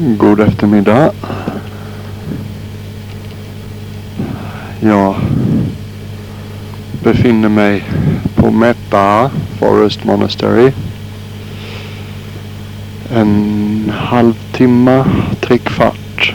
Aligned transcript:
God 0.00 0.40
eftermiddag. 0.40 1.12
Jag 4.80 5.14
befinner 7.02 7.48
mig 7.48 7.84
på 8.34 8.50
Meta 8.50 9.30
Forest 9.58 10.04
Monastery. 10.04 10.72
En 13.14 13.92
halvtimme, 13.96 15.04
trekvart 15.40 16.34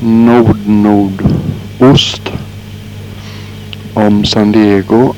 nord-nordost 0.00 1.12
om 3.94 4.24
San 4.24 4.52
Diego 4.52 5.14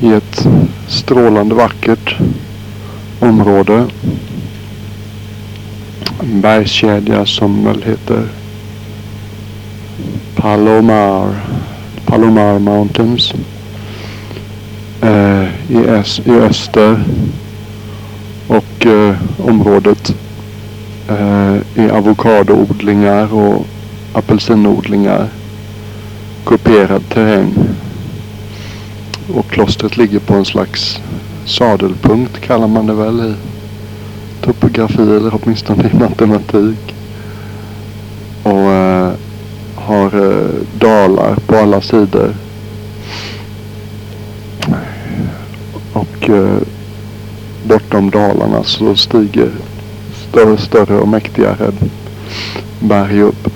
i 0.00 0.12
ett 0.12 0.46
strålande 0.86 1.54
vackert 1.54 2.16
område. 3.20 3.86
En 6.24 6.40
bergskedja 6.40 7.26
som 7.26 7.64
väl 7.64 7.82
heter 7.82 8.28
Palomar, 10.36 11.34
Palomar 12.06 12.58
Mountains. 12.58 13.34
Eh, 15.02 15.44
i, 15.68 15.86
ös, 15.86 16.20
I 16.24 16.30
öster 16.30 17.04
och 18.48 18.86
eh, 18.86 19.16
området 19.46 20.14
eh, 21.08 21.54
är 21.84 21.90
avokadoodlingar 21.90 23.34
och 23.34 23.66
apelsinodlingar. 24.12 25.28
Kuperad 26.44 27.08
terräng. 27.08 27.54
Och 29.34 29.50
klostret 29.50 29.96
ligger 29.96 30.18
på 30.18 30.34
en 30.34 30.44
slags 30.44 31.00
sadelpunkt 31.44 32.40
kallar 32.40 32.68
man 32.68 32.86
det 32.86 32.94
väl 32.94 33.20
i 33.20 33.53
topografi 34.44 35.02
eller 35.02 35.34
åtminstone 35.42 35.90
i 35.92 35.96
matematik. 35.96 36.94
Och 38.42 38.72
eh, 38.72 39.12
har 39.74 40.06
eh, 40.06 40.78
dalar 40.78 41.36
på 41.46 41.56
alla 41.56 41.80
sidor. 41.80 42.34
Och 45.92 46.30
eh, 46.30 46.58
bortom 47.64 48.10
dalarna 48.10 48.64
så 48.64 48.96
stiger 48.96 49.50
större, 50.28 50.56
större 50.56 50.98
och 50.98 51.08
mäktigare 51.08 51.72
berg 52.80 53.20
upp. 53.20 53.48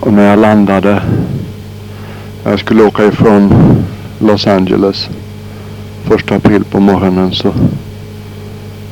Och 0.00 0.12
när 0.12 0.30
jag 0.30 0.38
landade, 0.38 1.02
jag 2.44 2.60
skulle 2.60 2.82
åka 2.82 3.04
ifrån 3.04 3.52
Los 4.18 4.46
Angeles 4.46 5.08
första 6.04 6.36
april 6.36 6.64
på 6.64 6.80
morgonen 6.80 7.32
så 7.32 7.52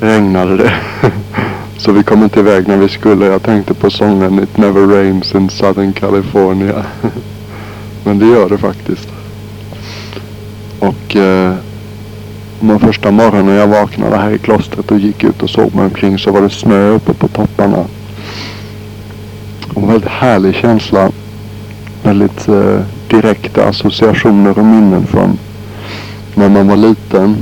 regnade 0.01 0.57
det. 0.57 0.73
så 1.77 1.93
vi 1.93 2.03
kom 2.03 2.23
inte 2.23 2.41
iväg 2.41 2.69
när 2.69 2.77
vi 2.77 2.89
skulle. 2.89 3.27
Jag 3.27 3.43
tänkte 3.43 3.75
på 3.75 3.91
sången 3.91 4.43
It 4.43 4.57
never 4.57 4.87
rains 4.87 5.35
in 5.35 5.51
Southern 5.51 5.93
California. 5.93 6.85
Men 8.05 8.19
det 8.19 8.27
gör 8.27 8.49
det 8.49 8.59
faktiskt. 8.59 9.09
Och 10.79 11.17
eh, 11.17 11.55
den 12.61 12.81
första 12.81 13.11
morgonen 13.11 13.55
jag 13.55 13.67
vaknade 13.67 14.17
här 14.17 14.31
i 14.31 14.39
klostret 14.39 14.91
och 14.91 14.99
gick 14.99 15.25
ut 15.25 15.43
och 15.43 15.51
såg 15.51 15.75
mig 15.75 15.85
omkring 15.85 16.19
så 16.19 16.33
var 16.33 16.41
det 16.41 16.51
snö 16.51 16.89
uppe 16.89 17.15
på 17.15 17.29
topparna. 17.29 17.85
Och 19.75 19.83
en 19.83 19.89
väldigt 19.89 20.11
härlig 20.11 20.55
känsla. 20.55 21.11
Väldigt 22.03 22.49
eh, 22.49 22.81
direkta 23.09 23.69
associationer 23.69 24.59
och 24.59 24.65
minnen 24.65 25.07
från 25.07 25.39
när 26.43 26.49
man 26.49 26.69
var 26.69 26.77
liten. 26.77 27.37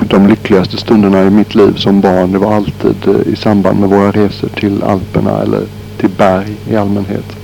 De 0.00 0.26
lyckligaste 0.26 0.76
stunderna 0.76 1.22
i 1.22 1.30
mitt 1.30 1.54
liv 1.54 1.74
som 1.76 2.00
barn 2.00 2.32
det 2.32 2.38
var 2.38 2.54
alltid 2.54 3.08
eh, 3.08 3.32
i 3.32 3.36
samband 3.36 3.80
med 3.80 3.88
våra 3.88 4.10
resor 4.10 4.48
till 4.48 4.82
Alperna 4.82 5.42
eller 5.42 5.62
till 5.98 6.10
berg 6.10 6.56
i 6.70 6.76
allmänhet. 6.76 7.36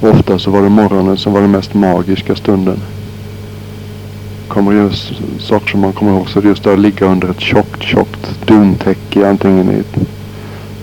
Och 0.00 0.08
ofta 0.08 0.38
så 0.38 0.50
var 0.50 0.62
det 0.62 0.68
morgonen 0.68 1.16
som 1.16 1.32
var 1.32 1.40
den 1.40 1.50
mest 1.50 1.74
magiska 1.74 2.36
stunden. 2.36 2.76
Kommer 4.48 4.72
just 4.72 5.12
saker 5.38 5.70
som 5.70 5.80
man 5.80 5.92
kommer 5.92 6.12
ihåg 6.12 6.28
så 6.28 6.40
det 6.40 6.48
just 6.48 6.66
att 6.66 6.78
ligga 6.78 7.06
under 7.06 7.30
ett 7.30 7.40
tjockt, 7.40 7.82
tjockt 7.82 8.46
duntäcke 8.46 9.28
antingen 9.28 9.70
i 9.70 9.74
ett 9.74 9.98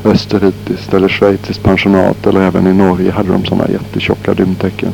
österrikiskt 0.06 0.94
eller 0.94 1.08
schweiziskt 1.08 1.64
pensionat 1.64 2.28
eller 2.28 2.42
även 2.42 2.68
i 2.68 2.74
Norge 2.74 3.12
hade 3.12 3.32
de 3.32 3.46
sådana 3.46 3.70
jättetjocka 3.70 4.34
duntäcken. 4.34 4.94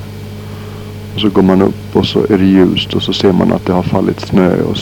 Och 1.17 1.22
så 1.22 1.29
går 1.29 1.41
man 1.41 1.61
upp 1.61 1.95
och 1.95 2.05
så 2.05 2.19
är 2.19 2.38
det 2.38 2.45
ljust 2.45 2.94
och 2.94 3.03
så 3.03 3.13
ser 3.13 3.31
man 3.31 3.53
att 3.53 3.66
det 3.66 3.73
har 3.73 3.83
fallit 3.83 4.19
snö 4.19 4.61
och 4.61 4.78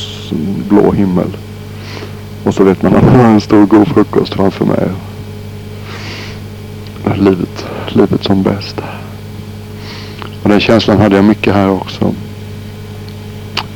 blå 0.69 0.91
himmel. 0.91 1.37
Och 2.43 2.53
så 2.53 2.63
vet 2.63 2.81
man 2.81 2.95
att 2.95 3.03
man 3.03 3.15
har 3.15 3.29
en 3.29 3.41
stor 3.41 3.65
god 3.65 3.87
frukost 3.87 4.33
framför 4.33 4.65
mig. 4.65 4.89
Livet, 7.15 7.65
livet 7.87 8.23
som 8.23 8.43
bäst. 8.43 8.81
Och 10.43 10.49
den 10.49 10.59
känslan 10.59 10.97
hade 10.97 11.15
jag 11.15 11.25
mycket 11.25 11.53
här 11.53 11.69
också. 11.69 12.13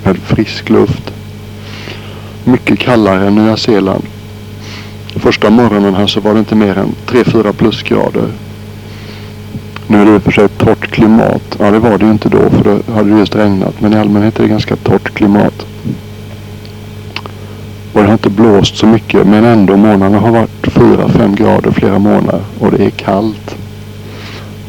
Väldigt 0.04 0.24
frisk 0.24 0.70
luft. 0.70 1.14
Mycket 2.44 2.80
kallare 2.80 3.28
än 3.28 3.36
Nya 3.36 3.58
Zeeland. 3.58 4.04
Första 5.16 5.50
morgonen 5.50 5.96
här 5.96 6.08
så 6.08 6.20
var 6.20 6.34
det 6.34 6.40
inte 6.40 6.56
mer 6.56 6.78
än 6.78 6.96
3-4 7.08 7.54
plusgrader. 7.54 8.28
Nu 9.92 10.02
är 10.02 10.06
det 10.06 10.16
i 10.16 10.18
och 10.18 10.24
för 10.24 10.32
sig 10.32 10.48
torrt 10.48 10.88
klimat. 10.92 11.58
Ja 11.60 11.72
det 11.72 11.80
var 11.80 11.98
det 11.98 12.06
ju 12.06 12.12
inte 12.12 12.30
då 12.30 12.50
för 12.50 12.64
då 12.64 12.94
hade 12.94 13.10
det 13.10 13.20
just 13.20 13.36
regnat. 13.36 13.82
Men 13.82 13.94
i 13.94 13.98
allmänhet 13.98 14.40
är 14.40 14.44
det 14.44 14.50
ganska 14.50 14.76
torrt 14.76 15.14
klimat. 15.14 15.66
Och 17.94 18.02
det 18.02 18.06
har 18.06 18.14
inte 18.14 18.30
blåst 18.30 18.78
så 18.78 18.86
mycket 18.88 19.28
men 19.28 19.46
ändå 19.46 19.78
månaderna 19.78 20.20
har 20.20 20.32
varit 20.32 20.68
4-5 20.68 21.36
grader 21.36 21.72
flera 21.72 22.00
månader. 22.00 22.42
Och 22.60 22.72
det 22.72 22.86
är 22.86 22.90
kallt. 22.90 23.56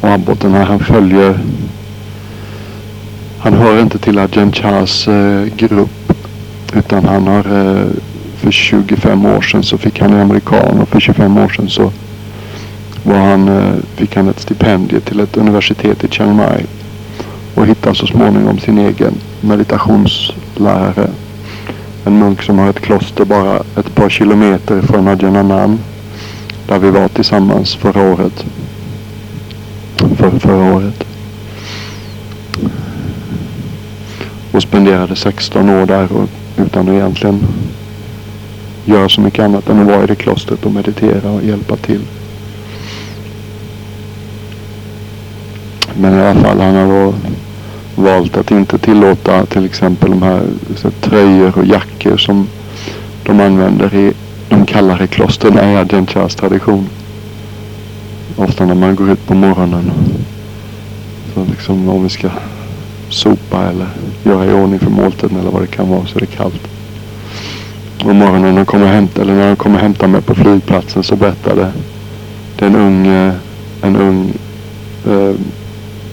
Och 0.01 0.09
abboten 0.09 0.53
här 0.53 0.65
han 0.65 0.81
följer 0.81 1.39
han 3.39 3.55
hör 3.55 3.81
inte 3.81 3.99
till 3.99 4.19
Ajahn 4.19 4.53
Chahs 4.53 5.09
eh, 5.09 5.45
grupp. 5.57 6.13
Utan 6.75 7.05
han 7.05 7.27
har 7.27 7.39
eh, 7.39 7.87
för 8.37 8.51
25 8.51 9.27
år 9.27 9.41
sedan 9.41 9.63
så 9.63 9.79
fick 9.79 10.01
han 10.01 10.13
en 10.13 10.21
amerikan 10.21 10.81
och 10.81 10.89
för 10.89 11.01
25 11.01 11.39
år 11.39 11.49
sedan 11.49 11.69
så 11.69 11.93
var 13.03 13.19
han, 13.19 13.49
eh, 13.49 13.75
fick 13.95 14.17
han 14.17 14.29
ett 14.29 14.41
stipendium 14.41 15.01
till 15.01 15.21
ett 15.21 15.37
universitet 15.37 16.05
i 16.05 16.09
Chiang 16.09 16.37
Mai. 16.37 16.65
Och 17.55 17.67
hittade 17.67 17.97
så 17.97 18.07
småningom 18.07 18.59
sin 18.59 18.79
egen 18.79 19.15
meditationslärare. 19.41 21.11
En 22.05 22.19
munk 22.19 22.43
som 22.43 22.59
har 22.59 22.71
ett 22.71 22.81
kloster 22.81 23.25
bara 23.25 23.57
ett 23.77 23.95
par 23.95 24.09
kilometer 24.09 24.83
från 24.83 25.09
Adjananan 25.09 25.79
Där 26.69 26.79
vi 26.79 26.91
var 26.91 27.09
tillsammans 27.09 27.75
förra 27.75 28.13
året. 28.13 28.45
För, 30.17 30.31
förra 30.39 30.75
året. 30.75 31.05
Och 34.53 34.63
spenderade 34.63 35.17
16 35.17 35.71
år 35.71 35.87
där 35.87 36.13
och, 36.13 36.29
utan 36.57 36.89
att 36.89 36.95
egentligen 36.95 37.41
göra 38.85 39.09
så 39.09 39.21
mycket 39.21 39.45
annat 39.45 39.69
än 39.69 39.81
att 39.81 39.87
vara 39.87 40.05
i 40.05 40.07
det 40.07 40.15
klostret 40.15 40.67
och 40.67 40.73
meditera 40.73 41.31
och 41.31 41.43
hjälpa 41.43 41.77
till. 41.77 42.01
Men 46.01 46.19
i 46.19 46.21
alla 46.21 46.41
fall 46.41 46.61
han 46.61 46.75
har 46.75 46.87
då 46.87 47.15
valt 47.95 48.37
att 48.37 48.51
inte 48.51 48.79
tillåta 48.79 49.47
till 49.47 49.65
exempel 49.65 50.11
de 50.11 50.23
här 50.23 50.43
så, 50.77 50.91
tröjor 50.91 51.59
och 51.59 51.67
jackor 51.67 52.17
som 52.17 52.47
de 53.23 53.41
använder 53.41 53.95
i 53.95 54.13
de 54.49 54.67
kallare 54.67 55.07
klostren 55.07 55.59
i 55.59 55.77
Adjantjas 55.77 56.35
tradition. 56.35 56.89
Ofta 58.37 58.67
när 58.67 58.75
man 58.75 58.97
går 58.97 59.11
ut 59.11 59.27
på 59.27 59.35
morgonen. 59.35 59.93
Så 61.35 61.45
liksom 61.51 61.89
om 61.89 62.03
vi 62.03 62.09
ska 62.09 62.29
sopa 63.09 63.63
eller 63.63 63.87
göra 64.25 64.47
i 64.47 64.53
ordning 64.53 64.79
för 64.79 64.91
måltiden 64.91 65.41
eller 65.41 65.51
vad 65.51 65.63
det 65.63 65.67
kan 65.67 65.89
vara 65.89 66.07
så 66.07 66.19
är 66.19 66.21
det 66.21 66.27
kallt. 66.27 66.69
Och 68.05 68.15
morgonen 68.15 68.43
när 68.55 68.61
de 68.61 68.67
kommer 68.67 68.87
hämta, 68.87 69.23
eller 69.23 69.35
när 69.35 69.49
de 69.49 69.57
kommer 69.57 69.79
hämta 69.79 70.07
mig 70.07 70.23
på 70.23 70.35
flygplatsen 70.35 71.03
så 71.03 71.17
berättade 71.17 71.73
det 72.57 72.65
är 72.65 72.69
en 72.69 72.77
ung, 72.77 73.07
en 73.83 73.97
ung 73.97 74.33
eh, 75.07 75.35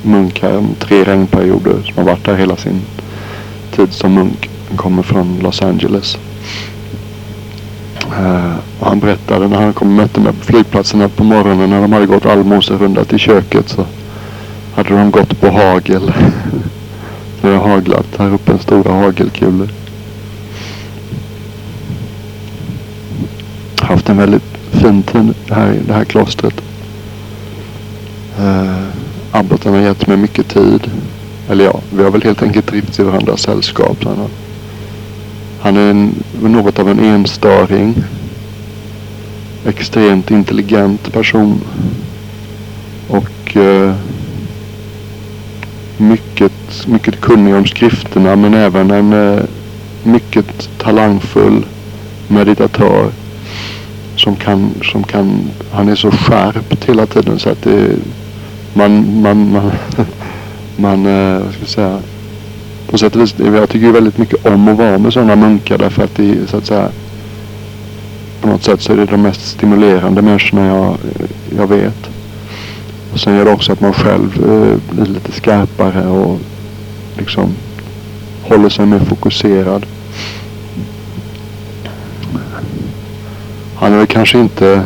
munk 0.07 0.42
här 0.42 0.57
om 0.57 0.75
tre 0.80 1.04
regnperioder 1.04 1.81
som 1.83 1.94
har 1.95 2.04
varit 2.04 2.25
där 2.25 2.36
hela 2.36 2.56
sin 2.56 2.81
tid 3.71 3.94
som 3.94 4.13
munk. 4.13 4.50
Han 4.68 4.77
kommer 4.77 5.04
från 5.04 5.39
Los 5.39 5.62
Angeles. 5.62 6.18
Uh, 8.19 8.56
och 8.80 8.88
han 8.88 9.00
berättade 9.00 9.48
när 9.48 9.62
han 9.62 9.74
kom 9.74 9.88
och 9.88 9.94
mötte 9.94 10.19
mig 10.19 10.33
på 10.33 10.45
flygplatsen 10.45 11.01
att 11.01 11.15
på 11.15 11.24
morgonen 11.24 11.69
när 11.69 11.81
de 11.81 11.94
hade 11.94 12.06
gått 12.06 12.25
allmoserunda 12.25 13.04
till 13.04 13.19
köket 13.19 13.69
så 13.69 13.86
hade 14.75 14.89
de 14.89 15.12
gått 15.12 15.42
på 15.42 15.50
hagel. 15.50 16.13
det 17.42 17.48
har 17.48 17.69
haglat 17.69 18.06
här 18.18 18.33
uppe 18.33 18.51
en 18.51 18.59
stora 18.59 18.92
hagelkulor. 18.92 19.69
Haft 23.81 24.09
en 24.09 24.18
väldigt 24.18 24.57
fin 24.71 25.04
tid 25.04 25.33
här 25.50 25.74
i 25.74 25.80
det 25.88 25.94
här 25.94 26.04
klostret. 26.04 26.62
Uh, 28.39 29.06
Abboten 29.32 29.74
har 29.74 29.82
gett 29.82 30.08
mig 30.08 30.18
mycket 30.18 30.48
tid. 30.48 30.92
Eller 31.50 31.66
ja, 31.66 31.80
vi 31.90 32.04
har 32.04 32.12
väl 32.12 32.24
helt 32.24 32.44
enkelt 32.44 32.66
trivts 32.66 33.00
i 33.00 33.04
varandras 33.04 33.42
sällskap. 33.42 34.04
Han 34.04 34.30
Han 35.60 35.78
är 35.78 35.90
en, 35.90 36.24
något 36.42 36.80
av 36.80 36.90
en 36.90 37.00
enstöring. 37.00 37.96
Extremt 39.66 40.32
intelligent 40.32 41.14
person. 41.14 41.62
Och 43.08 43.58
eh, 43.58 43.96
mycket, 45.98 46.88
mycket 46.88 47.22
kunnig 47.22 47.56
om 47.56 47.66
skrifterna 47.66 48.36
men 48.36 48.54
även 48.54 48.92
en 48.92 49.14
eh, 49.14 49.44
mycket 50.04 50.70
talangfull 50.78 51.66
meditatör. 52.28 53.12
Som 54.16 54.36
kan, 54.36 54.72
som 54.84 55.04
kan, 55.04 55.50
han 55.72 55.90
är 55.90 55.96
så 55.96 56.12
skärpt 56.12 56.86
hela 56.86 57.06
tiden 57.06 57.40
så 57.40 57.50
att 57.50 57.62
det, 57.62 57.96
man, 58.78 59.22
man, 59.22 59.52
man, 59.52 59.72
man 60.76 61.06
eh, 61.06 61.40
vad 61.40 61.54
ska 61.54 61.62
jag 61.62 61.70
säga, 61.70 62.00
på 62.90 62.98
sätt 62.98 63.16
och 63.16 63.22
vis, 63.22 63.36
jag 63.40 63.70
tycker 63.70 63.92
väldigt 63.92 64.18
mycket 64.18 64.46
om 64.46 64.68
att 64.68 64.78
vara 64.78 64.98
med 64.98 65.14
sådana 65.14 65.36
munkar 65.36 65.78
därför 65.78 66.04
att 66.04 66.16
det 66.16 66.50
så 66.50 66.58
att 66.58 66.66
säga 66.66 66.90
på 68.42 68.48
något 68.48 68.64
sätt 68.64 68.82
så 68.82 68.94
är 68.94 68.98
det 68.98 69.06
de 69.06 69.22
mest 69.22 69.48
stimulerande 69.48 70.22
människorna 70.22 70.68
jag, 70.68 70.98
jag 71.58 71.68
vet. 71.68 72.10
Och 73.14 73.20
sen 73.20 73.36
gör 73.36 73.46
det 73.46 73.52
också 73.52 73.72
att 73.72 73.82
man 73.82 73.94
själv 73.94 74.44
eh, 74.44 74.96
blir 74.96 75.06
lite 75.06 75.32
skarpare 75.32 76.08
och 76.08 76.40
liksom 77.18 77.50
håller 78.44 78.70
sig 78.70 78.86
mer 78.86 79.00
fokuserad. 79.00 79.86
Han 83.76 83.94
är 83.94 83.98
väl 83.98 84.08
kanske 84.08 84.40
inte, 84.40 84.84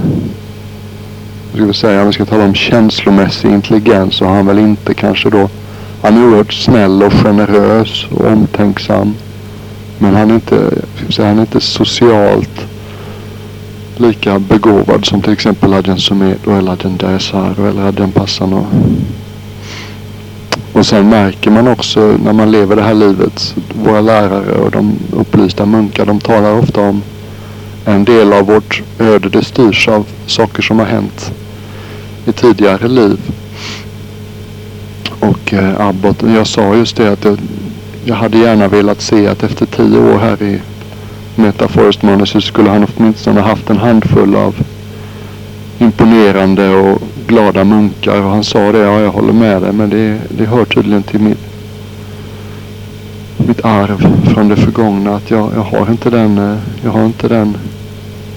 jag 1.52 1.60
skulle 1.60 1.74
säga, 1.74 2.02
om 2.02 2.08
vi 2.08 2.14
ska 2.14 2.26
tala 2.26 2.44
om 2.44 2.54
känslomässig 2.54 3.52
intelligens 3.52 4.16
så 4.16 4.26
har 4.26 4.36
han 4.36 4.46
väl 4.46 4.60
inte 4.60 4.94
kanske 4.94 5.30
då, 5.30 5.50
han 6.02 6.18
är 6.18 6.28
oerhört 6.28 6.54
snäll 6.54 7.04
och 7.04 7.14
generös 7.14 8.06
och 8.12 8.28
omtänksam. 8.28 9.16
Men 10.00 10.16
han 10.16 10.32
är 10.32 10.36
inte, 10.36 10.72
säga, 11.10 11.28
han 11.28 11.38
är 11.38 11.42
inte 11.42 11.62
socialt 11.62 12.68
lika 13.98 14.40
begåvad 14.40 15.06
som 15.06 15.22
till 15.22 15.34
exempel 15.34 15.74
Adjan 15.74 16.00
Sumedo 16.00 16.52
eller 16.52 16.72
Adjan 16.72 16.98
Daesaro 16.98 17.66
eller 17.68 17.88
Adjan 17.88 18.12
Passano. 18.12 18.66
Och 20.74 20.86
sen 20.86 21.10
märker 21.10 21.52
man 21.52 21.68
också 21.68 22.00
när 22.24 22.34
man 22.34 22.52
lever 22.52 22.76
det 22.76 22.84
här 22.84 22.94
livet, 22.94 23.56
våra 23.86 24.02
lärare 24.02 24.52
och 24.52 24.72
de 24.72 24.94
upplysta 25.12 25.66
munkar, 25.66 26.06
de 26.06 26.20
talar 26.20 26.54
ofta 26.54 26.82
om 26.82 27.02
en 27.86 28.04
del 28.04 28.34
av 28.34 28.46
vårt 28.46 28.82
öde, 29.00 29.30
det 29.30 29.44
styrs 29.44 29.88
av 29.88 30.06
saker 30.26 30.62
som 30.62 30.80
har 30.80 30.86
hänt 30.86 31.32
i 32.26 32.32
tidigare 32.32 32.88
liv. 32.88 33.20
Och 35.20 35.54
eh, 35.54 35.88
Abbot, 35.88 36.24
jag 36.36 36.48
sa 36.48 36.76
just 36.76 36.96
det 36.96 37.12
att 37.12 37.26
jag, 37.26 37.38
jag 38.06 38.16
hade 38.16 38.38
gärna 38.38 38.68
velat 38.68 39.02
se 39.02 39.28
att 39.28 39.44
efter 39.44 39.66
tio 39.66 40.00
år 40.00 40.20
här 40.20 40.42
i 40.44 40.62
Meta 41.36 41.68
Forest 41.68 42.04
Monastery 42.04 42.42
skulle 42.42 42.70
han 42.70 42.88
åtminstone 42.96 43.42
haft 43.42 43.70
en 43.70 43.78
handfull 43.78 44.36
av 44.36 44.56
imponerande 45.80 46.70
och 46.70 47.02
glada 47.28 47.64
munkar. 47.64 48.22
Och 48.22 48.30
han 48.30 48.44
sa 48.44 48.72
det, 48.72 48.78
ja 48.78 49.00
jag 49.00 49.12
håller 49.12 49.34
med 49.34 49.62
dig 49.62 49.74
men 49.74 49.90
det, 49.90 50.20
det 50.30 50.46
hör 50.46 50.66
tydligen 50.66 51.04
till 51.04 51.20
mitt, 51.20 51.40
mitt 53.38 53.66
arv 53.66 54.24
från 54.34 54.50
det 54.50 54.56
förgångna 54.56 55.16
att 55.16 55.32
jag, 55.32 55.50
jag 55.56 55.62
har 55.62 55.92
inte 55.92 56.10
den, 56.10 56.38
eh, 56.38 56.58
jag 56.84 56.92
har 56.92 57.06
inte 57.06 57.28
den 57.28 57.58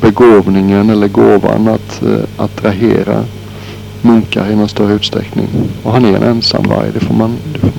begåvningen 0.00 0.90
eller 0.90 1.08
gåvan 1.08 1.68
att 1.68 2.02
eh, 2.02 2.44
attrahera 2.44 3.24
munkar 4.04 4.50
i 4.50 4.56
någon 4.56 4.68
större 4.68 4.92
utsträckning. 4.92 5.48
Och 5.82 5.92
han 5.92 6.04
är 6.04 6.16
en 6.16 6.22
ensamvarg, 6.22 6.90
det 6.94 7.00
får 7.00 7.14
man, 7.14 7.36
det 7.52 7.58
får, 7.58 7.70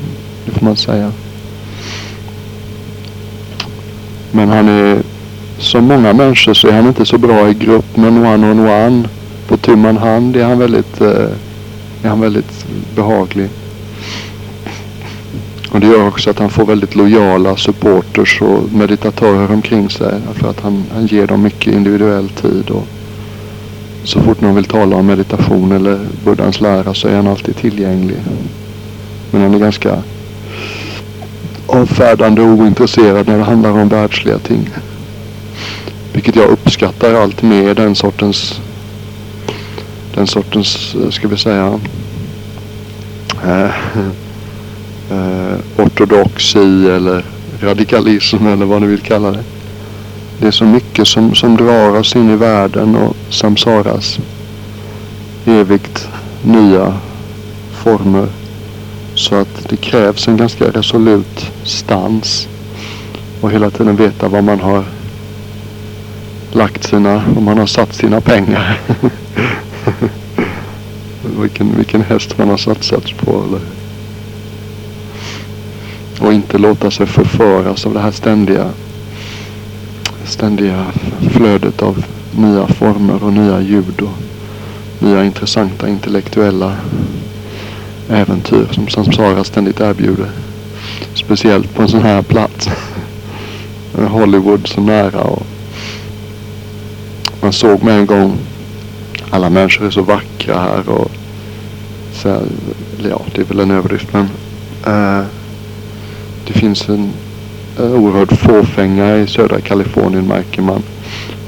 det 0.45 0.51
får 0.51 0.65
man 0.65 0.75
säga. 0.75 1.11
Men 4.31 4.49
han 4.49 4.67
är, 4.69 4.97
som 5.57 5.83
många 5.83 6.13
människor 6.13 6.53
så 6.53 6.67
är 6.67 6.71
han 6.71 6.87
inte 6.87 7.05
så 7.05 7.17
bra 7.17 7.49
i 7.49 7.53
grupp 7.53 7.97
men 7.97 8.25
one 8.25 8.51
on 8.51 8.59
one. 8.59 9.09
På 9.47 9.57
tu 9.57 9.75
man 9.75 9.97
hand 9.97 10.35
är 10.35 10.45
han 10.45 10.59
väldigt, 10.59 11.01
eh, 11.01 11.29
är 12.03 12.09
han 12.09 12.21
väldigt 12.21 12.65
behaglig. 12.95 13.49
Och 15.71 15.79
det 15.79 15.87
gör 15.87 16.07
också 16.07 16.29
att 16.29 16.39
han 16.39 16.49
får 16.49 16.65
väldigt 16.65 16.95
lojala 16.95 17.57
supporters 17.57 18.41
och 18.41 18.73
meditatörer 18.73 19.51
omkring 19.51 19.89
sig. 19.89 20.13
För 20.33 20.49
att 20.49 20.59
han, 20.59 20.83
han 20.93 21.07
ger 21.07 21.27
dem 21.27 21.41
mycket 21.41 21.73
individuell 21.73 22.29
tid. 22.29 22.69
Och 22.69 22.87
så 24.05 24.21
fort 24.21 24.41
någon 24.41 24.55
vill 24.55 24.65
tala 24.65 24.95
om 24.95 25.05
meditation 25.05 25.71
eller 25.71 25.99
Buddhas 26.23 26.61
lära 26.61 26.93
så 26.93 27.07
är 27.07 27.15
han 27.15 27.27
alltid 27.27 27.55
tillgänglig. 27.55 28.17
Men 29.31 29.41
han 29.41 29.53
är 29.53 29.59
ganska 29.59 30.03
avfärdande 31.67 32.41
och 32.41 32.47
ointresserad 32.47 33.27
när 33.27 33.37
det 33.37 33.43
handlar 33.43 33.71
om 33.71 33.89
världsliga 33.89 34.39
ting. 34.39 34.69
Vilket 36.13 36.35
jag 36.35 36.49
uppskattar 36.49 37.13
allt 37.13 37.41
mer 37.41 37.73
den 37.73 37.95
sortens 37.95 38.61
den 40.15 40.27
sortens, 40.27 40.95
eh, 40.95 41.09
ska 41.09 41.27
vi 41.27 41.37
säga 41.37 41.79
äh, 43.43 43.65
äh, 45.11 45.57
ortodoxi 45.77 46.89
eller 46.89 47.23
radikalism 47.61 48.47
eller 48.47 48.65
vad 48.65 48.81
ni 48.81 48.87
vill 48.87 49.01
kalla 49.01 49.31
det. 49.31 49.43
Det 50.39 50.47
är 50.47 50.51
så 50.51 50.65
mycket 50.65 51.07
som, 51.07 51.35
som 51.35 51.57
drar 51.57 51.99
oss 51.99 52.15
in 52.15 52.29
i 52.29 52.35
världen 52.35 52.95
och 52.95 53.15
samsaras 53.29 54.19
evigt 55.45 56.09
nya 56.43 56.93
former. 57.71 58.27
Så 59.15 59.35
att 59.35 59.69
det 59.69 59.77
krävs 59.77 60.27
en 60.27 60.37
ganska 60.37 60.65
resolut 60.65 61.51
stans. 61.63 62.47
Och 63.41 63.51
hela 63.51 63.69
tiden 63.69 63.95
veta 63.95 64.27
var 64.27 64.41
man 64.41 64.59
har 64.59 64.83
lagt 66.51 66.83
sina, 66.83 67.23
om 67.37 67.43
man 67.43 67.57
har 67.57 67.65
satt 67.65 67.95
sina 67.95 68.21
pengar. 68.21 68.79
vilken, 71.39 71.75
vilken 71.77 72.01
häst 72.01 72.37
man 72.37 72.49
har 72.49 72.57
satsat 72.57 73.17
på. 73.17 73.43
Eller. 73.47 73.61
Och 76.19 76.33
inte 76.33 76.57
låta 76.57 76.91
sig 76.91 77.05
förföras 77.05 77.85
av 77.85 77.93
det 77.93 77.99
här 77.99 78.11
ständiga, 78.11 78.69
ständiga 80.25 80.85
flödet 81.31 81.81
av 81.81 82.05
nya 82.37 82.67
former 82.67 83.23
och 83.23 83.33
nya 83.33 83.61
ljud 83.61 84.01
och 84.01 84.17
nya 84.99 85.23
intressanta 85.23 85.89
intellektuella 85.89 86.75
äventyr 88.09 88.67
som 88.71 88.87
Samsara 88.87 89.43
ständigt 89.43 89.79
erbjuder. 89.79 90.29
Speciellt 91.13 91.73
på 91.73 91.81
en 91.81 91.89
sån 91.89 92.01
här 92.01 92.21
plats. 92.21 92.69
Hollywood 93.93 94.67
så 94.67 94.81
nära 94.81 95.21
och 95.21 95.45
man 97.41 97.53
såg 97.53 97.83
med 97.83 97.99
en 97.99 98.05
gång 98.05 98.37
alla 99.29 99.49
människor 99.49 99.85
är 99.85 99.91
så 99.91 100.01
vackra 100.01 100.59
här 100.59 100.89
och 100.89 101.11
så 102.13 102.29
här, 102.29 102.41
ja, 103.09 103.21
det 103.35 103.41
är 103.41 103.45
väl 103.45 103.59
en 103.59 103.71
överdrift 103.71 104.13
men 104.13 104.29
uh, 104.87 105.25
det 106.47 106.53
finns 106.53 106.89
en, 106.89 107.11
Eh, 107.77 107.83
oerhört 107.83 108.31
oerhörd 108.31 108.37
fåfänga 108.37 109.17
i 109.17 109.27
södra 109.27 109.61
Kalifornien 109.61 110.27
märker 110.27 110.61
man. 110.61 110.83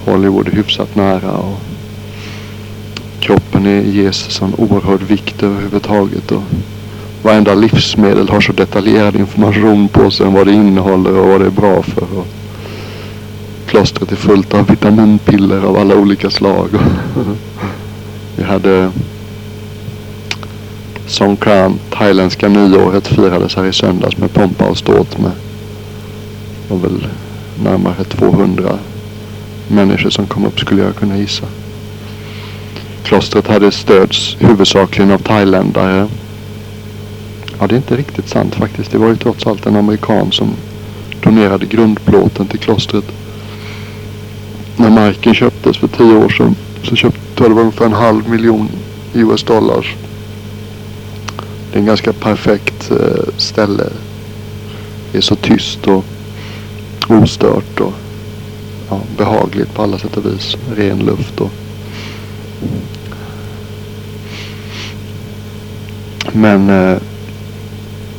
Hollywood 0.05 0.48
är 0.48 0.51
hyfsat 0.51 0.96
nära 0.96 1.31
och 1.31 1.60
kroppen 3.19 3.65
är, 3.65 3.81
ges 3.81 4.17
sån 4.17 4.53
oerhörd 4.57 5.01
vikt 5.01 5.43
överhuvudtaget. 5.43 6.31
Och 6.31 6.41
varenda 7.24 7.53
livsmedel 7.53 8.29
har 8.29 8.41
så 8.41 8.53
detaljerad 8.53 9.15
information 9.15 9.88
på 9.88 10.12
sig 10.12 10.25
om 10.25 10.34
vad 10.34 10.48
det 10.48 10.53
innehåller 10.53 11.17
och 11.17 11.27
vad 11.27 11.41
det 11.41 11.46
är 11.46 11.51
bra 11.51 11.81
för. 11.84 12.19
Och 12.19 12.27
klostret 13.67 14.12
är 14.12 14.15
fullt 14.15 14.53
av 14.53 14.67
vitaminpiller 14.67 15.62
av 15.62 15.77
alla 15.77 15.96
olika 15.96 16.29
slag. 16.29 16.69
Vi 18.36 18.43
hade 18.43 18.91
Songkran, 21.05 21.79
thailändska 21.89 22.48
nyåret 22.48 23.07
firades 23.07 23.55
här 23.55 23.65
i 23.65 23.74
söndags 23.74 24.17
med 24.17 24.34
pompa 24.34 24.65
och 24.65 24.77
ståt 24.77 25.17
med 25.17 25.31
var 26.67 26.77
väl 26.77 27.07
närmare 27.63 28.03
200 28.03 28.79
människor 29.67 30.09
som 30.09 30.27
kom 30.27 30.45
upp 30.45 30.59
skulle 30.59 30.83
jag 30.83 30.95
kunna 30.95 31.17
gissa. 31.17 31.45
Klostret 33.03 33.47
hade 33.47 33.71
stöds 33.71 34.38
huvudsakligen 34.39 35.12
av 35.12 35.17
thailändare. 35.17 36.07
Ja, 37.59 37.67
det 37.67 37.75
är 37.75 37.77
inte 37.77 37.95
riktigt 37.95 38.29
sant 38.29 38.55
faktiskt. 38.55 38.91
Det 38.91 38.97
var 38.97 39.07
ju 39.07 39.15
trots 39.15 39.47
allt 39.47 39.65
en 39.65 39.75
amerikan 39.75 40.31
som 40.31 40.53
donerade 41.24 41.65
grundplåten 41.65 42.47
till 42.47 42.59
klostret. 42.59 43.05
När 44.75 44.89
marken 44.89 45.33
köptes 45.33 45.77
för 45.77 45.88
tio 45.88 46.15
år 46.15 46.29
sedan 46.29 46.55
så 46.83 46.95
köpte 46.95 47.43
det 47.43 47.50
var 47.50 47.62
ungefär 47.62 47.86
en 47.86 47.93
halv 47.93 48.29
miljon 48.29 48.69
US 49.13 49.43
dollars. 49.43 49.95
Det 51.71 51.77
är 51.77 51.79
en 51.79 51.86
ganska 51.86 52.13
perfekt 52.13 52.91
eh, 52.91 53.33
ställe. 53.38 53.89
Det 55.12 55.17
är 55.17 55.21
så 55.21 55.36
tyst 55.36 55.88
och 55.88 56.05
ostört 57.07 57.79
och 57.79 57.93
ja, 58.89 58.99
behagligt 59.17 59.73
på 59.73 59.83
alla 59.83 59.97
sätt 59.97 60.17
och 60.17 60.25
vis. 60.25 60.57
Ren 60.75 60.99
luft 60.99 61.41
och 61.41 61.51
Men 66.31 66.69
eh, 66.69 66.97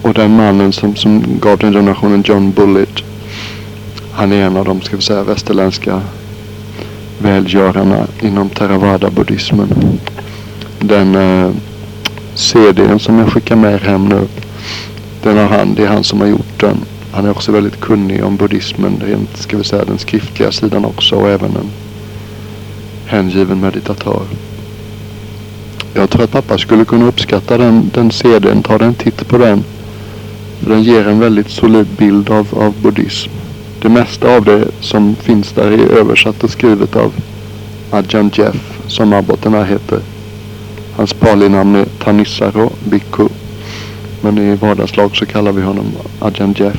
och 0.02 0.14
den 0.14 0.37
mannen 0.37 0.73
som, 0.73 0.97
som 0.97 1.38
gav 1.40 1.59
den 1.59 1.73
donationen, 1.73 2.23
John 2.26 2.52
Bullitt. 2.52 3.02
han 4.12 4.33
är 4.33 4.47
en 4.47 4.57
av 4.57 4.64
de, 4.64 4.80
ska 4.80 4.97
vi 4.97 5.02
säga, 5.02 5.23
västerländska 5.23 6.00
välgörarna 7.18 8.07
inom 8.21 8.49
Theravada-buddhismen. 8.49 9.68
Den 10.78 11.14
eh, 11.14 11.50
CDn 12.35 12.99
som 12.99 13.18
jag 13.18 13.33
skickar 13.33 13.57
med 13.57 13.80
hem 13.80 14.09
nu, 14.09 14.21
den 15.23 15.37
har 15.37 15.59
han, 15.59 15.75
det 15.75 15.85
är 15.85 15.88
han 15.88 16.04
som 16.04 16.21
har 16.21 16.26
gjort 16.26 16.61
den. 16.61 16.76
Han 17.12 17.27
är 17.27 17.31
också 17.31 17.53
väldigt 17.53 17.81
kunnig 17.81 18.25
om 18.25 18.37
buddhismen, 18.37 19.03
rent, 19.07 19.37
ska 19.37 19.57
vi 19.57 19.65
säga, 19.65 19.85
den 19.85 19.99
skriftliga 19.99 20.53
sidan 20.53 20.85
också 20.85 21.17
och 21.17 21.29
även 21.29 21.50
en 21.50 21.71
hängiven 23.07 23.61
meditatör. 23.61 24.23
Jag 25.95 26.11
tror 26.11 26.25
att 26.25 26.31
pappa 26.31 26.59
skulle 26.59 26.85
kunna 26.85 27.07
uppskatta 27.07 27.59
den, 27.59 27.91
den 27.95 28.11
CDn, 28.11 28.62
ta 28.62 28.79
en 28.79 28.95
titt 28.95 29.29
på 29.29 29.38
den. 29.38 29.65
Den 30.61 30.83
ger 30.83 31.09
en 31.09 31.21
väldigt 31.21 31.50
solid 31.50 31.87
bild 31.99 32.31
av, 32.31 32.49
av 32.53 32.75
buddhism. 32.83 33.31
Det 33.83 33.88
mesta 33.88 34.37
av 34.37 34.45
det 34.45 34.69
som 34.81 35.17
finns 35.17 35.53
där 35.53 35.71
är 35.71 35.99
översatt 35.99 36.45
och 36.45 36.50
skrivet 36.50 36.97
av 36.97 37.12
Ajahn 37.91 38.31
Jeff, 38.35 38.81
som 38.87 39.12
abboten 39.12 39.55
här 39.55 39.65
heter. 39.65 40.00
Hans 40.97 41.12
palinamn 41.12 41.77
är 41.77 41.85
Tanissaro 41.85 42.73
Bhikkhu. 42.85 43.29
Men 44.21 44.39
i 44.39 44.55
vardagslag 44.55 45.17
så 45.17 45.27
kallar 45.27 45.53
vi 45.53 45.63
honom 45.63 45.87
Agent 46.21 46.61
Jeff. 46.61 46.77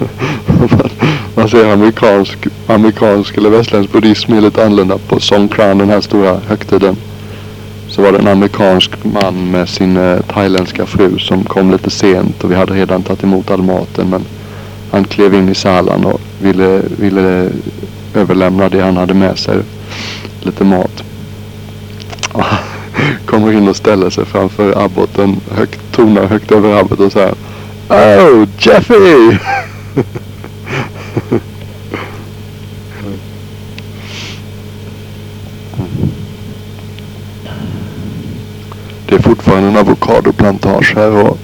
man 1.34 1.48
ser 1.48 1.72
amerikansk, 1.72 2.38
amerikansk 2.66 3.36
eller 3.36 3.50
västländsk 3.50 3.92
buddhism 3.92 4.32
är 4.32 4.40
lite 4.40 4.64
annorlunda 4.64 4.98
på 4.98 5.20
Songkran, 5.20 5.78
den 5.78 5.88
här 5.88 6.00
stora 6.00 6.40
högtiden. 6.48 6.96
Så 7.88 8.02
var 8.02 8.12
det 8.12 8.18
en 8.18 8.28
amerikansk 8.28 8.90
man 9.02 9.50
med 9.50 9.68
sin 9.68 9.96
eh, 9.96 10.20
thailändska 10.20 10.86
fru 10.86 11.18
som 11.18 11.44
kom 11.44 11.70
lite 11.70 11.90
sent 11.90 12.44
och 12.44 12.50
vi 12.50 12.54
hade 12.54 12.74
redan 12.74 13.02
tagit 13.02 13.24
emot 13.24 13.50
all 13.50 13.62
maten. 13.62 14.10
Men 14.10 14.24
han 14.90 15.04
klev 15.04 15.34
in 15.34 15.48
i 15.48 15.54
salen 15.54 16.04
och 16.04 16.20
ville, 16.42 16.82
ville 16.98 17.50
överlämna 18.14 18.68
det 18.68 18.80
han 18.80 18.96
hade 18.96 19.14
med 19.14 19.38
sig. 19.38 19.58
Lite 20.42 20.64
mat. 20.64 21.04
Och 23.50 23.54
kommer 23.54 23.62
in 23.62 23.68
och 23.68 23.76
ställer 23.76 24.10
sig 24.10 24.24
framför 24.24 24.84
abboten, 24.84 25.40
högt, 25.50 25.80
tonar 25.92 26.26
högt 26.26 26.52
över 26.52 26.80
abboten 26.80 27.06
och 27.06 27.12
säger 27.12 27.34
Oh 27.88 28.48
Jeffy! 28.58 29.38
Det 39.06 39.14
är 39.14 39.22
fortfarande 39.22 39.68
en 39.68 39.76
avokadoplantage 39.76 40.94
här 40.96 41.10
och 41.10 41.38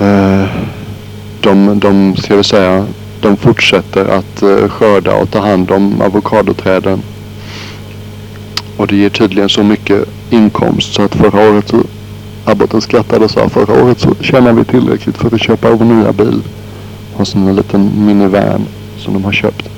eh, 0.00 0.44
de, 1.40 1.80
de, 1.80 2.16
ska 2.16 2.36
vi 2.36 2.44
säga, 2.44 2.86
de 3.20 3.36
fortsätter 3.36 4.04
att 4.04 4.42
eh, 4.42 4.68
skörda 4.68 5.14
och 5.14 5.30
ta 5.30 5.40
hand 5.40 5.70
om 5.70 6.00
avokadoträden. 6.00 7.02
Och 8.76 8.86
det 8.86 8.96
ger 8.96 9.10
tydligen 9.10 9.48
så 9.48 9.62
mycket 9.62 10.08
inkomst 10.32 10.94
så 10.94 11.02
att 11.02 11.14
förra 11.14 11.50
året 11.50 11.68
så 11.68 11.82
abboten 12.44 12.80
skrattade 12.80 13.24
och 13.24 13.30
sa 13.30 13.48
förra 13.48 13.84
året 13.84 14.00
så 14.00 14.14
tjänade 14.20 14.56
vi 14.58 14.64
tillräckligt 14.64 15.16
för 15.18 15.34
att 15.34 15.40
köpa 15.40 15.74
vår 15.74 15.84
nya 15.84 16.12
bil. 16.12 16.42
Och 17.16 17.28
så 17.28 17.38
en 17.38 17.56
liten 17.56 18.06
minivan 18.06 18.66
som 18.98 19.14
de 19.14 19.24
har 19.24 19.32
köpt. 19.32 19.68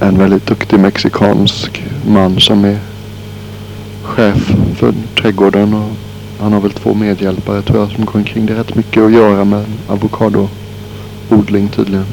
En 0.00 0.18
väldigt 0.18 0.46
duktig 0.46 0.80
mexikansk 0.80 1.84
man 2.06 2.40
som 2.40 2.64
är 2.64 2.78
chef 4.02 4.54
för 4.76 4.94
trädgården 5.20 5.74
och 5.74 5.90
han 6.40 6.52
har 6.52 6.60
väl 6.60 6.70
två 6.70 6.94
medhjälpare 6.94 7.62
tror 7.62 7.78
jag 7.78 7.90
som 7.90 8.04
går 8.04 8.16
omkring. 8.16 8.46
Det 8.46 8.52
är 8.52 8.56
rätt 8.56 8.74
mycket 8.74 9.02
att 9.02 9.12
göra 9.12 9.44
med 9.44 9.64
avokadoodling 9.88 11.68
tydligen. 11.68 12.06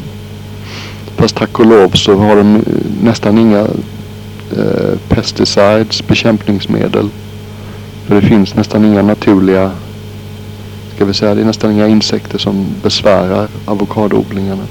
Fast 1.16 1.36
tack 1.36 1.60
och 1.60 1.66
lov 1.66 1.89
så 1.89 2.16
har 2.16 2.36
de 2.36 2.63
nästan 3.04 3.38
inga 3.38 3.68
eh, 4.51 4.98
pesticides, 5.10 6.08
bekämpningsmedel. 6.08 7.10
För 8.06 8.16
det 8.16 8.22
finns 8.22 8.56
nästan 8.56 8.86
inga 8.86 9.01
naturliga, 9.01 9.72
ska 10.96 11.06
vi 11.06 11.13
säga, 11.13 11.36
det 11.36 11.42
är 11.42 11.46
nästan 11.46 11.72
inga 11.72 11.88
insekter 11.88 12.38
som 12.38 12.66
besvärar 12.84 13.48
avokadoodlingarna. 13.66 14.63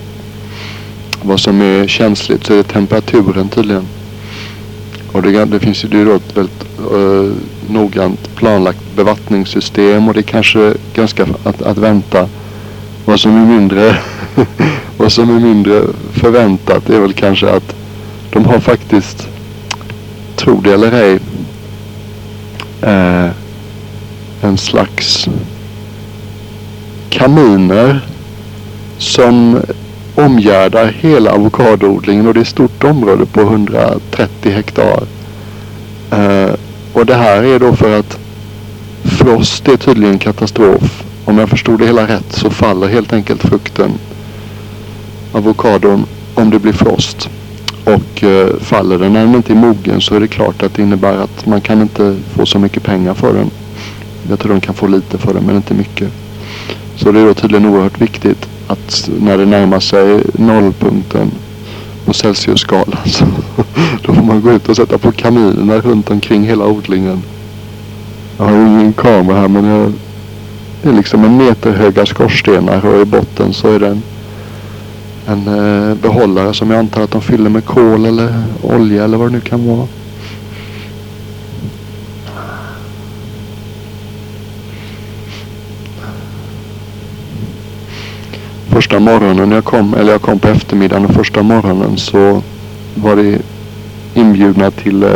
Vad 1.23 1.40
som 1.40 1.61
är 1.62 1.87
känsligt 1.87 2.47
så 2.47 2.52
är 2.52 2.56
det 2.56 2.62
temperaturen 2.62 3.49
tydligen. 3.49 3.87
Och 5.12 5.23
det, 5.23 5.45
det 5.45 5.61
finns 5.61 5.85
ju 5.85 6.04
då 6.04 6.14
ett 6.14 6.37
väldigt 6.37 6.66
uh, 6.92 7.33
noggrant 7.68 8.37
planlagt 8.37 8.97
bevattningssystem 8.97 10.09
och 10.09 10.14
det 10.14 10.21
är 10.21 10.23
kanske 10.23 10.75
ganska 10.95 11.26
att, 11.45 11.62
att 11.62 11.78
vänta. 11.78 12.28
Vad 13.04 13.21
som 13.21 13.37
är 13.37 13.47
mindre 13.47 13.99
vad 14.97 15.12
som 15.12 15.37
är 15.37 15.40
mindre 15.40 15.83
förväntat 16.12 16.90
är 16.90 17.00
väl 17.00 17.12
kanske 17.12 17.50
att 17.50 17.75
de 18.30 18.45
har 18.45 18.61
faktiskt, 18.61 19.28
tro 20.46 20.60
det 20.60 20.74
eller 20.74 20.92
ej, 20.92 21.18
eh, 22.82 23.30
en 24.40 24.58
slags 24.58 25.28
kaminer 27.10 28.00
som 28.98 29.60
omgärdar 30.14 30.86
hela 30.86 31.30
avokadoodlingen 31.30 32.26
och 32.26 32.34
det 32.34 32.40
är 32.40 32.42
ett 32.42 32.48
stort 32.48 32.84
område 32.84 33.26
på 33.26 33.40
130 33.40 34.52
hektar. 34.52 35.02
Eh, 36.10 36.54
och 36.92 37.06
det 37.06 37.14
här 37.14 37.42
är 37.42 37.58
då 37.58 37.76
för 37.76 37.98
att 37.98 38.18
frost 39.04 39.68
är 39.68 39.76
tydligen 39.76 40.18
katastrof. 40.18 41.04
Om 41.24 41.38
jag 41.38 41.48
förstod 41.48 41.78
det 41.78 41.86
hela 41.86 42.08
rätt 42.08 42.32
så 42.32 42.50
faller 42.50 42.88
helt 42.88 43.12
enkelt 43.12 43.42
frukten, 43.42 43.92
avokadon, 45.32 46.06
om 46.34 46.50
det 46.50 46.58
blir 46.58 46.72
frost. 46.72 47.30
Och 47.86 48.24
eh, 48.24 48.56
faller 48.60 48.98
den 48.98 49.12
när 49.12 49.26
den 49.26 49.34
inte 49.34 49.52
är 49.52 49.56
mogen 49.56 50.00
så 50.00 50.14
är 50.14 50.20
det 50.20 50.28
klart 50.28 50.62
att 50.62 50.74
det 50.74 50.82
innebär 50.82 51.16
att 51.16 51.46
man 51.46 51.60
kan 51.60 51.82
inte 51.82 52.16
få 52.34 52.46
så 52.46 52.58
mycket 52.58 52.82
pengar 52.82 53.14
för 53.14 53.34
den. 53.34 53.50
Jag 54.28 54.38
tror 54.38 54.52
de 54.52 54.60
kan 54.60 54.74
få 54.74 54.86
lite 54.86 55.18
för 55.18 55.34
den 55.34 55.44
men 55.44 55.56
inte 55.56 55.74
mycket. 55.74 56.08
Så 56.96 57.12
det 57.12 57.20
är 57.20 57.26
då 57.26 57.34
tydligen 57.34 57.66
oerhört 57.66 58.00
viktigt 58.00 58.48
att 58.66 59.10
när 59.20 59.38
det 59.38 59.46
närmar 59.46 59.80
sig 59.80 60.22
nollpunkten 60.34 61.30
på 62.04 62.12
Celsiusskalan 62.12 62.98
så 63.06 63.24
då 64.02 64.14
får 64.14 64.22
man 64.22 64.42
gå 64.42 64.52
ut 64.52 64.68
och 64.68 64.76
sätta 64.76 64.98
på 64.98 65.12
kaminerna 65.12 65.78
runt 65.78 66.10
omkring 66.10 66.44
hela 66.44 66.66
odlingen. 66.66 67.22
Jag 68.38 68.44
har 68.44 68.52
ingen 68.52 68.92
kamera 68.92 69.40
här 69.40 69.48
men 69.48 69.64
jag, 69.64 69.92
det 70.82 70.88
är 70.88 70.92
liksom 70.92 71.24
en 71.24 71.36
meter 71.36 71.72
höga 71.72 72.06
skorstenar 72.06 72.86
och 72.86 73.00
i 73.00 73.04
botten 73.04 73.52
så 73.52 73.68
är 73.68 73.78
det 73.78 73.88
en, 73.88 74.02
en 75.26 75.49
eh, 75.49 75.95
behållare 75.95 76.54
som 76.54 76.71
jag 76.71 76.78
antar 76.78 77.02
att 77.02 77.11
de 77.11 77.21
fyller 77.21 77.50
med 77.50 77.64
kol 77.64 78.04
eller 78.04 78.42
olja 78.62 79.04
eller 79.04 79.18
vad 79.18 79.28
det 79.28 79.33
nu 79.33 79.40
kan 79.40 79.66
vara. 79.66 79.87
första 88.76 88.99
morgonen 88.99 89.50
jag 89.50 89.64
kom, 89.64 89.95
eller 89.95 90.12
jag 90.12 90.23
kom 90.23 90.38
på 90.38 90.49
eftermiddagen 90.49 91.04
och 91.04 91.14
första 91.14 91.42
morgonen 91.42 91.97
så 91.97 92.42
var 92.95 93.16
det 93.16 93.38
inbjudna 94.14 94.71
till 94.71 95.02
eh, 95.02 95.11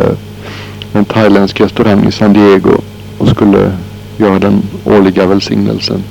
en 0.93 1.05
thailändsk 1.05 1.61
restaurang 1.61 2.07
i 2.07 2.12
San 2.12 2.33
Diego 2.33 2.81
och 3.19 3.29
skulle 3.29 3.73
göra 4.17 4.38
den 4.38 4.62
årliga 4.85 5.26
välsignelsen. 5.26 6.02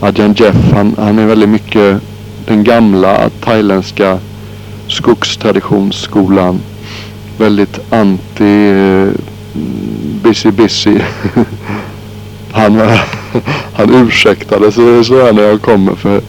Adjan 0.00 0.34
Jeff 0.34 0.72
han, 0.72 0.94
han 0.98 1.18
är 1.18 1.26
väldigt 1.26 1.48
mycket 1.48 2.00
den 2.46 2.64
gamla 2.64 3.30
thailändska 3.40 4.18
skogstraditionsskolan. 4.88 6.60
Väldigt 7.38 7.80
anti 7.90 8.70
eh, 8.70 9.08
busy 10.22 10.50
busy. 10.50 10.98
han, 12.52 12.80
han 13.74 13.94
ursäktade 13.94 14.72
sig 14.72 15.04
så 15.04 15.24
här 15.24 15.32
när 15.32 15.42
jag 15.42 15.62
kommer 15.62 15.94
för 15.94 16.20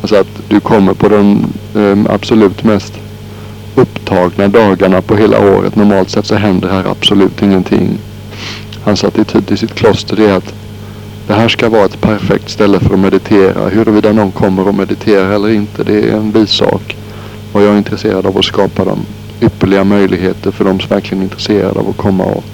Alltså 0.00 0.16
att 0.16 0.42
du 0.48 0.60
kommer 0.60 0.94
på 0.94 1.08
de 1.08 1.52
um, 1.74 2.06
absolut 2.10 2.64
mest 2.64 2.92
upptagna 3.74 4.48
dagarna 4.48 5.02
på 5.02 5.16
hela 5.16 5.40
året. 5.40 5.76
Normalt 5.76 6.10
sett 6.10 6.26
så 6.26 6.34
händer 6.34 6.68
här 6.68 6.84
absolut 6.90 7.42
ingenting. 7.42 7.98
Hans 8.84 9.04
attityd 9.04 9.50
i 9.50 9.56
sitt 9.56 9.74
kloster 9.74 10.20
är 10.20 10.32
att 10.32 10.54
det 11.28 11.34
här 11.34 11.48
ska 11.48 11.68
vara 11.68 11.84
ett 11.84 12.00
perfekt 12.00 12.50
ställe 12.50 12.80
för 12.80 12.94
att 12.94 13.00
meditera. 13.00 13.68
Huruvida 13.68 14.12
någon 14.12 14.32
kommer 14.32 14.68
och 14.68 14.74
mediterar 14.74 15.30
eller 15.30 15.48
inte, 15.48 15.84
det 15.84 16.08
är 16.08 16.16
en 16.16 16.30
bisak. 16.30 16.96
Och 17.52 17.62
jag 17.62 17.74
är 17.74 17.78
intresserad 17.78 18.26
av 18.26 18.38
att 18.38 18.44
skapa 18.44 18.84
de 18.84 18.98
ypperliga 19.40 19.84
möjligheter 19.84 20.50
för 20.50 20.64
de 20.64 20.80
som 20.80 20.88
verkligen 20.88 21.20
är 21.20 21.24
intresserade 21.24 21.80
av 21.80 21.88
att 21.88 21.96
komma 21.96 22.24
och 22.24 22.44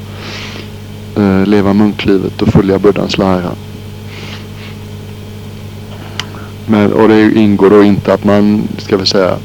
eh, 1.21 1.47
leva 1.47 1.73
munklivet 1.73 2.43
och 2.43 2.49
följa 2.49 2.79
Buddhas 2.79 3.19
lära. 3.19 3.51
Men, 6.67 6.93
och 6.93 7.09
det 7.09 7.35
ingår 7.35 7.71
då 7.71 7.83
inte 7.83 8.15
att 8.15 8.25
man, 8.25 8.69
ska 8.79 8.97
vi 8.97 9.07
säga, 9.07 9.37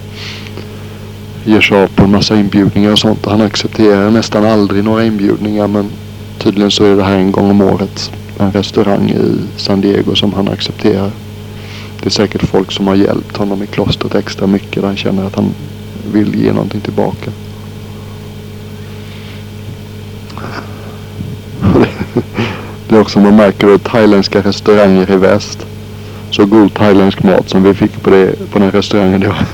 ger 1.45 1.61
sig 1.61 1.83
av 1.83 1.87
på 1.87 2.03
en 2.03 2.11
massa 2.11 2.35
inbjudningar 2.35 2.91
och 2.91 2.99
sånt. 2.99 3.25
Han 3.25 3.41
accepterar 3.41 4.11
nästan 4.11 4.45
aldrig 4.45 4.83
några 4.83 5.05
inbjudningar 5.05 5.67
men 5.67 5.89
tydligen 6.37 6.71
så 6.71 6.83
är 6.83 6.95
det 6.95 7.03
här 7.03 7.17
en 7.17 7.31
gång 7.31 7.49
om 7.49 7.61
året. 7.61 8.11
En 8.39 8.51
restaurang 8.51 9.09
i 9.09 9.41
San 9.57 9.81
Diego 9.81 10.15
som 10.15 10.33
han 10.33 10.47
accepterar. 10.47 11.11
det 11.99 12.05
är 12.05 12.09
säkert 12.09 12.43
folk 12.43 12.71
som 12.71 12.87
har 12.87 12.95
hjälpt 12.95 13.37
honom 13.37 13.63
i 13.63 13.67
klostret 13.67 14.15
extra 14.15 14.47
mycket. 14.47 14.81
Där 14.81 14.87
han 14.87 14.97
känner 14.97 15.25
att 15.25 15.35
han 15.35 15.53
vill 16.13 16.35
ge 16.35 16.53
någonting 16.53 16.81
tillbaka. 16.81 17.31
Det 22.89 22.95
är 22.95 23.01
också 23.01 23.19
man 23.19 23.35
märker 23.35 23.67
att 23.75 23.83
thailändska 23.83 24.41
restauranger 24.41 25.11
i 25.11 25.17
väst. 25.17 25.65
Så 26.31 26.45
god 26.45 26.73
thailändsk 26.73 27.23
mat 27.23 27.49
som 27.49 27.63
vi 27.63 27.73
fick 27.73 28.01
på, 28.01 28.09
det, 28.09 28.51
på 28.51 28.59
den 28.59 28.71
restaurangen. 28.71 29.19
Det 29.19 29.27
har, 29.31 29.45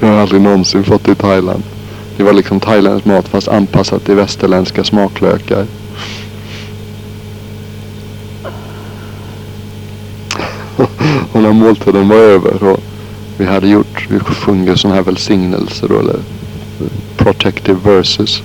det 0.00 0.06
har 0.06 0.12
jag 0.12 0.22
aldrig 0.22 0.42
någonsin 0.42 0.84
fått 0.84 1.08
i 1.08 1.14
Thailand. 1.14 1.62
Det 2.16 2.22
var 2.22 2.32
liksom 2.32 2.60
thailändsk 2.60 3.06
mat 3.06 3.28
fast 3.28 3.48
anpassat 3.48 4.04
till 4.04 4.14
västerländska 4.14 4.84
smaklökar. 4.84 5.66
När 11.48 11.54
måltiden 11.54 12.08
var 12.08 12.16
över 12.16 12.62
och 12.62 12.80
vi 13.36 13.44
hade 13.46 13.68
gjort, 13.68 14.06
vi 14.10 14.20
sjunger 14.20 14.74
sådana 14.74 14.94
här 14.94 15.02
välsignelser 15.02 15.88
då, 15.88 15.98
eller 15.98 16.16
protective 17.16 17.78
verses. 17.84 18.42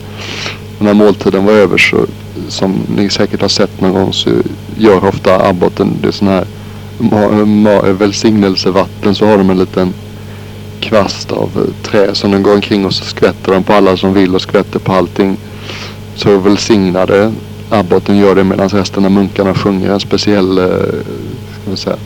Och 0.77 0.86
när 0.86 0.93
måltiden 0.93 1.45
var 1.45 1.53
över 1.53 1.77
så, 1.77 2.05
som 2.48 2.75
ni 2.95 3.10
säkert 3.10 3.41
har 3.41 3.48
sett 3.48 3.81
någon 3.81 3.93
gång 3.93 4.13
så 4.13 4.29
gör 4.77 5.05
ofta 5.05 5.48
abboten 5.50 5.98
det 6.01 6.12
sån 6.12 6.27
här 6.27 6.45
välsignelsevatten 7.93 9.15
så 9.15 9.25
har 9.25 9.38
de 9.38 9.50
en 9.50 9.60
liten 9.60 9.93
kvast 10.79 11.31
av 11.31 11.50
eh, 11.55 11.89
trä 11.91 12.15
som 12.15 12.31
de 12.31 12.43
går 12.43 12.53
omkring 12.53 12.86
och 12.86 12.93
så 12.93 13.05
skvätter 13.05 13.51
de 13.51 13.63
på 13.63 13.74
alla 13.74 13.98
som 13.98 14.13
vill 14.13 14.36
och 14.36 14.41
skvätter 14.41 14.79
på 14.79 14.93
allting. 14.93 15.38
Så 16.15 16.38
välsignade 16.38 17.33
abboten 17.69 18.17
gör 18.17 18.36
det 18.36 18.43
medan 18.43 18.69
resten 18.69 19.05
av 19.05 19.12
munkarna 19.12 19.53
sjunger 19.53 19.89
en 19.89 20.00
speciell 20.00 20.57
eh, 20.57 20.65
ska 21.62 21.72
vi 21.72 21.77
säga, 21.77 21.98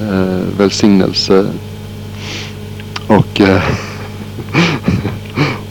eh, 0.00 0.58
välsignelse. 0.58 1.46
Och, 3.06 3.40
eh, 3.40 3.62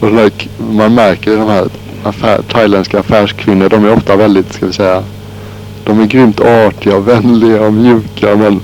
och 0.00 0.10
här, 0.10 0.48
man 0.72 0.94
märker 0.94 1.36
de 1.36 1.48
här 1.48 1.68
affär, 2.02 2.42
thailändska 2.42 3.00
affärskvinnor, 3.00 3.68
de 3.68 3.84
är 3.84 3.92
ofta 3.92 4.16
väldigt, 4.16 4.52
ska 4.52 4.66
vi 4.66 4.72
säga, 4.72 5.02
de 5.84 6.00
är 6.00 6.06
grymt 6.06 6.40
artiga 6.40 6.96
och 6.96 7.08
vänliga 7.08 7.66
och 7.66 7.72
mjuka 7.72 8.36
men 8.36 8.60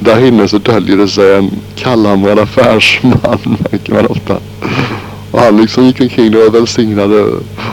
där 0.00 0.26
inne 0.26 0.48
så 0.48 0.58
döljer 0.58 0.96
det 0.96 1.08
sig 1.08 1.36
en 1.36 1.50
kallhamrad 1.76 2.38
affärsman 2.38 3.38
märker 3.70 3.94
man 3.94 4.06
ofta. 4.06 4.38
Och 5.30 5.40
han 5.40 5.56
liksom 5.56 5.84
gick 5.84 6.00
omkring 6.00 6.36
och 6.36 6.46
och 6.46 6.54
välsignade 6.54 7.22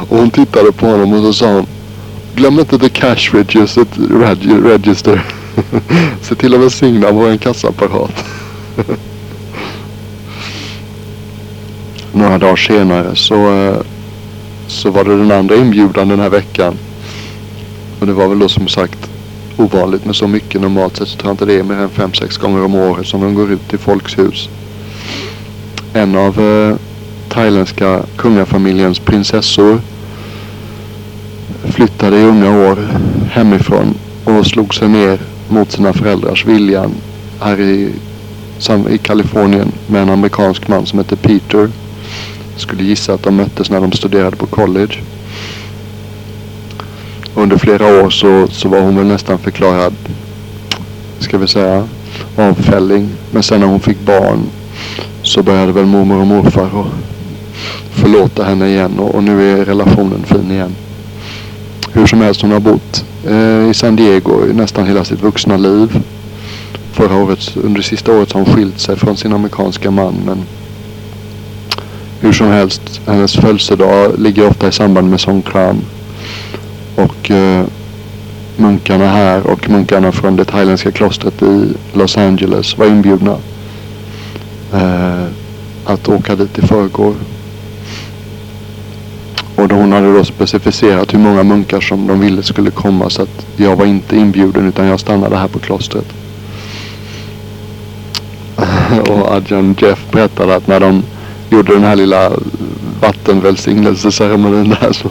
och 0.09 0.17
hon 0.17 0.31
tittade 0.31 0.71
på 0.71 0.85
honom 0.85 1.13
och 1.13 1.21
så 1.21 1.33
sa 1.33 1.53
hon 1.53 1.65
Glöm 2.35 2.59
inte 2.59 2.79
the 2.79 2.89
cash 2.89 3.33
register. 3.33 3.85
register. 4.63 5.23
Se 6.21 6.35
till 6.35 6.53
att 6.53 6.59
välsigna 6.59 7.11
vår 7.11 7.37
kassaapparat. 7.37 8.25
Några 12.11 12.37
dagar 12.37 12.55
senare 12.55 13.15
så, 13.15 13.53
eh, 13.53 13.77
så 14.67 14.89
var 14.89 15.03
det 15.03 15.17
den 15.17 15.31
andra 15.31 15.55
inbjudan 15.55 16.07
den 16.07 16.19
här 16.19 16.29
veckan. 16.29 16.77
Och 17.99 18.07
det 18.07 18.13
var 18.13 18.27
väl 18.27 18.39
då 18.39 18.49
som 18.49 18.67
sagt 18.67 19.09
ovanligt 19.57 20.05
med 20.05 20.15
så 20.15 20.27
mycket. 20.27 20.61
Normalt 20.61 20.97
sett 20.97 21.07
så 21.07 21.17
tror 21.17 21.29
jag 21.29 21.33
inte 21.33 21.45
det 21.45 21.59
är 21.59 21.63
mer 21.63 21.75
än 21.75 21.89
fem 21.89 22.13
sex 22.13 22.37
gånger 22.37 22.63
om 22.63 22.75
året 22.75 23.07
som 23.07 23.21
de 23.21 23.35
går 23.35 23.51
ut 23.51 23.67
till 23.67 23.79
folks 23.79 24.17
hus. 24.17 24.49
En 25.93 26.15
av 26.15 26.39
eh, 26.41 26.75
thailändska 27.29 28.03
kungafamiljens 28.17 28.99
prinsessor 28.99 29.81
flyttade 31.63 32.17
i 32.17 32.23
unga 32.23 32.69
år 32.69 32.77
hemifrån 33.31 33.95
och 34.23 34.45
slog 34.45 34.75
sig 34.75 34.87
ner 34.87 35.19
mot 35.49 35.71
sina 35.71 35.93
föräldrars 35.93 36.45
vilja 36.45 36.89
här 37.39 37.59
i, 37.59 37.91
i 38.89 38.97
Kalifornien 38.97 39.71
med 39.87 40.01
en 40.01 40.09
amerikansk 40.09 40.67
man 40.67 40.85
som 40.85 40.99
heter 40.99 41.15
Peter. 41.15 41.69
skulle 42.55 42.83
gissa 42.83 43.13
att 43.13 43.23
de 43.23 43.35
möttes 43.35 43.69
när 43.69 43.81
de 43.81 43.91
studerade 43.91 44.35
på 44.35 44.45
college. 44.45 44.95
Under 47.35 47.57
flera 47.57 48.03
år 48.03 48.09
så, 48.09 48.47
så 48.47 48.69
var 48.69 48.81
hon 48.81 48.97
väl 48.97 49.05
nästan 49.05 49.39
förklarad, 49.39 49.93
ska 51.19 51.37
vi 51.37 51.47
säga, 51.47 51.87
avfälling. 52.37 53.09
Men 53.31 53.43
sen 53.43 53.59
när 53.59 53.67
hon 53.67 53.79
fick 53.79 53.99
barn 53.99 54.39
så 55.23 55.43
började 55.43 55.71
väl 55.71 55.85
mormor 55.85 56.19
och 56.19 56.27
morfar 56.27 56.75
och 56.75 56.87
förlåta 57.91 58.43
henne 58.43 58.67
igen 58.67 58.99
och, 58.99 59.15
och 59.15 59.23
nu 59.23 59.51
är 59.51 59.65
relationen 59.65 60.23
fin 60.23 60.51
igen. 60.51 60.75
Hur 61.91 62.07
som 62.07 62.21
helst, 62.21 62.41
hon 62.41 62.51
har 62.51 62.59
bott 62.59 63.05
eh, 63.27 63.69
i 63.69 63.73
San 63.73 63.95
Diego 63.95 64.47
i 64.49 64.53
nästan 64.53 64.87
hela 64.87 65.03
sitt 65.03 65.21
vuxna 65.21 65.57
liv. 65.57 65.99
Förra 66.91 67.15
året, 67.15 67.57
under 67.63 67.77
det 67.77 67.83
sista 67.83 68.11
året 68.11 68.31
har 68.31 68.41
hon 68.41 68.55
skilt 68.55 68.79
sig 68.79 68.95
från 68.95 69.17
sin 69.17 69.33
amerikanska 69.33 69.91
man. 69.91 70.15
Men 70.25 70.45
hur 72.19 72.33
som 72.33 72.47
helst, 72.47 73.01
hennes 73.07 73.35
födelsedag 73.35 74.19
ligger 74.19 74.47
ofta 74.47 74.67
i 74.67 74.71
samband 74.71 75.09
med 75.09 75.19
Songkran. 75.19 75.81
Och 76.95 77.31
eh, 77.31 77.65
munkarna 78.57 79.07
här 79.07 79.47
och 79.47 79.69
munkarna 79.69 80.11
från 80.11 80.35
det 80.35 80.45
thailändska 80.45 80.91
klostret 80.91 81.41
i 81.41 81.73
Los 81.93 82.17
Angeles 82.17 82.77
var 82.77 82.85
inbjudna 82.85 83.37
eh, 84.73 85.25
att 85.85 86.09
åka 86.09 86.35
dit 86.35 86.57
i 86.57 86.61
förrgår. 86.61 87.13
Och 89.63 89.69
då 89.69 89.75
hon 89.75 89.91
hade 89.91 90.13
då 90.13 90.23
specificerat 90.23 91.13
hur 91.13 91.19
många 91.19 91.43
munkar 91.43 91.81
som 91.81 92.07
de 92.07 92.19
ville 92.19 92.43
skulle 92.43 92.71
komma 92.71 93.09
så 93.09 93.21
att 93.21 93.45
jag 93.55 93.75
var 93.75 93.85
inte 93.85 94.17
inbjuden 94.17 94.67
utan 94.67 94.85
jag 94.85 94.99
stannade 94.99 95.37
här 95.37 95.47
på 95.47 95.59
klostret. 95.59 96.05
och 99.09 99.31
Adjan 99.31 99.75
Jeff 99.79 99.99
berättade 100.11 100.55
att 100.55 100.67
när 100.67 100.79
de 100.79 101.03
gjorde 101.49 101.73
den 101.73 101.83
här 101.83 101.95
lilla 101.95 102.31
vattenvälsignelseceremonin 103.01 104.75
där 104.81 104.93
så 104.93 105.09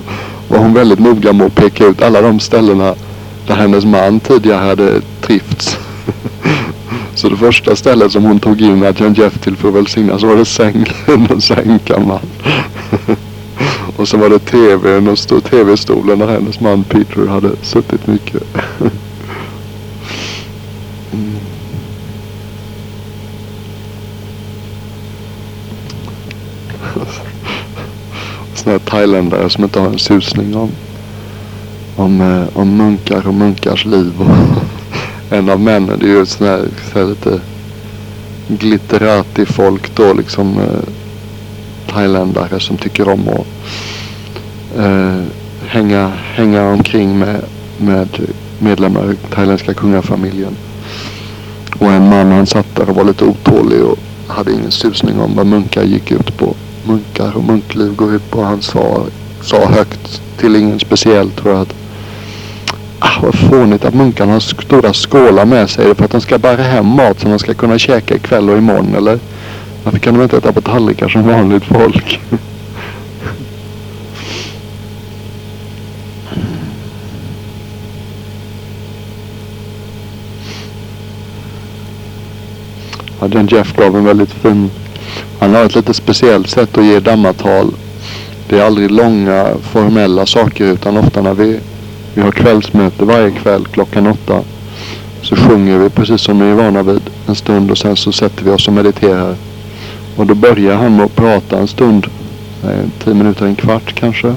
var 0.49 0.59
hon 0.59 0.75
väldigt 0.75 0.99
noga 0.99 1.33
med 1.33 1.47
att 1.47 1.55
peka 1.55 1.87
ut 1.87 2.03
alla 2.03 2.21
de 2.21 2.41
ställena 2.41 2.95
där 3.47 3.55
hennes 3.55 3.85
man 3.85 4.21
tidigare 4.21 4.65
hade 4.65 5.01
trivts. 5.21 5.79
så 7.15 7.29
det 7.29 7.37
första 7.37 7.77
stället 7.77 8.12
som 8.12 8.25
hon 8.25 8.41
tog 8.41 8.61
in 8.61 8.85
Adjan 8.85 9.15
Jeff 9.15 9.38
till 9.38 9.57
för 9.57 9.69
att 9.69 9.75
välsigna 9.75 10.19
så 10.19 10.27
var 10.27 10.37
det 10.37 10.45
sängen 10.45 11.27
och 11.31 11.43
sängkammaren. 11.43 12.27
Och 14.03 14.09
så 14.09 14.17
var 14.17 14.29
det 14.29 14.38
tvn 14.38 15.09
och 15.09 15.19
stod 15.19 15.45
tv-stolen 15.45 16.19
där 16.19 16.27
hennes 16.27 16.61
man 16.61 16.85
Peter 16.85 17.27
hade 17.27 17.51
suttit 17.62 18.07
mycket. 18.07 18.43
mm. 21.12 21.37
Sådana 28.55 28.79
här 28.79 28.79
thailändare 28.79 29.51
som 29.51 29.65
inte 29.65 29.81
har 29.81 29.87
en 29.87 29.99
susning 29.99 30.57
om, 30.57 30.71
om, 31.97 32.21
eh, 32.21 32.59
om 32.59 32.77
munkar 32.77 33.29
och 33.29 33.35
munkars 33.35 33.85
liv. 33.85 34.12
En 35.31 35.49
av 35.49 35.61
männen, 35.61 35.99
det 35.99 36.07
är 36.07 36.11
ju 36.11 36.27
sån 36.27 36.47
här, 36.47 36.65
så 36.93 36.99
här 36.99 37.07
lite 37.07 37.41
glitterati 38.49 39.47
folk 39.47 39.95
då 39.95 40.12
liksom. 40.12 40.59
Eh, 40.59 40.88
thailändare 41.93 42.61
som 42.61 42.77
tycker 42.77 43.09
om 43.09 43.29
att 43.29 43.47
eh, 44.79 45.23
hänga, 45.67 46.09
hänga 46.35 46.69
omkring 46.69 47.19
med, 47.19 47.41
med 47.79 48.09
medlemmar 48.59 49.13
i 49.13 49.35
thailändska 49.35 49.75
kungafamiljen. 49.75 50.57
Och 51.79 51.93
en 51.93 52.09
man 52.09 52.33
han 52.33 52.47
satt 52.47 52.77
där 52.77 52.91
och 52.91 52.97
var 52.97 53.05
lite 53.05 53.25
otålig 53.25 53.85
och 53.85 53.99
hade 54.27 54.53
ingen 54.53 54.71
susning 54.71 55.21
om 55.21 55.37
vad 55.37 55.47
munkar 55.47 55.83
gick 55.83 56.11
ut 56.11 56.37
på. 56.37 56.55
Munkar 56.85 57.37
och 57.37 57.45
munkliv 57.45 57.97
går 57.97 58.15
ut 58.15 58.31
på. 58.31 58.43
Han 58.43 58.63
sa, 58.63 59.05
sa 59.41 59.67
högt 59.67 60.23
till 60.39 60.57
ingen 60.57 60.81
speciell 60.81 61.31
tror 61.31 61.53
jag 61.53 61.63
att 61.63 61.75
Ah, 63.05 63.21
vad 63.23 63.35
fånigt 63.35 63.85
att 63.85 63.95
munkarna 63.95 64.33
har 64.33 64.41
stora 64.41 64.93
skålar 64.93 65.45
med 65.45 65.71
sig 65.71 65.95
för 65.95 66.05
att 66.05 66.11
de 66.11 66.21
ska 66.21 66.39
bära 66.39 66.63
hem 66.63 66.87
mat 66.87 67.21
som 67.21 67.31
de 67.31 67.39
ska 67.39 67.55
kunna 67.55 67.79
käka 67.79 68.15
ikväll 68.15 68.51
och 68.51 68.59
imorgon 68.59 68.95
eller? 68.95 69.19
Varför 69.85 69.99
kan 69.99 70.15
de 70.15 70.23
inte 70.23 70.37
äta 70.37 70.53
på 70.53 70.61
tallrikar 70.61 71.09
som 71.09 71.27
vanligt 71.27 71.65
folk? 71.65 72.21
Ja, 83.23 83.29
den 83.29 83.47
Jeff 83.47 83.77
gav 83.77 83.97
en 83.97 84.05
väldigt 84.05 84.33
fin... 84.33 84.71
Han 85.39 85.55
har 85.55 85.65
ett 85.65 85.75
lite 85.75 85.95
speciellt 85.95 86.51
sätt 86.51 86.79
att 86.79 86.85
ge 86.85 87.01
dammatal. 87.01 87.71
Det 88.49 88.59
är 88.59 88.65
aldrig 88.65 88.91
långa 88.91 89.47
formella 89.63 90.27
saker 90.27 90.65
utan 90.65 90.97
ofta 90.97 91.23
när 91.23 91.35
vi, 91.35 91.61
vi 92.15 92.23
har 92.23 92.31
kvällsmöte 92.31 93.05
varje 93.05 93.31
kväll 93.31 93.67
klockan 93.67 94.07
åtta. 94.07 94.41
Så 95.23 95.37
sjunger 95.37 95.79
vi 95.79 95.91
precis 95.91 96.21
som 96.21 96.41
vi 96.41 96.51
är 96.51 96.55
vana 96.55 96.83
vid 96.83 97.01
en 97.27 97.35
stund 97.35 97.71
och 97.71 97.79
sen 97.79 97.97
så 97.97 98.13
sätter 98.13 98.45
vi 98.45 98.51
oss 98.51 98.69
och 98.69 98.75
mediterar. 98.75 99.37
Och 100.17 100.27
då 100.27 100.35
börjar 100.35 100.77
han 100.77 100.97
med 100.97 101.05
att 101.05 101.17
prata 101.17 101.59
en 101.59 101.69
stund. 101.69 102.07
Eh, 102.65 103.05
tio 103.05 103.15
minuter, 103.15 103.47
en 103.47 103.57
kvart 103.57 103.95
kanske. 103.95 104.35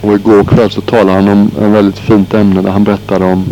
Och 0.00 0.14
igår 0.14 0.44
kväll 0.44 0.70
så 0.70 0.80
talade 0.80 1.12
han 1.12 1.28
om 1.28 1.50
ett 1.58 1.72
väldigt 1.72 1.98
fint 1.98 2.34
ämne 2.34 2.62
där 2.62 2.70
han 2.70 2.84
berättade 2.84 3.24
om 3.24 3.44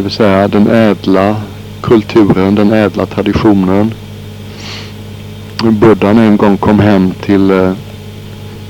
ska 0.00 0.08
vi 0.08 0.14
säga, 0.14 0.48
den 0.48 0.70
ädla 0.70 1.36
kulturen, 1.80 2.54
den 2.54 2.72
ädla 2.72 3.06
traditionen. 3.06 3.94
Buddha 5.62 6.10
en 6.10 6.36
gång 6.36 6.56
kom 6.56 6.80
hem 6.80 7.12
till 7.20 7.50
eh, 7.50 7.72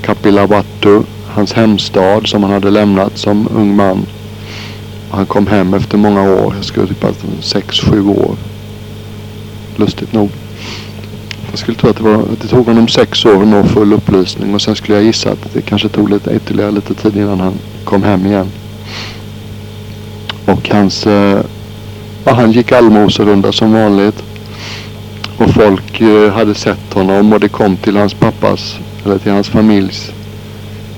Kapilavatthu, 0.01 1.03
hans 1.27 1.53
hemstad 1.53 2.27
som 2.27 2.43
han 2.43 2.51
hade 2.51 2.69
lämnat 2.69 3.17
som 3.17 3.47
ung 3.55 3.75
man. 3.75 4.05
Han 5.11 5.25
kom 5.25 5.47
hem 5.47 5.73
efter 5.73 5.97
många 5.97 6.21
år, 6.21 6.53
jag 6.55 6.65
skulle 6.65 6.87
typ 6.87 7.05
sex, 7.41 7.79
sju 7.79 8.07
år. 8.07 8.35
Lustigt 9.75 10.13
nog. 10.13 10.29
Jag 11.49 11.59
skulle 11.59 11.77
tro 11.77 11.89
att 11.89 11.97
det, 11.97 12.03
var, 12.03 12.13
att 12.13 12.41
det 12.41 12.47
tog 12.47 12.65
honom 12.65 12.87
sex 12.87 13.25
år 13.25 13.41
att 13.41 13.47
nå 13.47 13.63
full 13.63 13.93
upplysning 13.93 14.53
och 14.53 14.61
sen 14.61 14.75
skulle 14.75 14.97
jag 14.97 15.05
gissa 15.05 15.31
att 15.31 15.53
det 15.53 15.61
kanske 15.61 15.89
tog 15.89 16.09
lite, 16.09 16.35
ytterligare 16.35 16.71
lite 16.71 16.93
tid 16.93 17.17
innan 17.17 17.39
han 17.39 17.53
kom 17.83 18.03
hem 18.03 18.25
igen. 18.25 18.47
Och 20.45 20.69
hans, 20.69 21.07
eh, 21.07 21.39
ja, 22.25 22.33
han 22.33 22.51
gick 22.51 22.71
allmoserunda 22.71 23.51
som 23.51 23.73
vanligt. 23.73 24.23
Och 25.37 25.49
folk 25.49 26.01
eh, 26.01 26.33
hade 26.33 26.55
sett 26.55 26.93
honom 26.93 27.33
och 27.33 27.39
det 27.39 27.49
kom 27.49 27.77
till 27.77 27.97
hans 27.97 28.13
pappas, 28.13 28.75
eller 29.05 29.17
till 29.17 29.31
hans 29.31 29.49
familjs, 29.49 30.11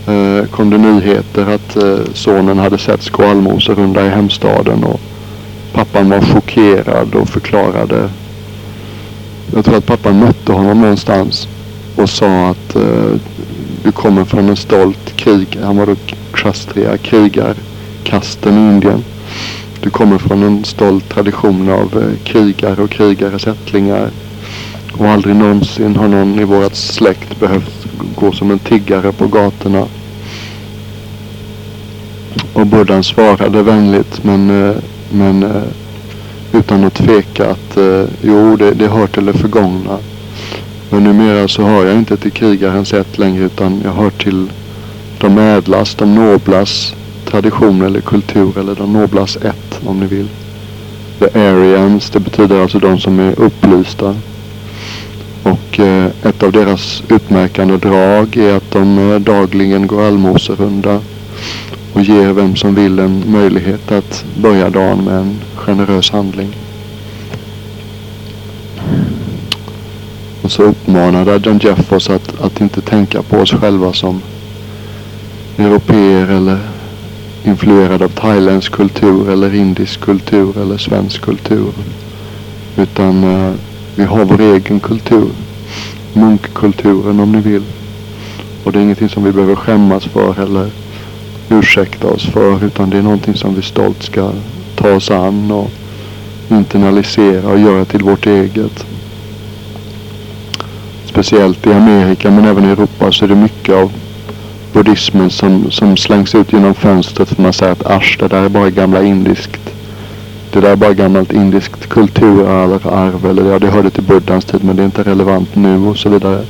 eh, 0.08 0.46
kom 0.46 0.70
det 0.70 0.78
nyheter 0.78 1.56
att 1.56 1.76
eh, 1.76 2.14
sonen 2.14 2.60
hade 2.60 2.78
setts 2.78 3.10
gå 3.10 3.24
allmoserunda 3.24 4.06
i 4.06 4.10
hemstaden. 4.10 4.84
Och 4.84 5.00
pappan 5.74 6.10
var 6.10 6.22
chockerad 6.22 7.16
och 7.16 7.30
förklarade 7.30 8.10
jag 9.56 9.66
tror 9.66 9.78
att 9.78 9.86
pappan 9.86 10.20
mötte 10.20 10.52
honom 10.52 10.82
någonstans 10.82 11.48
och 11.96 12.10
sa 12.10 12.50
att 12.50 12.76
eh, 12.76 13.16
du 13.84 13.92
kommer 13.92 14.26
från 14.26 14.50
en 14.50 14.56
stolt 14.56 15.16
krig. 15.16 15.58
Han 15.64 15.78
var 15.78 15.86
då 15.86 15.96
Kshatriya, 16.32 16.98
krigarkasten 16.98 18.58
i 18.58 18.74
Indien. 18.74 19.04
Du 19.84 19.90
kommer 19.90 20.18
från 20.18 20.44
en 20.44 20.64
stolt 20.64 21.10
tradition 21.10 21.70
av 21.70 22.04
eh, 22.04 22.24
krigare 22.24 22.82
och 22.84 22.90
krigares 22.90 23.48
ättlingar. 23.48 24.10
Och 24.98 25.06
aldrig 25.06 25.36
någonsin 25.36 25.96
har 25.96 26.08
någon 26.08 26.40
i 26.40 26.44
vårat 26.44 26.76
släkt 26.76 27.40
behövt 27.40 27.88
gå 28.16 28.32
som 28.32 28.52
en 28.52 28.60
tiggare 28.60 29.12
på 29.12 29.28
gatorna. 29.28 29.86
Och 32.54 32.68
Buddhan 32.68 33.04
svarade 33.04 33.64
vänligt 33.64 34.24
men, 34.24 34.50
eh, 34.50 34.76
men 35.12 35.44
eh, 35.44 35.64
utan 36.52 36.84
att 36.84 36.94
tveka 36.94 37.52
att 37.52 37.78
eh, 37.78 38.04
jo, 38.22 38.56
det, 38.56 38.72
det 38.72 38.88
hör 38.88 39.08
till 39.08 39.26
det 39.26 39.34
förgångna. 39.34 39.98
Men 40.90 41.04
numera 41.04 41.48
så 41.48 41.64
hör 41.64 41.86
jag 41.86 41.98
inte 41.98 42.18
till 42.18 42.32
krigarens 42.32 42.94
ett 42.94 43.18
längre 43.18 43.44
utan 43.44 43.82
jag 43.84 43.94
hör 43.94 44.10
till 44.10 44.52
de 45.20 45.38
ädlas, 45.38 45.96
de 45.96 46.16
noblas 46.16 46.96
tradition 47.34 47.82
eller 47.82 48.02
kultur 48.02 48.58
eller 48.58 48.76
de 48.76 48.94
noblas 48.94 49.36
ett 49.36 49.80
om 49.86 50.00
ni 50.00 50.06
vill. 50.06 50.28
The 51.20 51.40
Arians. 51.40 52.10
det 52.10 52.20
betyder 52.20 52.62
alltså 52.62 52.80
de 52.80 53.00
som 53.00 53.20
är 53.20 53.40
upplysta. 53.40 54.16
Och 55.44 55.80
eh, 55.80 56.06
ett 56.24 56.44
av 56.44 56.52
deras 56.52 57.04
utmärkande 57.10 57.78
drag 57.78 58.38
är 58.38 58.56
att 58.56 58.72
de 58.72 59.12
eh, 59.12 59.20
dagligen 59.20 59.88
går 59.88 60.08
allmoserunda 60.08 61.00
och 61.94 62.02
ger 62.02 62.34
vem 62.34 62.56
som 62.56 62.76
vill 62.76 63.00
en 63.00 63.24
möjlighet 63.28 63.92
att 63.92 64.26
börja 64.42 64.70
dagen 64.70 65.04
med 65.04 65.16
en 65.16 65.40
generös 65.56 66.12
handling. 66.12 66.56
Och 70.42 70.52
så 70.52 70.64
uppmanade 70.64 71.42
John 71.44 71.60
Jeff 71.64 71.92
oss 71.92 72.10
att, 72.10 72.42
att 72.42 72.62
inte 72.62 72.82
tänka 72.82 73.22
på 73.22 73.38
oss 73.38 73.52
själva 73.52 73.94
som 73.94 74.22
europeer 75.58 76.28
eller 76.28 76.73
influerad 77.44 78.02
av 78.02 78.10
thailändsk 78.10 78.72
kultur 78.72 79.30
eller 79.30 79.56
indisk 79.56 80.02
kultur 80.02 80.58
eller 80.58 80.78
svensk 80.78 81.22
kultur. 81.22 81.74
Utan 82.78 83.24
uh, 83.24 83.54
vi 83.96 84.04
har 84.04 84.26
vår 84.26 84.42
egen 84.42 84.80
kultur. 84.80 85.30
Munkkulturen 86.14 87.20
om 87.20 87.32
ni 87.32 87.42
vill. 87.42 87.64
Och 88.64 88.72
det 88.72 88.80
är 88.80 88.84
ingenting 88.84 89.10
som 89.10 89.24
vi 89.24 89.32
behöver 89.32 89.56
skämmas 89.56 90.06
för 90.06 90.40
eller 90.44 90.70
ursäkta 91.50 92.08
oss 92.08 92.26
för. 92.26 92.66
Utan 92.66 92.90
det 92.90 92.98
är 92.98 93.02
någonting 93.02 93.36
som 93.36 93.56
vi 93.56 93.62
stolt 93.62 94.04
ska 94.04 94.32
ta 94.76 94.96
oss 94.96 95.12
an 95.12 95.52
och 95.52 95.72
internalisera 96.50 97.50
och 97.50 97.60
göra 97.60 97.86
till 97.86 98.04
vårt 98.04 98.26
eget. 98.26 98.86
Speciellt 101.06 101.68
i 101.68 101.74
Amerika 101.74 102.32
men 102.32 102.46
även 102.46 102.66
i 102.66 102.72
Europa 102.72 103.12
så 103.12 103.26
är 103.26 103.30
det 103.30 103.36
mycket 103.36 103.76
av 103.76 103.92
buddhismen 104.74 105.30
som, 105.30 105.72
som 105.72 105.98
slängs 105.98 106.36
ut 106.36 106.54
genom 106.54 106.74
fönstret 106.74 107.30
för 107.30 107.42
man 107.42 107.54
säger 107.54 107.72
att 107.72 107.86
asch, 107.86 108.18
det 108.20 108.28
där 108.28 108.44
är 108.44 108.50
bara 108.50 108.70
gamla 108.70 109.04
indiskt. 109.04 109.60
Det 110.52 110.62
där 110.62 110.72
är 110.72 110.76
bara 110.76 110.94
gammalt 110.94 111.34
indiskt 111.34 111.90
kulturarv 111.90 113.26
eller 113.26 113.52
ja, 113.52 113.60
det 113.60 113.68
hörde 113.68 113.90
till 113.90 114.04
buddhans 114.04 114.46
tid 114.46 114.64
men 114.64 114.76
det 114.76 114.82
är 114.82 114.86
inte 114.86 115.04
relevant 115.04 115.56
nu 115.56 115.78
och 115.78 115.98
så 115.98 116.10
vidare. 116.10 116.46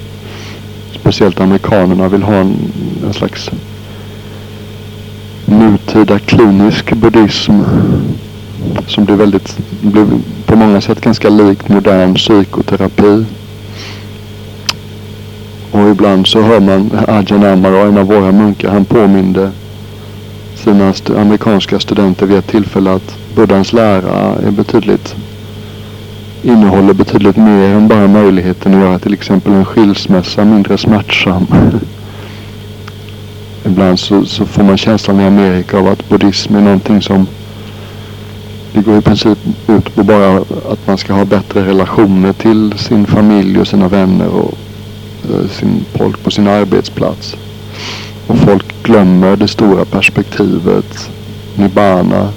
Speciellt 0.91 1.39
amerikanerna 1.39 2.07
vill 2.07 2.23
ha 2.23 2.33
en, 2.33 2.55
en 3.07 3.13
slags 3.13 3.49
nutida 5.45 6.19
klinisk 6.19 6.93
buddhism 6.93 7.62
som 8.88 9.05
blir 9.05 9.15
väldigt, 9.15 9.57
blir 9.81 10.05
på 10.45 10.55
många 10.55 10.81
sätt 10.81 11.01
ganska 11.01 11.29
likt 11.29 11.69
modern 11.69 12.13
psykoterapi. 12.13 13.25
Och 15.73 15.89
ibland 15.89 16.27
så 16.27 16.41
hör 16.41 16.59
man 16.59 16.91
Ajahn 17.07 17.43
Amaro, 17.43 17.88
en 17.88 17.97
av 17.97 18.05
våra 18.05 18.31
munkar, 18.31 18.69
han 18.69 18.86
påminde 18.86 19.51
sina 20.55 20.89
st 20.89 21.13
amerikanska 21.17 21.79
studenter 21.79 22.25
vid 22.25 22.38
ett 22.38 22.47
tillfälle 22.47 22.91
att 22.91 23.15
Buddhans 23.36 23.73
lära 23.73 24.36
är 24.47 24.51
betydligt 24.51 25.15
innehåller 26.43 26.93
betydligt 26.93 27.38
mer 27.38 27.75
än 27.75 27.88
bara 27.88 28.07
möjligheten 28.07 28.73
att 28.73 28.79
göra 28.79 28.99
till 28.99 29.13
exempel 29.13 29.53
en 29.53 29.65
skilsmässa 29.65 30.45
mindre 30.45 30.77
smärtsam. 30.77 31.47
Ibland 33.65 33.99
så, 33.99 34.25
så, 34.25 34.45
får 34.45 34.63
man 34.63 34.77
känslan 34.77 35.21
i 35.21 35.25
Amerika 35.25 35.79
av 35.79 35.88
att 35.88 36.09
buddhism 36.09 36.55
är 36.55 36.62
någonting 36.62 37.01
som 37.01 37.27
det 38.73 38.81
går 38.81 38.97
i 38.97 39.01
princip 39.01 39.38
ut 39.67 39.95
på 39.95 40.03
bara 40.03 40.38
att 40.71 40.88
man 40.88 40.97
ska 40.97 41.13
ha 41.13 41.25
bättre 41.25 41.65
relationer 41.65 42.33
till 42.33 42.73
sin 42.77 43.05
familj 43.05 43.59
och 43.59 43.67
sina 43.67 43.88
vänner 43.88 44.27
och 44.27 44.57
Eh, 45.29 45.49
sin 45.49 45.86
folk 45.93 46.23
på 46.23 46.31
sin 46.31 46.47
arbetsplats. 46.47 47.36
Och 48.27 48.38
folk 48.38 48.83
glömmer 48.83 49.36
det 49.36 49.47
stora 49.47 49.86
perspektivet, 49.86 51.09
nibbana, 51.55 52.29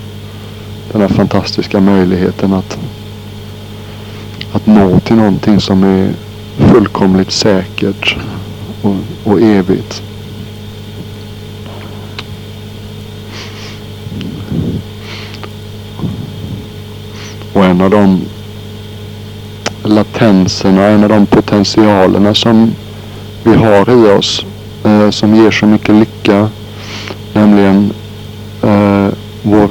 den 0.93 1.01
här 1.01 1.09
fantastiska 1.09 1.81
möjligheten 1.81 2.53
att, 2.53 2.79
att 4.53 4.67
nå 4.67 5.01
till 5.01 5.17
någonting 5.17 5.61
som 5.61 5.85
är 5.85 6.13
fullkomligt 6.59 7.31
säkert 7.31 8.17
och, 8.83 8.97
och 9.25 9.41
evigt. 9.41 10.03
Och 17.53 17.65
en 17.65 17.81
av 17.81 17.91
de 17.91 18.21
latenserna, 19.89 20.83
en 20.83 21.03
av 21.03 21.09
de 21.09 21.27
potentialerna 21.27 22.35
som 22.35 22.73
vi 23.45 23.55
har 23.55 23.91
i 23.91 24.19
oss 24.19 24.47
eh, 24.85 25.11
som 25.11 25.35
ger 25.35 25.51
så 25.51 25.67
mycket 25.67 25.95
lycka. 25.95 26.49
Nämligen 27.33 27.93
eh, 28.63 29.09
vår 29.43 29.71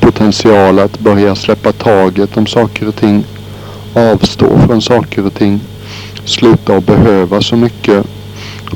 potential 0.00 0.78
att 0.78 0.98
börja 0.98 1.34
släppa 1.34 1.72
taget 1.72 2.36
om 2.36 2.46
saker 2.46 2.88
och 2.88 2.96
ting. 2.96 3.24
Avstå 3.94 4.58
från 4.58 4.82
saker 4.82 5.26
och 5.26 5.34
ting. 5.34 5.60
Sluta 6.24 6.76
att 6.76 6.86
behöva 6.86 7.40
så 7.40 7.56
mycket. 7.56 8.06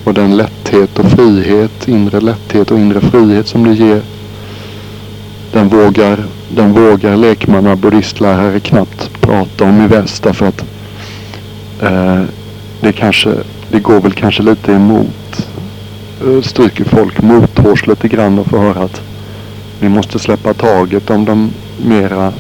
Och 0.05 0.15
den 0.15 0.37
lätthet 0.37 0.99
och 0.99 1.11
frihet, 1.11 1.89
inre 1.89 2.21
lätthet 2.21 2.71
och 2.71 2.79
inre 2.79 3.01
frihet 3.01 3.49
som 3.49 3.65
det 3.65 3.75
ger. 3.75 4.03
Den 5.53 5.69
vågar 5.69 6.25
den 6.49 6.73
vågar 6.73 7.17
lekmanna 7.17 7.77
buddhistlärare 7.77 8.61
knappt 8.61 9.11
prata 9.21 9.65
om 9.65 9.81
i 9.81 9.87
väst 9.87 10.23
därför 10.23 10.47
att 10.47 10.65
eh, 11.83 12.23
det 12.81 12.93
kanske, 12.93 13.35
det 13.71 13.81
går 13.81 14.01
väl 14.01 14.13
kanske 14.13 14.43
lite 14.43 14.73
emot, 14.73 15.49
eh, 16.25 16.43
stryker 16.43 16.85
folk 16.85 17.23
mothårs 17.23 17.87
lite 17.87 18.09
grann 18.09 18.39
och 18.39 18.47
får 18.47 18.59
höra 18.59 18.85
att 18.85 19.03
ni 19.81 19.89
måste 19.89 20.19
släppa 20.19 20.55
taget 20.55 21.11
om 21.11 21.25
de 21.25 21.51
mera 21.87 22.33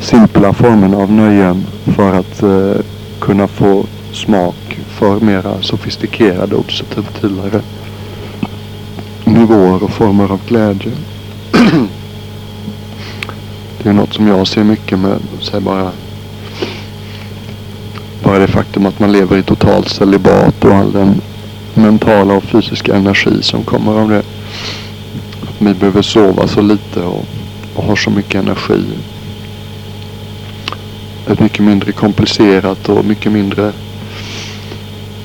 simpla 0.00 0.52
formerna 0.52 0.96
av 0.96 1.12
nöjen 1.12 1.66
för 1.96 2.14
att 2.14 2.42
eh, 2.42 2.84
kunna 3.20 3.48
få 3.48 3.84
smak 4.12 4.78
för 4.88 5.20
mera 5.20 5.62
sofistikerade 5.62 6.56
och 6.56 6.72
subtilare 6.72 7.60
nivåer 9.24 9.82
och 9.82 9.90
former 9.90 10.32
av 10.32 10.40
glädje. 10.48 10.92
Det 13.82 13.88
är 13.88 13.92
något 13.92 14.14
som 14.14 14.26
jag 14.26 14.46
ser 14.46 14.64
mycket 14.64 14.98
med, 14.98 15.18
säg 15.40 15.60
bara, 15.60 15.90
bara 18.24 18.38
det 18.38 18.46
faktum 18.46 18.86
att 18.86 18.98
man 18.98 19.12
lever 19.12 19.36
i 19.36 19.42
totalt 19.42 19.88
celibat 19.88 20.64
och 20.64 20.74
all 20.74 20.92
den 20.92 21.20
mentala 21.74 22.34
och 22.34 22.42
fysiska 22.42 22.94
energi 22.94 23.42
som 23.42 23.62
kommer 23.62 23.92
av 23.92 24.08
det. 24.08 24.22
Att 25.42 25.58
vi 25.58 25.74
behöver 25.74 26.02
sova 26.02 26.48
så 26.48 26.60
lite 26.60 27.00
och, 27.00 27.24
och 27.74 27.84
har 27.84 27.96
så 27.96 28.10
mycket 28.10 28.42
energi 28.42 28.84
ett 31.26 31.40
mycket 31.40 31.64
mindre 31.64 31.92
komplicerat 31.92 32.88
och 32.88 33.04
mycket 33.04 33.32
mindre 33.32 33.72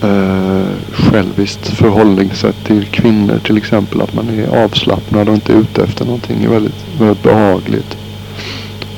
eh, 0.03 0.67
själviskt 0.91 1.67
förhållningssätt 1.67 2.65
till 2.65 2.85
kvinnor 2.85 3.39
till 3.43 3.57
exempel. 3.57 4.01
Att 4.01 4.13
man 4.13 4.29
är 4.29 4.63
avslappnad 4.63 5.29
och 5.29 5.35
inte 5.35 5.53
ute 5.53 5.83
efter 5.83 6.05
någonting. 6.05 6.43
är 6.43 6.49
väldigt, 6.49 6.85
väldigt 6.99 7.23
behagligt. 7.23 7.97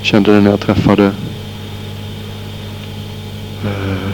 Kände 0.01 0.35
det 0.35 0.41
när 0.41 0.49
jag 0.49 0.59
träffade 0.59 1.05
eh, 3.65 4.09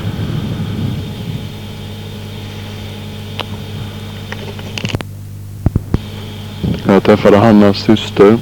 jag 6.85 7.03
träffade 7.03 7.37
Hannas 7.37 7.77
syster 7.77 8.37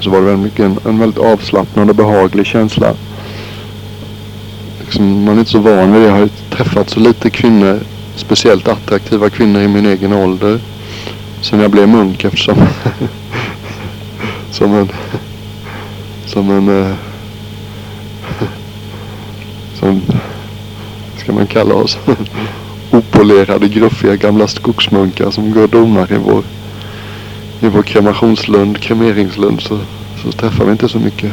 så 0.00 0.10
var 0.10 0.18
det 0.18 0.26
väldigt 0.26 0.44
mycket 0.44 0.64
en, 0.64 0.78
en 0.84 0.98
väldigt 0.98 1.18
avslappnad 1.18 1.90
och 1.90 1.96
behaglig 1.96 2.46
känsla. 2.46 2.94
Liksom, 4.80 5.24
man 5.24 5.34
är 5.34 5.38
inte 5.38 5.50
så 5.50 5.58
van 5.58 5.92
vid 5.92 6.02
det. 6.02 6.08
Jag 6.08 6.14
har 6.14 6.28
träffat 6.50 6.90
så 6.90 7.00
lite 7.00 7.30
kvinnor, 7.30 7.80
speciellt 8.16 8.68
attraktiva 8.68 9.30
kvinnor 9.30 9.60
i 9.60 9.68
min 9.68 9.86
egen 9.86 10.12
ålder. 10.12 10.60
Sen 11.40 11.60
jag 11.60 11.70
blev 11.70 11.88
munk 11.88 12.24
eftersom 12.24 12.56
som 14.50 14.74
en 14.74 14.88
som 16.30 16.50
en 16.50 16.68
Eh, 16.68 16.94
som 19.78 20.02
ska 21.16 21.32
man 21.32 21.46
kalla 21.46 21.74
oss 21.74 21.98
opolerade 22.90 23.68
gruffiga 23.68 24.16
gamla 24.16 24.48
skogsmunkar 24.48 25.30
som 25.30 25.52
går 25.52 25.68
domar 25.68 26.12
i 26.12 26.16
vår 26.16 26.44
i 27.62 27.68
vår 27.68 27.82
kremationslund, 27.82 28.78
kremeringslund 28.78 29.60
så, 29.60 29.78
så 30.22 30.32
träffar 30.32 30.64
vi 30.64 30.72
inte 30.72 30.88
så 30.88 30.98
mycket 30.98 31.32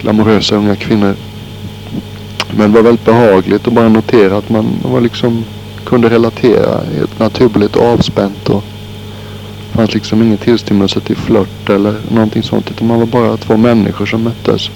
glamorösa 0.00 0.56
unga 0.56 0.76
kvinnor. 0.76 1.14
Men 2.56 2.72
det 2.72 2.76
var 2.76 2.82
väldigt 2.82 3.04
behagligt 3.04 3.66
att 3.66 3.72
bara 3.72 3.88
notera 3.88 4.36
att 4.36 4.50
man, 4.50 4.78
man 4.82 4.92
var 4.92 5.00
liksom 5.00 5.44
kunde 5.84 6.10
relatera 6.10 6.80
helt 6.96 7.18
naturligt 7.18 7.76
och 7.76 7.86
avspänt. 7.86 8.48
Och 8.48 8.64
fanns 9.74 9.94
liksom 9.94 10.22
ingen 10.22 10.38
tillstymmelse 10.38 11.00
till 11.00 11.16
flört 11.16 11.70
eller 11.70 11.94
någonting 12.10 12.42
sånt. 12.42 12.70
Utan 12.70 12.88
man 12.88 12.98
var 12.98 13.06
bara 13.06 13.36
två 13.36 13.56
människor 13.56 14.06
som 14.06 14.22
möttes. 14.22 14.70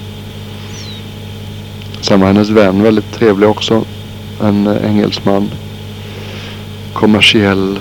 Sen 2.01 2.21
var 2.21 2.27
hennes 2.27 2.51
vän 2.51 2.83
väldigt 2.83 3.13
trevlig 3.13 3.49
också. 3.49 3.85
En 4.43 4.79
engelsman. 4.85 5.51
Kommersiell 6.93 7.79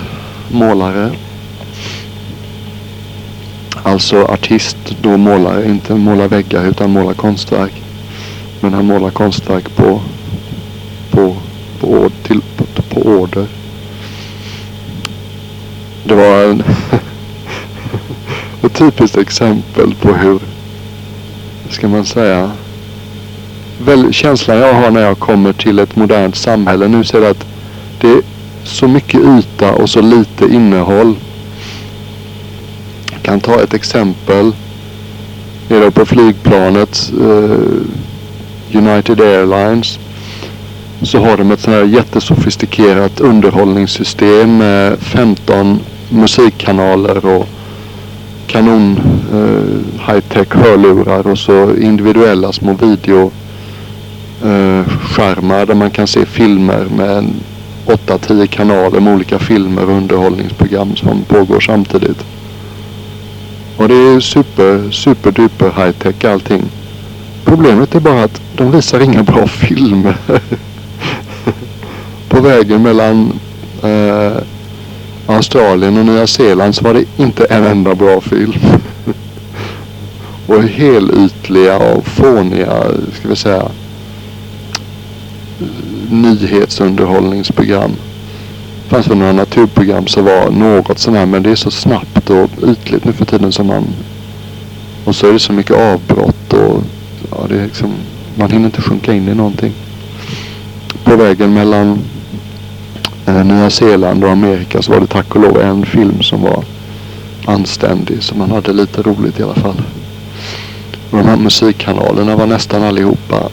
målare. 0.51 1.11
Alltså 3.83 4.23
artist 4.23 4.77
då 5.01 5.17
målare. 5.17 5.65
inte 5.65 5.95
måla 5.95 6.27
väggar 6.27 6.65
utan 6.65 6.91
måla 6.91 7.13
konstverk. 7.13 7.81
Men 8.59 8.73
han 8.73 8.85
målar 8.85 9.09
konstverk 9.09 9.75
på, 9.75 10.01
på, 11.11 11.35
på, 11.79 12.09
till, 12.23 12.41
på, 12.57 12.81
på 12.81 13.01
order. 13.01 13.47
Det 16.07 16.15
var 16.15 16.36
typiskt 18.77 19.17
exempel 19.17 19.95
på 20.01 20.13
hur, 20.13 20.39
ska 21.69 21.87
man 21.87 22.05
säga, 22.05 22.51
väl, 23.85 24.13
känslan 24.13 24.57
jag 24.57 24.73
har 24.73 24.91
när 24.91 25.01
jag 25.01 25.19
kommer 25.19 25.53
till 25.53 25.79
ett 25.79 25.95
modernt 25.95 26.35
samhälle 26.35 26.87
nu 26.87 27.03
ser 27.03 27.31
att 27.31 27.45
det 28.01 28.07
är 28.07 28.21
så 28.63 28.87
mycket 28.87 29.21
yta 29.21 29.73
och 29.73 29.89
så 29.89 30.01
lite 30.01 30.45
innehåll 30.45 31.15
Jag 33.11 33.21
kan 33.21 33.39
ta 33.39 33.61
ett 33.61 33.73
exempel. 33.73 34.51
Nere 35.69 35.91
på 35.91 36.05
flygplanet 36.05 37.11
eh, 37.21 38.77
United 38.77 39.21
Airlines 39.21 39.99
så 41.01 41.19
har 41.19 41.37
de 41.37 41.51
ett 41.51 41.59
sånt 41.59 41.75
här 41.75 41.83
jättesofistikerat 41.83 43.19
underhållningssystem 43.19 44.57
med 44.57 44.99
15 44.99 45.79
musikkanaler 46.09 47.25
och 47.25 47.47
kanon 48.47 48.99
eh, 49.33 50.07
high-tech 50.07 50.55
hörlurar 50.55 51.27
och 51.27 51.37
så 51.37 51.75
individuella 51.75 52.51
små 52.51 52.73
video 52.73 53.31
eh, 54.43 54.87
skärmar 54.87 55.65
där 55.65 55.75
man 55.75 55.91
kan 55.91 56.07
se 56.07 56.25
filmer 56.25 56.87
med 56.97 57.29
8-10 57.85 58.47
kanaler 58.47 58.99
med 58.99 59.13
olika 59.13 59.39
filmer 59.39 59.89
och 59.89 59.97
underhållningsprogram 59.97 60.95
som 60.95 61.23
pågår 61.23 61.59
samtidigt. 61.59 62.25
Och 63.77 63.87
det 63.87 63.95
är 63.95 64.19
super, 64.19 64.91
super 64.91 65.31
duper 65.31 65.65
high 65.65 65.91
tech 65.91 66.25
allting. 66.25 66.63
Problemet 67.45 67.95
är 67.95 67.99
bara 67.99 68.23
att 68.23 68.41
de 68.55 68.71
visar 68.71 68.99
inga 68.99 69.23
bra 69.23 69.47
filmer. 69.47 70.17
På 72.29 72.41
vägen 72.41 72.83
mellan 72.83 73.39
eh, 73.83 74.37
Australien 75.27 75.97
och 75.97 76.05
Nya 76.05 76.27
Zeeland 76.27 76.75
så 76.75 76.83
var 76.83 76.93
det 76.93 77.05
inte 77.17 77.45
en 77.45 77.63
enda 77.63 77.95
bra 77.95 78.21
film. 78.21 78.53
och 80.47 80.63
helytliga 80.63 81.77
och 81.77 82.07
fåniga, 82.07 82.83
ska 83.19 83.29
vi 83.29 83.35
säga, 83.35 83.67
nyhetsunderhållningsprogram. 86.09 87.91
Det 88.83 88.89
fanns 88.89 89.07
väl 89.07 89.17
några 89.17 89.33
naturprogram 89.33 90.07
som 90.07 90.25
var 90.25 90.51
något 90.51 90.99
sådär 90.99 91.25
men 91.25 91.43
det 91.43 91.51
är 91.51 91.55
så 91.55 91.71
snabbt 91.71 92.29
och 92.29 92.49
ytligt 92.67 93.05
nu 93.05 93.13
för 93.13 93.25
tiden 93.25 93.51
som 93.51 93.67
man 93.67 93.83
och 95.05 95.15
så 95.15 95.27
är 95.27 95.33
det 95.33 95.39
så 95.39 95.53
mycket 95.53 95.75
avbrott 95.75 96.53
och 96.53 96.83
ja, 97.31 97.37
det 97.49 97.59
är 97.59 97.63
liksom, 97.63 97.91
man 98.35 98.51
hinner 98.51 98.65
inte 98.65 98.81
sjunka 98.81 99.13
in 99.13 99.29
i 99.29 99.35
någonting. 99.35 99.73
På 101.03 101.15
vägen 101.15 101.53
mellan 101.53 101.99
eh, 103.27 103.45
Nya 103.45 103.69
Zeeland 103.69 104.23
och 104.23 104.31
Amerika 104.31 104.81
så 104.81 104.91
var 104.91 104.99
det 104.99 105.07
tack 105.07 105.35
och 105.35 105.41
lov 105.41 105.61
en 105.61 105.85
film 105.85 106.21
som 106.21 106.41
var 106.41 106.63
anständig 107.45 108.23
så 108.23 108.35
man 108.35 108.51
hade 108.51 108.73
lite 108.73 109.01
roligt 109.01 109.39
i 109.39 109.43
alla 109.43 109.55
fall. 109.55 109.81
Och 111.11 111.17
de 111.17 111.27
här 111.27 111.37
musikkanalerna 111.37 112.35
var 112.35 112.45
nästan 112.45 112.83
allihopa 112.83 113.49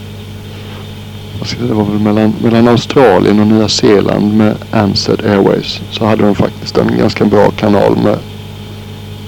det 1.67 1.73
var 1.73 1.83
väl 1.83 1.99
mellan, 1.99 2.33
mellan 2.43 2.67
Australien 2.67 3.39
och 3.39 3.47
Nya 3.47 3.69
Zeeland 3.69 4.37
med 4.37 4.55
Ansett 4.71 5.25
Airways. 5.25 5.81
Så 5.91 6.05
hade 6.05 6.23
de 6.23 6.35
faktiskt 6.35 6.77
en 6.77 6.97
ganska 6.97 7.25
bra 7.25 7.51
kanal 7.51 7.97
med 7.97 8.17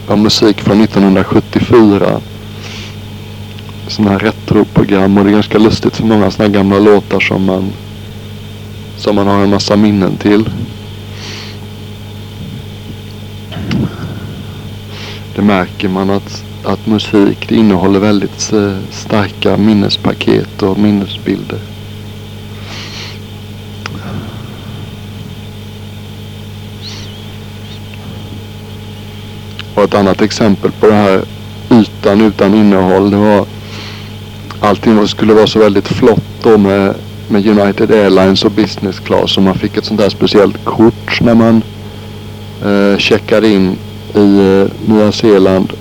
ja, 0.07 0.15
musik 0.15 0.61
från 0.61 0.81
1974. 0.81 2.21
Sådana 3.87 4.11
här 4.11 4.19
retroprogram 4.19 5.17
och 5.17 5.23
det 5.23 5.29
är 5.29 5.33
ganska 5.33 5.57
lustigt 5.57 5.95
för 5.95 6.03
många 6.03 6.31
sådana 6.31 6.49
här 6.49 6.59
gamla 6.59 6.79
låtar 6.79 7.19
som 7.19 7.45
man 7.45 7.71
som 8.97 9.15
man 9.15 9.27
har 9.27 9.43
en 9.43 9.49
massa 9.49 9.75
minnen 9.75 10.17
till. 10.17 10.49
Det 15.35 15.41
märker 15.41 15.89
man 15.89 16.09
att, 16.09 16.43
att 16.63 16.87
musik 16.87 17.49
det 17.49 17.55
innehåller 17.55 17.99
väldigt 17.99 18.53
eh, 18.53 18.77
starka 18.91 19.57
minnespaket 19.57 20.61
och 20.61 20.79
minnesbilder. 20.79 21.59
Och 29.75 29.83
ett 29.83 29.93
annat 29.93 30.21
exempel 30.21 30.71
på 30.71 30.87
det 30.87 30.93
här 30.93 31.23
ytan 31.71 32.21
utan 32.21 32.53
innehåll. 32.53 33.11
Det 33.11 33.17
var 33.17 33.45
allting 34.59 35.07
skulle 35.07 35.33
vara 35.33 35.47
så 35.47 35.59
väldigt 35.59 35.87
flott 35.87 36.23
då 36.43 36.57
med, 36.57 36.95
med 37.27 37.47
United 37.47 37.91
Airlines 37.91 38.45
och 38.45 38.51
business 38.51 38.99
class. 38.99 39.37
Och 39.37 39.43
man 39.43 39.55
fick 39.55 39.77
ett 39.77 39.85
sånt 39.85 39.99
där 39.99 40.09
speciellt 40.09 40.65
kort 40.65 41.21
när 41.21 41.35
man 41.35 41.61
eh, 42.65 42.97
checkade 42.97 43.49
in 43.49 43.77
i 44.15 44.39
eh, 44.39 44.93
Nya 44.93 45.11
Zeeland. 45.11 45.73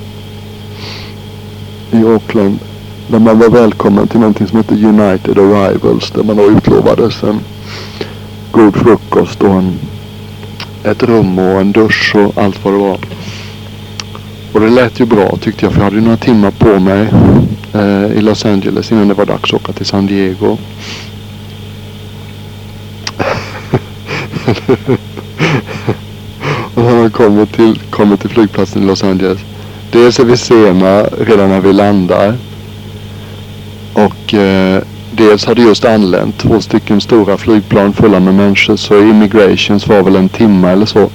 I 1.93 2.05
Auckland. 2.05 2.59
Där 3.09 3.19
man 3.19 3.39
var 3.39 3.49
välkommen 3.49 4.09
till 4.09 4.21
någonting 4.21 4.47
som 4.47 4.57
heter 4.59 4.85
United 4.85 5.39
Arrivals. 5.39 6.11
Där 6.11 6.23
man 6.23 6.37
då 6.37 6.51
utlovades 6.51 7.23
en 7.23 7.41
god 8.51 8.77
frukost 8.77 9.43
och 9.43 9.55
en, 9.55 9.79
ett 10.85 11.03
rum 11.03 11.39
och 11.39 11.61
en 11.61 11.73
dusch 11.73 12.17
och 12.17 12.43
allt 12.43 12.65
vad 12.65 12.75
det 12.75 12.79
var. 12.79 12.99
Och 14.53 14.61
det 14.61 14.69
lät 14.69 15.01
ju 15.01 15.07
bra 15.07 15.37
tyckte 15.41 15.67
jag 15.67 15.73
för 15.73 15.81
jag 15.81 15.85
hade 15.85 15.97
ju 15.97 16.03
några 16.03 16.17
timmar 16.17 16.51
på 16.51 16.81
mig 16.81 17.09
eh, 17.73 18.19
i 18.19 18.21
Los 18.21 18.45
Angeles 18.45 18.93
innan 18.93 19.09
det 19.09 19.15
var 19.15 19.27
dags 19.27 19.55
att 19.55 19.61
åka 19.61 19.73
till 19.73 19.87
San 19.87 20.07
Diego. 20.07 20.57
och 26.75 26.83
när 26.83 26.97
man 26.97 27.11
kommer 27.11 27.47
till, 27.47 27.81
kommer 27.91 28.17
till 28.17 28.31
flygplatsen 28.31 28.83
i 28.83 28.87
Los 28.87 29.05
Angeles. 29.05 29.39
Dels 29.91 30.21
är 30.21 30.25
vi 30.25 30.37
sena 30.37 31.03
redan 31.03 31.49
när 31.49 31.61
vi 31.61 31.73
landar. 31.73 32.35
Och 33.93 34.35
eh, 34.35 34.83
dels 35.11 35.45
hade 35.45 35.63
just 35.63 35.85
anlänt 35.85 36.39
två 36.39 36.61
stycken 36.61 37.01
stora 37.01 37.37
flygplan 37.37 37.93
fulla 37.93 38.21
med 38.21 38.35
människor. 38.35 38.77
Så 38.77 39.01
immigrations 39.01 39.87
var 39.87 40.03
väl 40.03 40.17
en 40.17 40.29
timme 40.29 40.71
eller 40.71 40.87
så. 40.87 41.11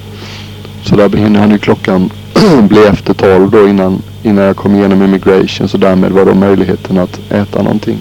Så 0.83 0.95
där 0.95 1.09
hinner 1.09 1.39
han 1.39 1.51
ju 1.51 1.57
klockan 1.57 2.09
bli 2.61 2.85
efter 2.85 3.13
tolv 3.13 3.51
då 3.51 3.67
innan, 3.67 4.01
innan 4.23 4.43
jag 4.43 4.55
kom 4.55 4.75
igenom 4.75 5.03
immigration. 5.03 5.67
Så 5.67 5.77
därmed 5.77 6.11
var 6.11 6.25
då 6.25 6.33
möjligheten 6.33 6.97
att 6.97 7.31
äta 7.31 7.61
någonting 7.61 7.97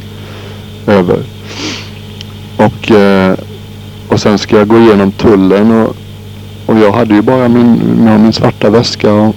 över. 0.87 1.23
Och, 2.57 2.91
eh, 2.91 3.39
och 4.11 4.21
sen 4.21 4.39
ska 4.39 4.59
jag 4.59 4.69
gå 4.69 4.79
igenom 4.79 5.13
tullen 5.13 5.73
och, 5.73 5.97
och 6.67 6.79
jag 6.79 6.93
hade 6.93 7.15
ju 7.15 7.23
bara 7.23 7.49
min, 7.49 7.81
min 8.23 8.33
svarta 8.33 8.71
väska. 8.71 9.13
Och, 9.13 9.35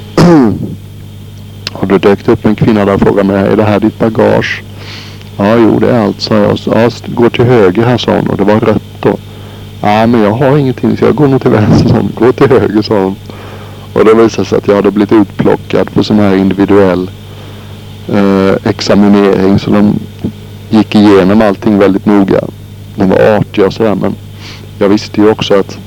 och 1.74 1.88
då 1.88 1.98
dök 1.98 2.26
det 2.26 2.32
upp 2.32 2.46
en 2.46 2.56
kvinna 2.56 2.86
där 2.86 2.94
och 2.94 3.02
frågade 3.02 3.28
mig, 3.28 3.52
är 3.52 3.56
det 3.56 3.64
här 3.64 3.80
ditt 3.80 4.00
bagage? 4.00 4.64
Ja, 5.38 5.56
jo 5.56 5.80
det 5.80 5.90
är 5.90 6.00
allt, 6.00 6.22
sa 6.22 6.36
jag. 6.36 6.58
Ja, 6.66 6.90
gå 7.08 7.30
till 7.30 7.46
höger 7.46 7.86
här, 7.86 7.98
sa 7.98 8.12
hon 8.12 8.30
och 8.30 8.38
det 8.38 8.44
var 8.44 8.60
rött 8.60 9.02
då. 9.02 9.18
Ja, 9.82 10.08
men 10.08 10.22
jag 10.22 10.32
har 10.32 10.58
ingenting 10.58 10.98
så 10.98 11.06
jag 11.06 11.16
går 11.16 11.28
nog 11.28 11.42
till 11.42 11.52
vänster, 11.52 11.90
sa 11.90 11.96
hon. 11.96 12.12
Gå 12.16 12.32
till 12.32 12.50
höger, 12.50 12.82
sa 12.82 13.04
hon. 13.04 13.16
Och 13.94 14.06
det 14.06 14.14
visade 14.14 14.48
sig 14.48 14.58
att 14.58 14.68
jag 14.68 14.76
hade 14.76 14.92
blivit 14.92 15.12
utplockad 15.12 15.94
på 15.94 16.04
sån 16.04 16.20
här 16.20 16.36
individuell 16.36 17.12
eh, 18.08 18.70
examinering. 18.70 19.60
Så 19.60 19.70
de 19.72 20.00
gick 20.70 20.96
igenom 20.96 21.42
allting 21.42 21.80
väldigt 21.80 22.06
noga. 22.06 22.40
De 22.96 23.10
var 23.10 23.38
artiga 23.38 23.66
och 23.68 23.74
sådär 23.74 23.96
men 23.96 24.16
jag 24.84 24.90
visste 24.90 25.22
ju 25.22 25.30
också 25.30 25.60
att 25.60 25.78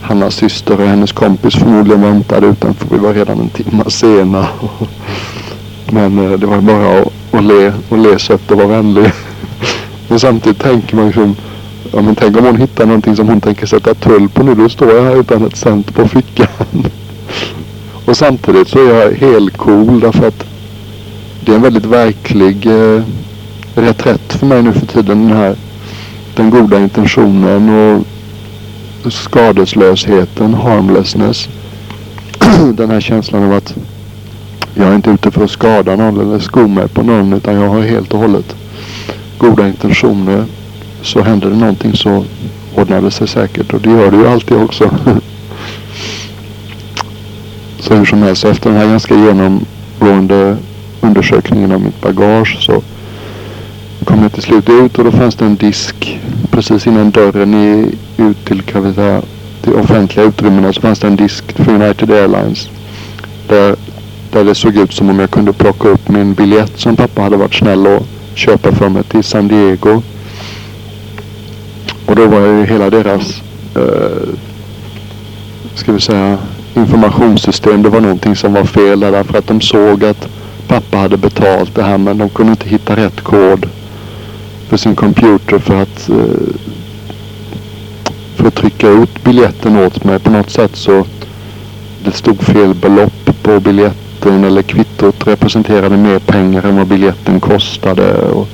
Hannas 0.00 0.34
syster 0.34 0.80
och 0.80 0.86
hennes 0.86 1.12
kompis 1.12 1.54
förmodligen 1.54 2.02
väntade 2.02 2.46
utanför. 2.46 2.86
Vi 2.90 2.98
var 2.98 3.14
redan 3.14 3.40
en 3.40 3.48
timme 3.48 3.84
sena. 3.88 4.46
Men 5.90 6.18
eh, 6.18 6.38
det 6.38 6.46
var 6.46 6.60
bara 6.60 6.98
att, 7.00 7.12
att 7.30 7.44
le 7.44 7.72
och 7.88 7.98
le 7.98 8.18
sött 8.18 8.50
och 8.50 8.56
vara 8.56 8.68
vänlig. 8.68 9.12
Men 10.08 10.20
samtidigt 10.20 10.60
tänker 10.60 10.96
man 10.96 11.06
liksom 11.06 11.36
Ja 11.92 12.02
men 12.02 12.14
tänk 12.14 12.36
om 12.36 12.44
hon 12.44 12.56
hittar 12.56 12.86
någonting 12.86 13.16
som 13.16 13.28
hon 13.28 13.40
tänker 13.40 13.66
sätta 13.66 13.94
tull 13.94 14.28
på 14.28 14.42
nu. 14.42 14.54
Då 14.54 14.68
står 14.68 14.92
jag 14.92 15.02
här 15.02 15.20
utan 15.20 15.46
ett 15.46 15.56
cent 15.56 15.94
på 15.94 16.08
fickan. 16.08 16.48
och 18.04 18.16
samtidigt 18.16 18.68
så 18.68 18.78
är 18.78 19.04
jag 19.04 19.12
helt 19.12 19.56
cool 19.56 20.00
därför 20.00 20.28
att 20.28 20.44
det 21.40 21.52
är 21.52 21.56
en 21.56 21.62
väldigt 21.62 21.84
verklig 21.84 22.66
eh, 22.66 23.02
reträtt 23.74 24.32
för 24.32 24.46
mig 24.46 24.62
nu 24.62 24.72
för 24.72 24.86
tiden. 24.86 25.28
Den 25.28 25.36
här 25.36 25.56
den 26.36 26.50
goda 26.50 26.80
intentionen 26.80 27.68
och 29.04 29.12
skadeslösheten, 29.12 30.54
harmlessness. 30.54 31.48
den 32.74 32.90
här 32.90 33.00
känslan 33.00 33.42
av 33.42 33.52
att 33.52 33.74
jag 34.74 34.88
är 34.88 34.94
inte 34.94 35.10
ute 35.10 35.30
för 35.30 35.44
att 35.44 35.50
skada 35.50 35.96
någon 35.96 36.20
eller 36.20 36.38
sko 36.38 36.68
mig 36.68 36.88
på 36.88 37.02
någon 37.02 37.32
utan 37.32 37.54
jag 37.54 37.68
har 37.68 37.82
helt 37.82 38.12
och 38.12 38.20
hållet 38.20 38.56
goda 39.38 39.68
intentioner 39.68 40.44
så 41.02 41.22
händer 41.22 41.50
det 41.50 41.56
någonting 41.56 41.94
så 41.94 42.24
ordnar 42.74 43.02
det 43.02 43.10
sig 43.10 43.28
säkert. 43.28 43.72
Och 43.72 43.80
det 43.80 43.90
gör 43.90 44.10
det 44.10 44.16
ju 44.16 44.28
alltid 44.28 44.56
också. 44.56 44.90
så 47.80 47.94
hur 47.94 48.04
som 48.04 48.22
helst, 48.22 48.44
efter 48.44 48.70
den 48.70 48.78
här 48.78 48.86
ganska 48.86 49.14
genomgående 49.14 50.56
undersökningen 51.00 51.72
av 51.72 51.80
mitt 51.80 52.00
bagage 52.00 52.58
så 52.60 52.82
kom 54.04 54.22
jag 54.22 54.32
till 54.32 54.42
slut 54.42 54.68
ut 54.68 54.98
och 54.98 55.04
då 55.04 55.10
fanns 55.10 55.34
det 55.34 55.44
en 55.44 55.56
disk 55.56 56.20
precis 56.50 56.86
innan 56.86 57.10
dörren 57.10 57.54
i, 57.54 57.94
ut 58.16 58.44
till, 58.44 58.62
kan 58.62 58.94
säga, 58.94 59.22
till 59.62 59.74
offentliga 59.74 60.26
utrymmena 60.26 60.72
så 60.72 60.80
fanns 60.80 60.98
det 60.98 61.06
en 61.06 61.16
disk 61.16 61.52
för 61.52 61.72
United 61.72 62.10
Airlines. 62.10 62.68
Där, 63.48 63.76
där 64.32 64.44
det 64.44 64.54
såg 64.54 64.76
ut 64.76 64.92
som 64.92 65.10
om 65.10 65.18
jag 65.18 65.30
kunde 65.30 65.52
plocka 65.52 65.88
upp 65.88 66.08
min 66.08 66.34
biljett 66.34 66.72
som 66.78 66.96
pappa 66.96 67.22
hade 67.22 67.36
varit 67.36 67.54
snäll 67.54 67.86
och 67.86 68.06
köpa 68.34 68.72
för 68.72 68.88
mig 68.88 69.02
till 69.02 69.24
San 69.24 69.48
Diego. 69.48 70.02
Och 72.06 72.16
då 72.16 72.26
var 72.26 72.40
ju 72.40 72.64
hela 72.66 72.90
deras, 72.90 73.42
eh, 73.74 74.28
ska 75.74 75.92
vi 75.92 76.00
säga, 76.00 76.38
informationssystem. 76.74 77.82
Det 77.82 77.88
var 77.88 78.00
någonting 78.00 78.36
som 78.36 78.52
var 78.52 78.64
fel 78.64 79.00
där 79.00 79.12
därför 79.12 79.38
att 79.38 79.46
de 79.46 79.60
såg 79.60 80.04
att 80.04 80.28
pappa 80.68 80.96
hade 80.96 81.16
betalt 81.16 81.74
det 81.74 81.82
här 81.82 81.98
men 81.98 82.18
de 82.18 82.28
kunde 82.28 82.50
inte 82.50 82.68
hitta 82.68 82.96
rätt 82.96 83.20
kod 83.20 83.66
för 84.74 84.78
sin 84.78 84.96
computer 84.96 85.58
för 85.58 85.82
att 85.82 86.08
eh, 86.08 86.54
för 88.36 88.46
att 88.48 88.54
trycka 88.54 88.88
ut 88.88 89.24
biljetten 89.24 89.78
åt 89.78 90.04
mig. 90.04 90.18
På 90.18 90.30
något 90.30 90.50
sätt 90.50 90.76
så 90.76 91.06
det 92.04 92.12
stod 92.12 92.42
fel 92.42 92.74
belopp 92.74 93.42
på 93.42 93.60
biljetten 93.60 94.44
eller 94.44 94.62
kvittot 94.62 95.26
representerade 95.26 95.96
mer 95.96 96.18
pengar 96.18 96.66
än 96.66 96.76
vad 96.76 96.86
biljetten 96.86 97.40
kostade. 97.40 98.14
Och 98.14 98.48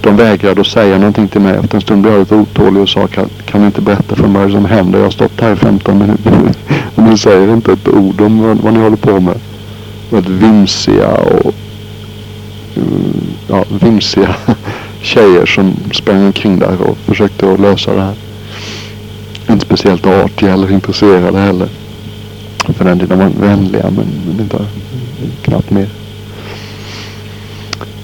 de 0.00 0.16
vägrade 0.16 0.60
att 0.60 0.66
säga 0.66 0.98
någonting 0.98 1.28
till 1.28 1.40
mig. 1.40 1.54
Efter 1.54 1.74
en 1.74 1.80
stund 1.80 2.02
blev 2.02 2.14
jag 2.14 2.20
lite 2.20 2.34
otålig 2.34 2.82
och 2.82 2.88
sa 2.88 3.06
kan, 3.06 3.28
kan 3.46 3.60
ni 3.60 3.66
inte 3.66 3.80
berätta 3.80 4.16
för 4.16 4.28
mig 4.28 4.42
vad 4.42 4.52
som 4.52 4.64
händer? 4.64 4.98
Jag 4.98 5.06
har 5.06 5.10
stått 5.10 5.40
här 5.40 5.52
i 5.52 5.56
15 5.56 5.98
minuter 5.98 6.32
och 6.94 7.02
ni 7.02 7.18
säger 7.18 7.52
inte 7.52 7.72
ett 7.72 7.88
ord 7.88 8.20
om 8.20 8.42
vad, 8.42 8.56
vad 8.56 8.72
ni 8.72 8.80
håller 8.80 8.96
på 8.96 9.20
med. 9.20 9.40
Väldigt 10.10 10.42
vimsiga 10.42 11.10
och 11.10 11.54
eh, 12.76 12.82
ja, 13.48 13.64
vimsiga 13.80 14.36
tjejer 15.04 15.46
som 15.46 15.76
sprang 15.92 16.26
omkring 16.26 16.58
där 16.58 16.82
och 16.82 16.98
försökte 16.98 17.52
att 17.52 17.60
lösa 17.60 17.94
det 17.94 18.00
här. 18.00 18.14
Inte 19.50 19.66
speciellt 19.66 20.06
artiga 20.06 20.52
eller 20.52 20.72
intresserade 20.72 21.38
heller. 21.38 21.68
För 22.68 22.84
den 22.84 22.98
delen 22.98 23.18
var 23.18 23.46
vänliga 23.46 23.90
men, 23.90 24.40
inte 24.40 24.58
knappt 25.42 25.70
mer. 25.70 25.88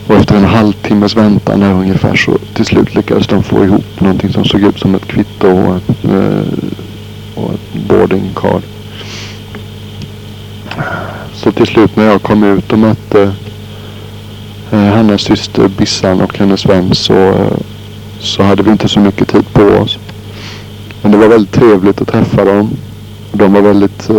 Och 0.06 0.16
efter 0.16 0.36
en 0.36 0.44
halvtimmes 0.44 1.16
väntan 1.16 1.60
där 1.60 1.72
ungefär 1.72 2.16
så 2.16 2.38
till 2.54 2.64
slut 2.64 2.94
lyckades 2.94 3.26
de 3.26 3.42
få 3.42 3.64
ihop 3.64 4.00
någonting 4.00 4.32
som 4.32 4.44
såg 4.44 4.60
ut 4.60 4.78
som 4.78 4.94
ett 4.94 5.06
kvitto 5.06 5.48
och 5.48 5.76
ett, 5.76 6.04
eh, 6.04 6.58
och 7.34 7.54
ett 7.54 7.88
boarding 7.88 8.30
card. 8.36 8.62
Så 11.34 11.52
till 11.52 11.66
slut 11.66 11.96
när 11.96 12.04
jag 12.04 12.22
kom 12.22 12.44
ut 12.44 12.72
och 12.72 12.78
mötte 12.78 13.32
Eh, 14.72 14.78
hennes 14.78 15.20
syster 15.20 15.68
Bissan 15.68 16.20
och 16.20 16.38
hennes 16.38 16.66
vän 16.66 16.94
så, 16.94 17.28
eh, 17.28 17.56
så 18.18 18.42
hade 18.42 18.62
vi 18.62 18.70
inte 18.70 18.88
så 18.88 19.00
mycket 19.00 19.28
tid 19.28 19.52
på 19.52 19.62
oss. 19.62 19.98
Men 21.02 21.12
det 21.12 21.18
var 21.18 21.28
väldigt 21.28 21.52
trevligt 21.52 22.00
att 22.00 22.08
träffa 22.08 22.44
dem. 22.44 22.70
De 23.32 23.52
var 23.52 23.60
väldigt 23.60 24.10
eh, 24.10 24.16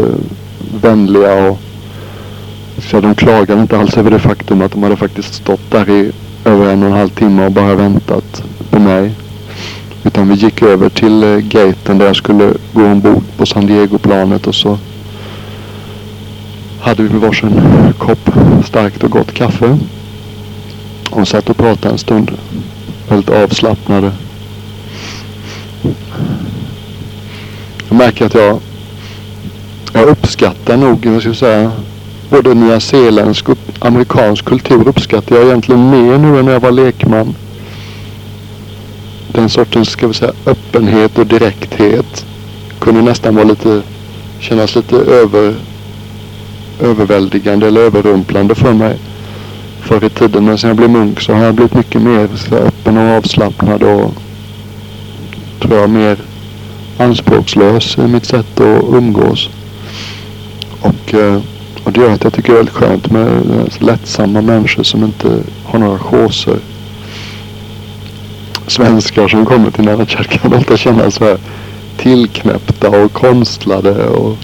vänliga 0.82 1.48
och 1.48 1.60
så 2.78 3.02
de 3.02 3.16
klagade 3.16 3.62
inte 3.62 3.78
alls 3.80 3.98
över 3.98 4.12
det 4.12 4.20
faktum 4.20 4.62
att 4.62 4.72
de 4.72 4.84
hade 4.84 4.96
faktiskt 4.96 5.34
stått 5.34 5.72
där 5.72 5.90
i 5.90 6.12
över 6.46 6.74
en 6.74 6.84
och 6.84 6.90
en 6.90 6.96
halv 6.96 7.10
timme 7.10 7.46
och 7.46 7.52
bara 7.52 7.76
väntat 7.76 8.44
på 8.70 8.80
mig. 8.80 9.12
Utan 10.04 10.30
vi 10.30 10.36
gick 10.36 10.62
över 10.62 10.90
till 10.90 11.24
eh, 11.24 11.38
gaten 11.38 11.98
där 11.98 12.06
jag 12.06 12.16
skulle 12.16 12.54
gå 12.74 12.86
ombord 12.86 13.24
på 13.38 13.46
San 13.46 13.66
Diego-planet 13.66 14.48
och 14.48 14.56
så 14.56 14.78
hade 16.82 17.04
vi 17.04 17.18
varsin 17.18 17.62
kopp 17.98 18.30
starkt 18.66 19.04
och 19.04 19.12
gott 19.12 19.34
kaffe. 19.34 19.78
De 21.16 21.26
satt 21.26 21.50
och 21.50 21.58
pratade 21.58 21.94
en 21.94 21.98
stund. 21.98 22.32
Väldigt 23.10 23.30
avslappnade. 23.30 24.12
Jag 27.90 27.98
märker 27.98 28.26
att 28.26 28.34
jag, 28.34 28.60
jag 29.94 30.08
uppskattar 30.10 30.78
nog, 30.78 31.06
vad 31.06 31.22
ska 31.22 31.30
jag 31.30 31.36
säga, 31.36 31.72
både 32.30 32.54
nyzeeländsk 32.54 33.50
och 33.50 33.58
amerikansk 33.80 34.46
kultur 34.46 34.88
uppskattar 34.88 35.36
jag 35.36 35.46
egentligen 35.46 35.90
mer 35.90 36.18
nu 36.18 36.40
än 36.40 36.46
när 36.46 36.52
jag 36.52 36.60
var 36.60 36.72
lekman. 36.72 37.36
Den 39.32 39.50
sortens, 39.50 39.90
ska 39.90 40.08
vi 40.08 40.14
säga, 40.14 40.34
öppenhet 40.46 41.18
och 41.18 41.28
direkthet 41.28 42.26
kunde 42.80 43.02
nästan 43.02 43.36
vara 43.36 43.46
lite, 43.46 43.82
kännas 44.40 44.76
lite 44.76 44.96
över, 44.96 45.56
överväldigande 46.80 47.68
eller 47.68 47.82
överrumplande 47.82 48.56
för 48.56 48.74
mig. 48.74 48.98
Förr 49.82 50.04
i 50.04 50.10
tiden, 50.10 50.46
men 50.46 50.58
sen 50.58 50.68
jag 50.68 50.78
blev 50.78 50.90
munk 50.90 51.22
så 51.22 51.34
har 51.34 51.44
jag 51.44 51.56
blivit 51.56 51.74
mycket 51.74 52.02
mer 52.02 52.30
öppen 52.52 52.98
och 52.98 53.18
avslappnad 53.18 53.84
och 53.84 54.14
tror 55.60 55.80
jag 55.80 55.90
mer 55.90 56.18
anspråkslös 56.98 57.98
i 57.98 58.02
mitt 58.02 58.26
sätt 58.26 58.60
att 58.60 58.84
umgås. 58.94 59.50
Och 60.82 61.14
eh, 61.14 61.42
och 61.84 61.92
det 61.92 62.02
gör 62.02 62.14
att 62.14 62.24
jag 62.24 62.34
tycker 62.34 62.54
det 62.54 62.54
är 62.54 62.64
väldigt 62.64 62.76
skönt 62.76 63.12
med 63.12 63.44
lättsamma 63.80 64.42
människor 64.42 64.84
som 64.84 65.04
inte 65.04 65.44
har 65.64 65.80
några 65.80 66.00
chauser. 66.00 66.60
Svenskar 68.68 69.28
som 69.28 69.46
kommer 69.46 69.72
till 69.72 69.86
Nanachat 69.86 70.28
kan 70.28 70.54
ofta 70.54 70.78
känna 70.78 71.12
så 71.12 71.26
här 71.26 71.38
tillknäppta 71.98 72.90
och 72.90 73.14
konstlade 73.14 74.08
och 74.08 74.38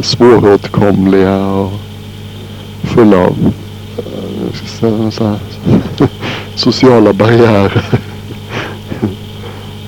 svåråtkomliga 0.00 1.46
och 1.46 1.72
fulla 2.82 3.16
av 3.16 3.52
så, 4.80 5.10
så 5.10 5.24
här, 5.24 5.38
sociala 6.54 7.12
barriärer. 7.12 7.84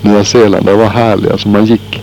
Nya 0.02 0.24
Zeeland, 0.24 0.66
det 0.66 0.74
var 0.74 0.86
härligt. 0.86 1.30
Alltså 1.30 1.48
man 1.48 1.64
gick 1.64 2.02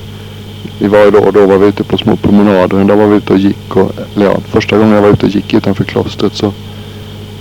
vi 0.80 0.88
var 0.88 1.00
ju 1.00 1.12
då 1.12 1.20
och 1.20 1.34
då 1.34 1.46
var 1.46 1.58
vi 1.58 1.68
ute 1.68 1.84
på 1.84 1.98
små 1.98 2.16
promenader. 2.16 2.84
Där 2.84 2.96
var 2.96 3.08
vi 3.08 3.16
ute 3.16 3.34
och 3.34 3.40
gick. 3.40 3.76
Och, 3.76 3.92
eller 4.16 4.26
ja, 4.26 4.38
första 4.52 4.78
gången 4.78 4.94
jag 4.94 5.02
var 5.02 5.10
ute 5.10 5.26
och 5.26 5.32
gick 5.32 5.54
utanför 5.54 5.84
klostret 5.84 6.36
så 6.36 6.54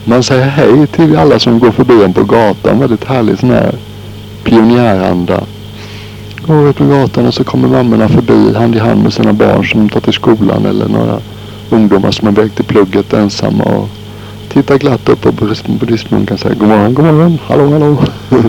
man 0.04 0.22
säger 0.22 0.44
hej 0.44 0.86
till 0.86 1.16
alla 1.16 1.38
som 1.38 1.58
går 1.58 1.70
förbi 1.70 2.04
en 2.04 2.12
på 2.12 2.24
gatan. 2.24 2.80
Väldigt 2.80 3.04
härlig 3.04 3.38
sån 3.38 3.50
här 3.50 3.74
pionjäranda. 4.44 5.40
Går 6.46 6.68
ut 6.68 6.76
på 6.76 6.84
gatan 6.84 7.26
och 7.26 7.34
så 7.34 7.44
kommer 7.44 7.68
mammorna 7.68 8.08
förbi 8.08 8.54
hand 8.54 8.76
i 8.76 8.78
hand 8.78 9.02
med 9.02 9.12
sina 9.12 9.32
barn 9.32 9.64
som 9.64 9.88
tar 9.88 10.00
till 10.00 10.12
skolan 10.12 10.66
eller 10.66 10.88
några 10.88 11.18
ungdomar 11.70 12.10
som 12.10 12.28
är 12.28 12.32
väg 12.32 12.54
till 12.54 12.64
plugget 12.64 13.12
ensamma 13.12 13.64
och 13.64 13.88
tittar 14.52 14.78
glatt 14.78 15.08
upp 15.08 15.20
på 15.20 15.32
buddhistmunken 15.32 16.34
och 16.34 16.40
säger 16.40 16.56
god 16.56 16.68
morgon, 16.68 16.94
god 16.94 17.04
morgon, 17.04 17.38
hallå, 17.46 17.70
hallå. 17.70 18.04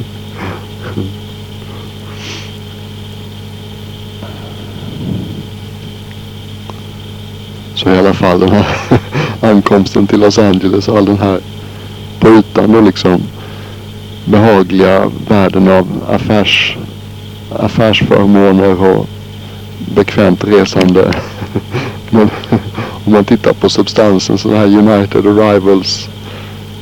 Så 7.75 7.89
i 7.89 7.97
alla 7.97 8.13
fall 8.13 8.39
den 8.39 8.49
här 8.51 8.65
ankomsten 9.41 10.07
till 10.07 10.19
Los 10.19 10.39
Angeles 10.39 10.87
och 10.87 10.97
all 10.97 11.05
den 11.05 11.19
här 11.19 11.39
på 12.19 12.29
ytan 12.29 12.71
då 12.71 12.81
liksom 12.81 13.21
behagliga 14.25 15.11
världen 15.27 15.67
av 15.67 15.87
affärs, 16.09 16.77
affärsförmåner 17.59 18.83
och 18.83 19.07
bekvämt 19.95 20.43
resande. 20.43 21.13
Men 22.09 22.29
om 23.05 23.13
man 23.13 23.25
tittar 23.25 23.53
på 23.53 23.69
substansen 23.69 24.37
så 24.37 24.49
det 24.49 24.57
här 24.57 24.65
United 24.65 25.27
Arrivals 25.27 26.09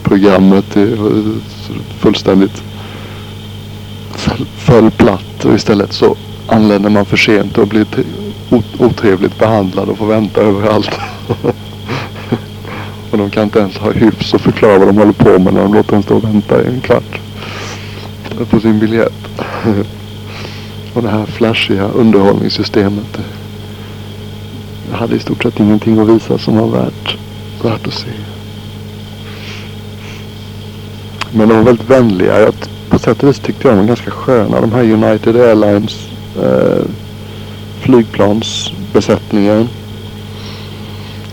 programmet 0.04 0.78
är 0.78 0.98
fullständigt 2.00 2.64
föll 4.58 4.92
platt 4.92 5.46
och 5.46 5.56
istället 5.56 5.94
så 5.94 6.16
anländer 6.48 6.90
man 6.90 7.06
för 7.06 7.18
sent 7.18 7.58
och 7.58 7.68
blir 7.68 7.86
otrevligt 8.78 9.40
behandlad 9.40 9.90
och 9.90 9.98
får 9.98 10.08
vänta 10.08 10.42
överallt. 10.42 11.00
och 13.12 13.18
de 13.18 13.30
kan 13.30 13.44
inte 13.44 13.60
ens 13.60 13.78
ha 13.78 13.92
hyfs 13.92 14.34
och 14.34 14.42
förklara 14.42 14.78
vad 14.78 14.88
de 14.88 14.98
håller 14.98 15.12
på 15.12 15.40
med 15.40 15.54
när 15.54 15.62
de 15.62 15.74
låter 15.74 15.96
en 15.96 16.04
stå 16.04 16.16
och 16.16 16.24
vänta 16.24 16.64
i 16.64 16.68
en 16.68 16.82
kvart 16.82 17.20
på 18.50 18.60
sin 18.60 18.80
biljett. 18.80 19.42
och 20.94 21.02
det 21.02 21.10
här 21.10 21.26
flashiga 21.26 21.84
underhållningssystemet. 21.84 23.20
Jag 24.92 24.98
hade 24.98 25.16
i 25.16 25.20
stort 25.20 25.44
sett 25.44 25.60
ingenting 25.60 26.00
att 26.00 26.08
visa 26.08 26.38
som 26.38 26.58
var 26.58 26.68
värt, 26.68 27.18
värt 27.64 27.88
att 27.88 27.94
se. 27.94 28.10
Men 31.32 31.50
de 31.50 31.58
var 31.58 31.64
väldigt 31.64 31.90
vänliga. 31.90 32.40
Jag, 32.40 32.54
på 32.90 33.00
sätt 33.00 33.24
och 33.24 33.30
vis 33.30 33.40
tyckte 33.40 33.68
jag 33.68 33.78
de 33.78 33.80
var 33.80 33.88
ganska 33.88 34.12
sköna. 34.12 34.62
De 34.62 34.72
här 34.72 34.84
United 34.84 35.36
Airlines 35.36 36.08
eh, 36.44 36.86
flygplansbesättningen. 37.80 39.70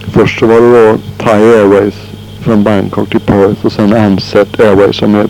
Först 0.00 0.38
så 0.38 0.46
var 0.46 0.60
det 0.60 0.92
då 0.92 0.98
Thai 1.18 1.42
Airways 1.42 1.94
från 2.40 2.64
Bangkok 2.64 3.10
till 3.10 3.20
Perth 3.20 3.66
och 3.66 3.72
sen 3.72 3.94
Amset 3.94 4.60
Airways 4.60 4.96
som 4.96 5.14
är 5.14 5.28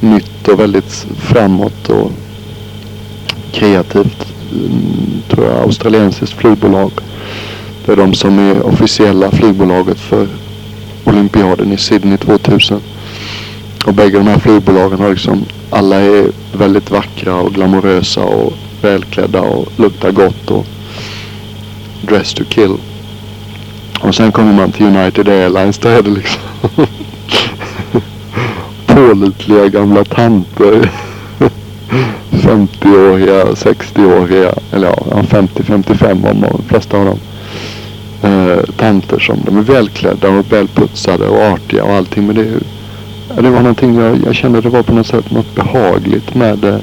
nytt 0.00 0.48
och 0.48 0.60
väldigt 0.60 1.06
framåt 1.18 1.88
och 1.88 2.10
kreativt. 3.52 4.26
Mm, 4.52 5.22
tror 5.28 5.46
jag 5.46 5.56
australiensiskt 5.56 6.36
flygbolag. 6.36 6.92
Det 7.90 7.94
är 7.94 8.06
de 8.06 8.14
som 8.14 8.38
är 8.38 8.66
officiella 8.66 9.30
flygbolaget 9.30 10.00
för 10.00 10.28
olympiaden 11.04 11.72
i 11.72 11.76
Sydney 11.76 12.18
2000. 12.18 12.80
Och 13.86 13.94
bägge 13.94 14.18
de 14.18 14.26
här 14.26 14.38
flygbolagen 14.38 14.98
har 14.98 15.10
liksom, 15.10 15.44
alla 15.70 15.96
är 15.96 16.26
väldigt 16.52 16.90
vackra 16.90 17.34
och 17.34 17.52
glamorösa 17.52 18.24
och 18.24 18.52
välklädda 18.82 19.40
och 19.40 19.68
luktar 19.76 20.10
gott 20.10 20.50
och 20.50 20.66
dress 22.02 22.34
to 22.34 22.44
kill. 22.48 22.76
Och 24.00 24.14
sen 24.14 24.32
kommer 24.32 24.52
man 24.52 24.72
till 24.72 24.86
United 24.86 25.28
Airlines. 25.28 25.78
Där 25.78 25.98
är 25.98 26.02
det 26.02 26.10
liksom 26.10 26.42
pålitliga 28.86 29.68
gamla 29.68 30.04
tanter. 30.04 30.90
50-åriga, 32.30 33.44
60-åriga, 33.44 34.54
eller 34.72 34.86
ja, 34.86 35.22
50-55 35.30 36.22
var 36.22 36.50
de 36.50 36.62
flesta 36.68 36.98
av 36.98 37.04
dem. 37.04 37.18
Tanter 38.76 39.18
som 39.18 39.38
de 39.46 39.58
är 39.58 39.62
välklädda 39.62 40.28
och 40.28 40.52
välputsade 40.52 41.26
och 41.26 41.42
artiga 41.42 41.84
och 41.84 41.92
allting. 41.92 42.26
Men 42.26 42.36
det, 42.36 42.48
det 43.42 43.50
var 43.50 43.60
någonting 43.60 43.98
jag, 43.98 44.18
jag 44.26 44.34
kände 44.34 44.60
det 44.60 44.68
var 44.68 44.82
på 44.82 44.94
något 44.94 45.06
sätt 45.06 45.30
något 45.30 45.54
behagligt 45.54 46.34
med 46.34 46.64
eh, 46.64 46.76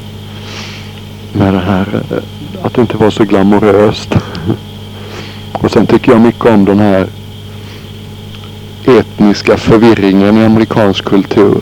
med 1.34 1.54
det 1.54 1.60
här 1.60 2.02
eh, 2.12 2.18
att 2.66 2.74
det 2.74 2.82
inte 2.82 2.98
var 2.98 3.10
så 3.10 3.24
glamoröst. 3.24 4.10
Och 5.52 5.72
sen 5.72 5.88
tycker 5.88 6.12
jag 6.12 6.22
mycket 6.22 6.46
om 6.46 6.66
den 6.66 6.80
här 6.80 7.08
etniska 8.86 9.58
förvirringen 9.58 10.38
i 10.38 10.46
amerikansk 10.46 11.06
kultur. 11.06 11.58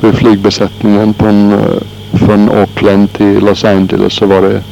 Då 0.00 0.08
i 0.08 0.12
flygbesättningen 0.12 1.14
på 1.14 1.26
en, 1.26 1.52
eh, 1.52 1.58
från 2.12 2.50
Auckland 2.50 3.12
till 3.12 3.44
Los 3.44 3.64
Angeles 3.64 4.12
så 4.12 4.26
var 4.26 4.42
det 4.42 4.62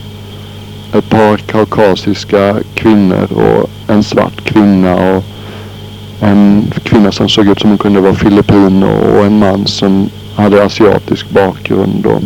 ett 0.93 1.11
par 1.11 1.37
kaukasiska 1.37 2.57
kvinnor 2.75 3.29
och 3.33 3.71
en 3.89 4.03
svart 4.03 4.45
kvinna 4.45 4.95
och 4.95 5.25
en 6.21 6.73
kvinna 6.83 7.13
som 7.13 7.29
såg 7.29 7.47
ut 7.47 7.61
som 7.61 7.71
hon 7.71 7.79
kunde 7.79 8.01
vara 8.01 8.15
filippin 8.15 8.83
och 8.83 9.25
en 9.25 9.39
man 9.39 9.67
som 9.67 10.11
hade 10.37 10.65
asiatisk 10.65 11.31
bakgrund. 11.31 12.07
Och 12.07 12.23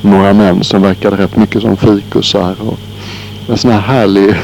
några 0.00 0.32
män 0.32 0.64
som 0.64 0.82
verkade 0.82 1.16
rätt 1.16 1.36
mycket 1.36 1.62
som 1.62 1.76
fikusar. 1.76 2.54
Och 2.60 2.78
en 3.48 3.58
sån 3.58 3.70
här 3.70 3.80
härlig, 3.80 4.34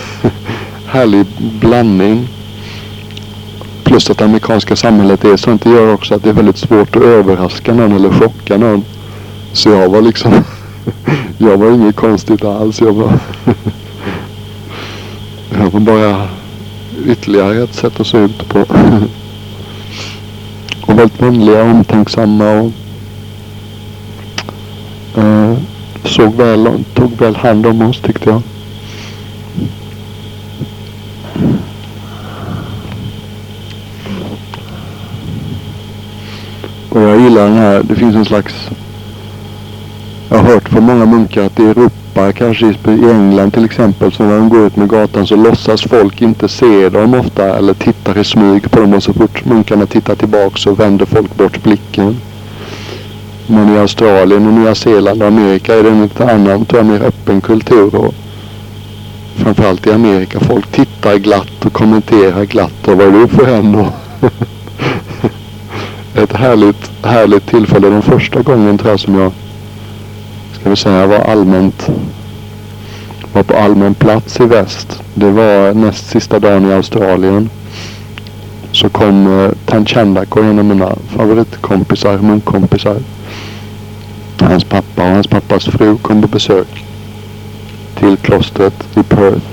härlig 0.86 1.26
blandning. 1.60 2.28
Plus 3.84 4.10
att 4.10 4.18
det 4.18 4.24
amerikanska 4.24 4.76
samhället 4.76 5.24
är 5.24 5.36
sånt. 5.36 5.62
Det 5.62 5.70
gör 5.70 5.94
också 5.94 6.14
att 6.14 6.22
det 6.22 6.28
är 6.28 6.34
väldigt 6.34 6.58
svårt 6.58 6.96
att 6.96 7.02
överraska 7.02 7.74
någon 7.74 7.92
eller 7.92 8.10
chocka 8.10 8.56
någon. 8.56 8.84
Så 9.52 9.70
jag 9.70 9.88
var 9.88 10.02
liksom, 10.02 10.32
jag 11.38 11.56
var 11.56 11.70
inget 11.70 11.96
konstigt 11.96 12.44
alls. 12.44 12.80
Jag 12.80 12.92
var, 12.92 13.12
jag 15.58 15.70
var 15.70 15.80
bara 15.80 16.28
ytterligare 17.06 17.62
ett 17.62 17.74
sätt 17.74 18.00
att 18.00 18.06
se 18.06 18.18
ut 18.18 18.48
på. 18.48 18.58
Och 20.82 20.98
väldigt 20.98 21.22
vänliga, 21.22 21.62
omtänksamma 21.62 22.50
och 22.50 22.72
eh, 25.22 25.56
såg 26.04 26.34
väl, 26.34 26.84
tog 26.94 27.18
väl 27.18 27.36
hand 27.36 27.66
om 27.66 27.82
oss 27.82 28.00
tyckte 28.00 28.30
jag. 28.30 28.42
Och 36.88 37.00
jag 37.00 37.20
gillar 37.20 37.44
den 37.44 37.56
här, 37.56 37.82
det 37.82 37.94
finns 37.94 38.16
en 38.16 38.24
slags 38.24 38.70
jag 40.28 40.38
har 40.38 40.44
hört 40.44 40.68
från 40.68 40.84
många 40.84 41.06
munkar 41.06 41.42
att 41.42 41.60
i 41.60 41.62
Europa, 41.62 42.32
kanske 42.32 42.66
i 42.66 43.10
England 43.10 43.50
till 43.50 43.64
exempel, 43.64 44.12
så 44.12 44.22
när 44.22 44.38
de 44.38 44.48
går 44.48 44.66
ut 44.66 44.76
med 44.76 44.88
gatan 44.88 45.26
så 45.26 45.36
låtsas 45.36 45.82
folk 45.82 46.22
inte 46.22 46.48
se 46.48 46.88
dem 46.88 47.14
ofta 47.14 47.58
eller 47.58 47.74
tittar 47.74 48.18
i 48.18 48.24
smyg 48.24 48.70
på 48.70 48.80
dem 48.80 48.94
och 48.94 49.02
så 49.02 49.12
fort 49.12 49.44
munkarna 49.44 49.86
tittar 49.86 50.14
tillbaka 50.14 50.56
så 50.56 50.74
vänder 50.74 51.06
folk 51.06 51.36
bort 51.36 51.62
blicken. 51.62 52.16
Men 53.46 53.74
i 53.74 53.78
Australien 53.78 54.46
och 54.46 54.52
Nya 54.52 54.74
Zeeland 54.74 55.22
och 55.22 55.28
Amerika 55.28 55.74
är 55.74 55.82
det 55.82 55.90
en 55.90 56.02
lite 56.02 56.32
annan, 56.32 56.64
tror 56.64 56.80
jag, 56.80 56.86
mer 56.86 57.02
öppen 57.02 57.40
kultur. 57.40 57.94
Och 57.94 58.14
framförallt 59.36 59.86
i 59.86 59.92
Amerika. 59.92 60.40
Folk 60.40 60.66
tittar 60.66 61.16
glatt 61.16 61.64
och 61.64 61.72
kommenterar 61.72 62.44
glatt. 62.44 62.88
Och 62.88 62.96
vad 62.96 63.06
är 63.06 63.12
du 63.12 63.28
för 63.28 63.48
en? 63.48 63.72
då? 63.72 63.86
Ett 66.22 66.32
härligt, 66.32 66.90
härligt 67.02 67.46
tillfälle. 67.46 67.88
Den 67.90 68.02
första 68.02 68.42
gången 68.42 68.78
tror 68.78 68.90
jag 68.90 69.00
som 69.00 69.14
jag, 69.14 69.32
ska 70.60 70.70
vi 70.70 70.76
säga, 70.76 71.06
var 71.06 71.18
allmänt 71.18 71.88
var 73.32 73.42
på 73.42 73.56
allmän 73.56 73.94
plats 73.94 74.40
i 74.40 74.46
väst. 74.46 75.02
Det 75.14 75.30
var 75.30 75.74
näst 75.74 76.10
sista 76.10 76.38
dagen 76.38 76.70
i 76.70 76.74
Australien. 76.74 77.50
Så 78.72 78.88
kom 78.88 79.40
eh, 79.40 79.50
Tanchandako, 79.66 80.40
en 80.40 80.58
av 80.58 80.64
mina 80.64 80.92
favoritkompisar, 81.16 82.18
munkkompisar 82.18 82.96
hans 84.48 84.64
pappa 84.64 85.02
och 85.02 85.08
hans 85.08 85.26
pappas 85.26 85.64
fru 85.64 85.96
kom 85.96 86.22
på 86.22 86.28
besök 86.28 86.84
till 87.94 88.16
klostret 88.16 88.96
i 88.96 89.02
Perth. 89.02 89.46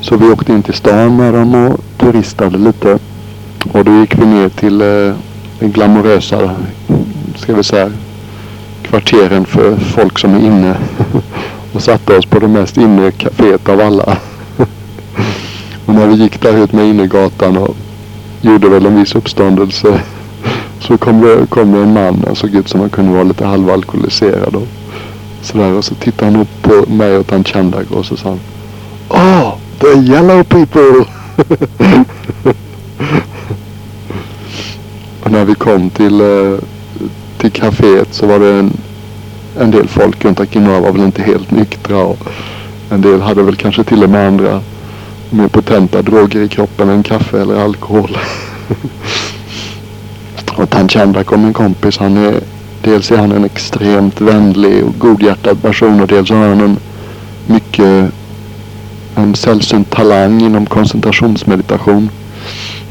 Så 0.00 0.16
vi 0.16 0.26
åkte 0.26 0.52
in 0.52 0.62
till 0.62 0.74
stan 0.74 1.16
med 1.16 1.34
dem 1.34 1.54
och 1.54 1.80
turistade 1.98 2.58
lite. 2.58 2.98
Och 3.72 3.84
då 3.84 4.00
gick 4.00 4.18
vi 4.18 4.26
ner 4.26 4.48
till 4.48 4.80
eh, 4.80 5.14
en 5.58 5.72
glamorösa, 5.72 6.50
ska 7.36 7.54
vi 7.54 7.64
säga, 7.64 7.92
kvarteren 8.94 9.44
för 9.44 9.76
folk 9.76 10.18
som 10.18 10.34
är 10.34 10.38
inne. 10.38 10.76
och 11.72 11.82
satte 11.82 12.16
oss 12.16 12.26
på 12.26 12.38
det 12.38 12.48
mest 12.48 12.76
inne 12.76 13.10
kaféet 13.10 13.68
av 13.68 13.80
alla. 13.80 14.18
och 15.86 15.94
när 15.94 16.06
vi 16.06 16.14
gick 16.14 16.42
där 16.42 16.64
ut 16.64 16.72
med 16.72 16.86
innergatan 16.86 17.56
och 17.56 17.76
gjorde 18.40 18.68
väl 18.68 18.86
en 18.86 18.96
viss 18.96 19.14
uppståndelse 19.14 20.00
så 20.80 20.98
kom 20.98 21.20
det, 21.20 21.46
kom 21.48 21.72
det 21.72 21.78
en 21.78 21.92
man, 21.92 22.22
han 22.26 22.36
såg 22.36 22.54
ut 22.54 22.68
som 22.68 22.80
han 22.80 22.90
kunde 22.90 23.12
vara 23.12 23.22
lite 23.22 23.46
halvalkoholiserad 23.46 24.54
och 24.54 24.68
sådär. 25.42 25.72
Och 25.72 25.84
så 25.84 25.94
tittade 25.94 26.30
han 26.30 26.40
upp 26.40 26.62
på 26.62 26.92
mig 26.92 27.16
och 27.16 27.26
Tanchandag 27.26 27.92
och 27.92 28.06
så 28.06 28.16
sa 28.16 28.28
han 28.28 28.40
Oh, 29.08 29.54
the 29.78 29.86
yellow 29.86 30.42
people! 30.42 31.04
och 35.22 35.30
när 35.30 35.44
vi 35.44 35.54
kom 35.54 35.90
till, 35.90 36.20
eh, 36.20 36.58
till 37.38 37.50
kaféet 37.62 38.08
så 38.10 38.26
var 38.26 38.38
det 38.38 38.52
en, 38.52 38.73
en 39.60 39.70
del 39.70 39.88
folk 39.88 40.24
runt 40.24 40.40
omkring. 40.40 40.64
Några 40.64 40.80
var 40.80 40.92
väl 40.92 41.02
inte 41.02 41.22
helt 41.22 41.50
nyktra 41.50 41.96
och 41.96 42.18
en 42.90 43.00
del 43.00 43.20
hade 43.20 43.42
väl 43.42 43.56
kanske 43.56 43.84
till 43.84 44.02
och 44.02 44.10
med 44.10 44.26
andra 44.26 44.60
mer 45.30 45.48
potenta 45.48 46.02
droger 46.02 46.40
i 46.40 46.48
kroppen 46.48 46.88
än 46.88 47.02
kaffe 47.02 47.40
eller 47.40 47.64
alkohol. 47.64 48.18
och 50.56 50.70
Tanchandra 50.70 51.24
kom 51.24 51.44
en 51.44 51.52
kompis. 51.52 51.98
Han 51.98 52.16
är, 52.16 52.40
dels 52.82 53.10
är 53.10 53.16
han 53.16 53.32
en 53.32 53.44
extremt 53.44 54.20
vänlig 54.20 54.84
och 54.84 54.98
godhjärtad 54.98 55.62
person 55.62 56.00
och 56.00 56.06
dels 56.06 56.30
har 56.30 56.48
han 56.48 56.60
en 56.60 56.76
mycket 57.46 58.12
en 59.16 59.34
sällsynt 59.34 59.90
talang 59.90 60.40
inom 60.40 60.66
koncentrationsmeditation. 60.66 62.10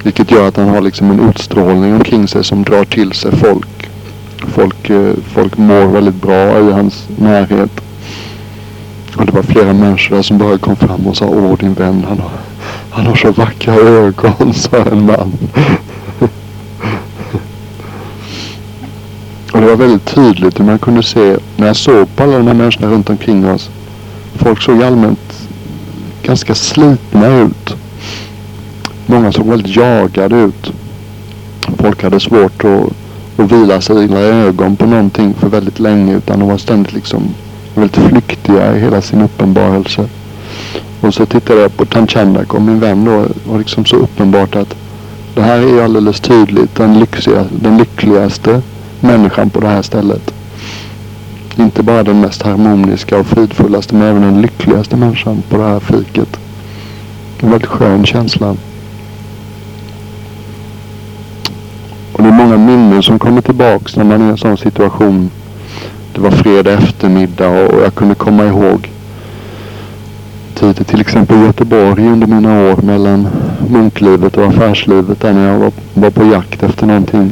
Vilket 0.03 0.32
gör 0.32 0.47
att 0.47 0.57
han 0.57 0.70
har 0.70 0.82
liksom 0.82 1.11
en 1.11 1.30
utstrålning 1.30 1.95
omkring 1.95 2.28
sig 2.28 2.43
som 2.43 2.64
drar 2.64 2.86
till 2.86 3.11
sig 3.11 3.32
folk. 3.32 3.82
Folk, 4.48 4.89
eh, 4.89 5.14
folk 5.34 5.58
mår 5.58 5.86
väldigt 5.86 6.22
bra 6.22 6.60
i 6.60 6.72
hans 6.72 7.08
närhet. 7.18 7.82
Och 9.16 9.26
det 9.26 9.32
var 9.32 9.44
flera 9.44 9.74
människor 9.74 10.22
som 10.22 10.38
bara 10.38 10.58
kom 10.58 10.76
fram 10.76 11.08
och 11.08 11.18
sa 11.18 11.26
Åh 11.26 11.58
din 11.58 11.74
vän 11.74 12.06
han 12.10 12.20
har, 12.20 12.32
han 12.89 13.06
har 13.06 13.16
så 13.16 13.32
vackra 13.32 13.74
ögon, 13.74 14.54
sa 14.54 14.78
en 14.78 15.06
man. 15.06 15.34
och 19.54 19.62
det 19.62 19.68
var 19.68 19.76
väldigt 19.76 20.06
tydligt 20.06 20.60
hur 20.60 20.66
man 20.66 20.80
kunde 20.80 21.04
se 21.04 21.38
när 21.58 21.68
jag 21.68 21.76
såg 21.76 22.16
på 22.16 22.24
alla 22.24 22.38
de 22.38 22.48
här 22.48 22.54
människorna 22.54 22.88
runt 22.88 23.10
omkring 23.10 23.50
oss. 23.50 23.70
Folk 24.36 24.62
såg 24.62 24.84
allmänt 24.84 25.48
ganska 26.24 26.56
slitna 26.56 27.28
ut. 27.28 27.76
Många 29.06 29.32
såg 29.32 29.48
väldigt 29.48 29.76
jagade 29.76 30.36
ut. 30.36 30.72
Folk 31.78 32.04
hade 32.04 32.20
svårt 32.20 32.64
att, 32.64 32.94
och 33.36 33.51
vila 33.51 33.81
sina 33.81 34.19
ögon 34.19 34.75
på 34.75 34.86
någonting 34.86 35.34
för 35.34 35.49
väldigt 35.49 35.79
länge 35.79 36.15
utan 36.15 36.39
de 36.39 36.49
var 36.49 36.57
ständigt 36.57 36.93
liksom 36.93 37.23
väldigt 37.75 37.97
flyktiga 37.97 38.75
i 38.75 38.79
hela 38.79 39.01
sin 39.01 39.21
uppenbarelse. 39.21 40.09
Och 41.01 41.13
så 41.13 41.25
tittade 41.25 41.61
jag 41.61 41.77
på 41.77 41.86
Tanchandak 41.86 42.53
och 42.53 42.61
min 42.61 42.79
vän 42.79 43.05
då 43.05 43.25
var 43.51 43.59
liksom 43.59 43.86
så 43.86 43.95
uppenbart 43.95 44.55
att 44.55 44.75
det 45.36 45.41
här 45.41 45.57
är 45.57 45.67
ju 45.67 45.81
alldeles 45.81 46.19
tydligt 46.19 46.75
den, 46.75 46.99
lyxiga, 46.99 47.45
den 47.61 47.77
lyckligaste 47.77 48.61
människan 48.99 49.49
på 49.49 49.59
det 49.59 49.67
här 49.67 49.81
stället. 49.81 50.34
Inte 51.55 51.84
bara 51.84 52.03
den 52.03 52.21
mest 52.21 52.41
harmoniska 52.41 53.19
och 53.19 53.25
fridfullaste 53.25 53.95
men 53.95 54.07
även 54.07 54.21
den 54.21 54.41
lyckligaste 54.41 54.97
människan 54.97 55.43
på 55.49 55.57
det 55.57 55.63
här 55.63 55.79
fiket. 55.79 56.39
En 57.39 57.51
väldigt 57.51 57.69
skön 57.69 58.05
känsla. 58.05 58.55
Och 62.13 62.23
det 62.23 62.29
är 62.29 62.34
många 62.34 62.57
minnen 62.94 63.04
som 63.04 63.20
kommer 63.20 63.41
tillbaks 63.41 63.96
när 63.96 64.04
man 64.04 64.22
är 64.22 64.26
i 64.28 64.30
en 64.30 64.38
sån 64.38 64.58
situation. 64.58 65.30
Det 66.14 66.22
var 66.22 66.32
fredag 66.32 66.74
eftermiddag 66.74 67.50
och 67.50 67.82
jag 67.84 67.96
kunde 67.96 68.16
komma 68.16 68.46
ihåg 68.46 68.89
tider 70.56 70.84
till 70.84 71.02
exempel 71.02 71.38
i 71.38 71.46
Göteborg 71.46 72.08
under 72.08 72.28
mina 72.28 72.62
år 72.62 72.82
mellan 72.82 73.28
munklivet 73.70 74.38
och 74.38 74.46
affärslivet 74.46 75.22
där 75.22 75.34
när 75.34 75.48
jag 75.48 75.60
var, 75.60 75.72
var 75.94 76.10
på 76.10 76.26
jakt 76.26 76.64
efter 76.64 76.88
någonting. 76.88 77.32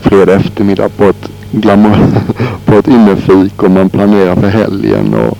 Fredag 0.00 0.34
eftermiddag 0.34 0.88
på 0.88 1.04
ett 1.04 1.28
glamour, 1.50 1.96
på 2.64 2.74
ett 2.74 2.88
innefik 2.88 3.62
och 3.62 3.70
man 3.70 3.90
planerar 3.90 4.36
för 4.36 4.48
helgen 4.48 5.14
och 5.14 5.38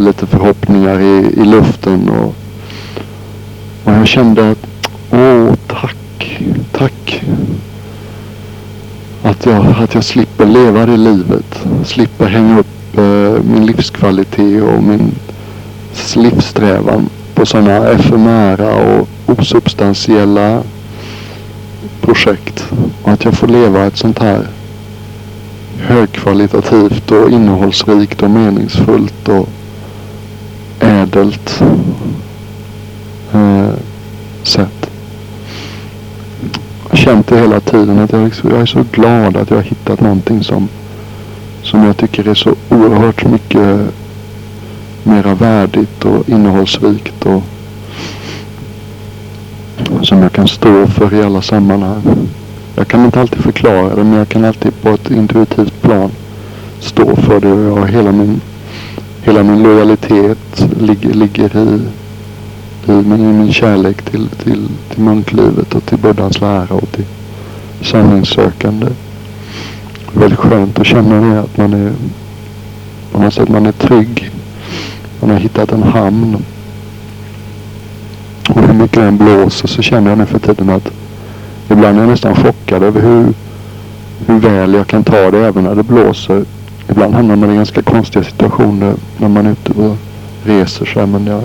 lite 0.00 0.26
förhoppningar 0.26 1.00
i, 1.00 1.32
i 1.36 1.44
luften 1.44 2.08
och, 2.08 2.34
och 3.84 3.92
jag 3.92 4.06
kände 4.06 4.50
att 4.50 4.66
åh 5.10 5.54
tack, 5.66 5.96
tack 6.72 7.22
att 9.22 9.46
jag, 9.46 9.66
att 9.82 9.94
jag 9.94 10.04
slipper 10.04 10.46
leva 10.46 10.86
det 10.86 10.96
livet. 10.96 11.66
Slipper 11.84 12.26
hänga 12.26 12.58
upp 12.58 12.98
eh, 12.98 13.42
min 13.44 13.66
livskvalitet 13.66 14.62
och 14.62 14.82
min 14.82 15.12
livssträvan 16.16 17.08
på 17.34 17.46
sådana 17.46 17.88
efemära 17.88 18.74
och 18.74 19.08
osubstantiella 19.26 20.62
projekt. 22.00 22.68
Och 23.02 23.12
att 23.12 23.24
jag 23.24 23.34
får 23.34 23.48
leva 23.48 23.86
ett 23.86 23.96
sånt 23.96 24.18
här 24.18 24.46
högkvalitativt 25.78 27.10
och 27.10 27.30
innehållsrikt 27.30 28.22
och 28.22 28.30
meningsfullt 28.30 29.28
och 29.28 29.48
ädelt 30.80 31.62
eh, 33.32 33.70
sätt. 34.42 34.89
Jag 36.90 36.96
har 36.96 37.04
känt 37.04 37.26
det 37.26 37.38
hela 37.40 37.60
tiden 37.60 37.98
att 37.98 38.12
jag, 38.12 38.32
jag 38.42 38.60
är 38.60 38.66
så 38.66 38.84
glad 38.92 39.36
att 39.36 39.50
jag 39.50 39.56
har 39.56 39.64
hittat 39.64 40.00
någonting 40.00 40.44
som, 40.44 40.68
som 41.62 41.84
jag 41.84 41.96
tycker 41.96 42.28
är 42.28 42.34
så 42.34 42.54
oerhört 42.68 43.24
mycket 43.24 43.78
mera 45.02 45.34
värdigt 45.34 46.04
och 46.04 46.28
innehållsrikt 46.28 47.26
och 47.26 47.42
som 50.02 50.22
jag 50.22 50.32
kan 50.32 50.48
stå 50.48 50.86
för 50.86 51.14
i 51.14 51.22
alla 51.22 51.42
sammanhang. 51.42 52.02
Jag 52.76 52.88
kan 52.88 53.04
inte 53.04 53.20
alltid 53.20 53.42
förklara 53.42 53.94
det 53.94 54.04
men 54.04 54.18
jag 54.18 54.28
kan 54.28 54.44
alltid 54.44 54.82
på 54.82 54.88
ett 54.88 55.10
intuitivt 55.10 55.82
plan 55.82 56.10
stå 56.80 57.16
för 57.16 57.40
det. 57.40 57.70
Och 57.70 57.88
hela 57.88 58.12
min, 58.12 58.40
hela 59.22 59.42
min 59.42 59.62
lojalitet 59.62 60.66
ligger, 60.80 61.14
ligger 61.14 61.56
i, 61.56 61.80
i 62.88 62.92
min, 62.92 63.52
kärlek 63.52 64.02
till, 64.02 64.28
till, 64.28 64.68
till 64.90 65.02
munklivet 65.02 65.74
och 65.74 65.84
till 65.84 65.98
buddhas 65.98 66.40
lära 66.40 66.74
och 66.74 66.92
till 66.92 67.04
sanningssökande. 67.82 68.86
Det 70.12 70.16
är 70.16 70.20
väldigt 70.20 70.38
skönt 70.38 70.78
att 70.78 70.86
känna 70.86 71.20
det 71.20 71.40
att 71.40 71.56
man 71.56 71.72
är 71.72 71.92
på 73.12 73.22
något 73.22 73.34
sätt 73.34 73.48
man 73.48 73.66
är 73.66 73.72
trygg. 73.72 74.30
Man 75.20 75.30
har 75.30 75.36
hittat 75.36 75.72
en 75.72 75.82
hamn. 75.82 76.36
Och 78.48 78.62
hur 78.62 78.74
mycket 78.74 79.00
den 79.00 79.18
blåser 79.18 79.68
så 79.68 79.82
känner 79.82 80.10
jag 80.10 80.18
nu 80.18 80.26
för 80.26 80.38
tiden 80.38 80.70
att 80.70 80.90
Ibland 81.70 81.96
är 81.96 82.00
jag 82.00 82.10
nästan 82.10 82.34
chockad 82.34 82.82
över 82.82 83.00
hur, 83.00 83.32
hur 84.26 84.38
väl 84.38 84.74
jag 84.74 84.86
kan 84.86 85.04
ta 85.04 85.30
det 85.30 85.38
även 85.38 85.64
när 85.64 85.74
det 85.74 85.82
blåser. 85.82 86.44
Ibland 86.88 87.14
hamnar 87.14 87.36
man 87.36 87.52
i 87.52 87.54
ganska 87.54 87.82
konstiga 87.82 88.24
situationer 88.24 88.94
när 89.18 89.28
man 89.28 89.46
är 89.46 89.50
ute 89.50 89.72
och 89.72 89.96
reser 90.44 90.84
sig. 90.84 91.06
Men 91.06 91.26
jag 91.26 91.42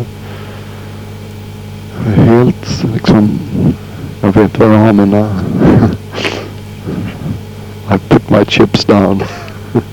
helt 2.05 2.83
liksom, 2.93 3.39
jag 4.21 4.31
vet 4.31 4.59
var 4.59 4.67
jag 4.67 4.79
har 4.79 4.93
mina 4.93 5.27
I 7.89 7.97
put 7.97 8.29
my 8.29 8.45
chips 8.45 8.85
down. 8.85 9.23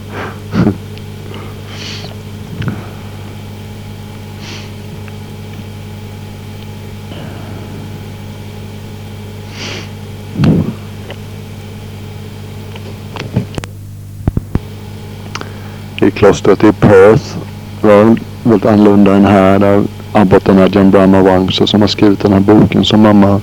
i 16.07 16.11
klostret 16.11 16.65
i 16.65 16.73
Perth. 16.73 17.37
Var 17.81 18.17
väldigt 18.43 18.67
annorlunda 18.67 19.15
än 19.15 19.25
här. 19.25 19.85
Abboten 20.13 20.59
Ajahn 20.59 20.91
Brahma 20.91 21.23
Wangsa 21.23 21.67
som 21.67 21.81
har 21.81 21.89
skrivit 21.89 22.21
den 22.21 22.33
här 22.33 22.41
boken 22.41 22.85
som 22.85 23.01
mamma 23.01 23.41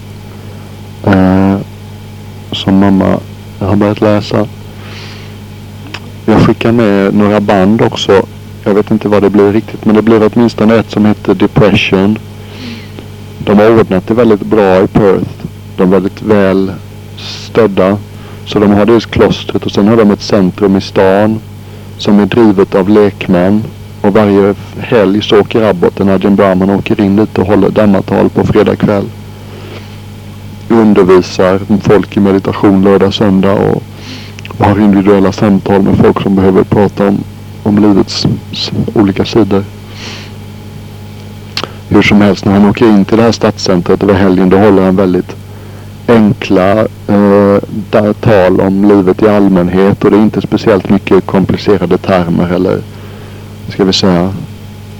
eh, 1.03 1.57
som 2.51 2.79
mamma 2.79 3.19
har 3.59 3.75
börjat 3.75 4.01
läsa. 4.01 4.47
Jag 6.25 6.41
skickar 6.41 6.71
med 6.71 7.13
några 7.13 7.39
band 7.39 7.81
också. 7.81 8.25
Jag 8.63 8.73
vet 8.73 8.91
inte 8.91 9.07
vad 9.07 9.23
det 9.23 9.29
blir 9.29 9.51
riktigt 9.51 9.85
men 9.85 9.95
det 9.95 10.01
blir 10.01 10.31
åtminstone 10.33 10.75
ett 10.75 10.91
som 10.91 11.05
heter 11.05 11.33
Depression. 11.33 12.17
De 13.37 13.57
har 13.57 13.79
ordnat 13.79 14.07
det 14.07 14.13
väldigt 14.13 14.45
bra 14.45 14.83
i 14.83 14.87
Perth. 14.87 15.29
De 15.77 15.83
är 15.83 15.87
väldigt 15.87 16.21
väl 16.21 16.71
stödda. 17.17 17.97
Så 18.45 18.59
de 18.59 18.71
har 18.71 18.85
dels 18.85 19.05
klostret 19.05 19.65
och 19.65 19.71
sen 19.71 19.87
har 19.87 19.97
de 19.97 20.11
ett 20.11 20.21
centrum 20.21 20.75
i 20.75 20.81
stan 20.81 21.39
som 21.97 22.19
är 22.19 22.25
drivet 22.25 22.75
av 22.75 22.89
lekmän. 22.89 23.63
Och 24.01 24.13
varje 24.13 24.55
helg 24.77 25.21
så 25.21 25.39
åker 25.39 25.61
abboten 25.61 26.09
Ajahn 26.09 26.35
Brahman 26.35 26.69
åker 26.69 27.01
in 27.01 27.15
lite 27.15 27.41
och 27.41 27.47
håller 27.47 27.69
dammatal 27.69 28.29
på 28.29 28.43
fredag 28.43 28.75
kväll. 28.75 29.05
Undervisar 30.69 31.59
folk 31.81 32.17
i 32.17 32.19
meditation 32.19 32.83
lördag, 32.83 33.13
söndag 33.13 33.53
och, 33.53 33.83
och 34.57 34.65
har 34.65 34.79
individuella 34.79 35.31
samtal 35.31 35.81
med 35.81 35.97
folk 35.97 36.21
som 36.21 36.35
behöver 36.35 36.63
prata 36.63 37.07
om, 37.07 37.23
om 37.63 37.77
livets 37.77 38.27
olika 38.93 39.25
sidor. 39.25 39.63
Hur 41.89 42.01
som 42.01 42.21
helst, 42.21 42.45
när 42.45 42.53
han 42.53 42.69
åker 42.69 42.85
in 42.85 43.05
till 43.05 43.17
det 43.17 43.23
här 43.23 43.31
stadscentret 43.31 44.03
över 44.03 44.13
helgen 44.13 44.49
då 44.49 44.57
håller 44.57 44.83
han 44.83 44.95
väldigt 44.95 45.35
enkla 46.07 46.79
eh, 47.07 48.13
tal 48.21 48.61
om 48.61 48.85
livet 48.85 49.23
i 49.23 49.27
allmänhet 49.27 50.03
och 50.03 50.11
det 50.11 50.17
är 50.17 50.21
inte 50.21 50.41
speciellt 50.41 50.89
mycket 50.89 51.25
komplicerade 51.25 51.97
termer 51.97 52.53
eller 52.53 52.81
ska 53.71 53.83
vi 53.83 53.93
säga 53.93 54.33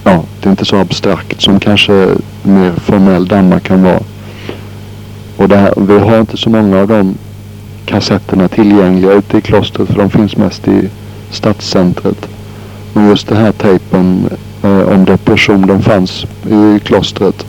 ja, 0.03 0.23
det 0.41 0.49
är 0.49 0.51
inte 0.51 0.65
så 0.65 0.75
abstrakt 0.75 1.41
som 1.41 1.59
kanske 1.59 2.07
mer 2.43 2.71
formell 2.71 3.27
Danmark 3.27 3.63
kan 3.63 3.83
vara. 3.83 3.99
Och 5.37 5.49
det 5.49 5.57
här, 5.57 5.73
vi 5.77 5.99
har 5.99 6.19
inte 6.19 6.37
så 6.37 6.49
många 6.49 6.79
av 6.81 6.87
de 6.87 7.15
kassetterna 7.85 8.47
tillgängliga 8.47 9.13
ute 9.13 9.37
i 9.37 9.41
klostret 9.41 9.87
för 9.87 9.95
de 9.95 10.09
finns 10.09 10.37
mest 10.37 10.67
i 10.67 10.89
stadscentret. 11.31 12.29
Men 12.93 13.09
just 13.09 13.27
den 13.27 13.37
här 13.37 13.51
tejpen, 13.51 14.29
eh, 14.63 14.81
om 14.81 15.05
depression. 15.05 15.67
Den 15.67 15.81
fanns 15.81 16.25
i 16.49 16.79
klostret. 16.79 17.45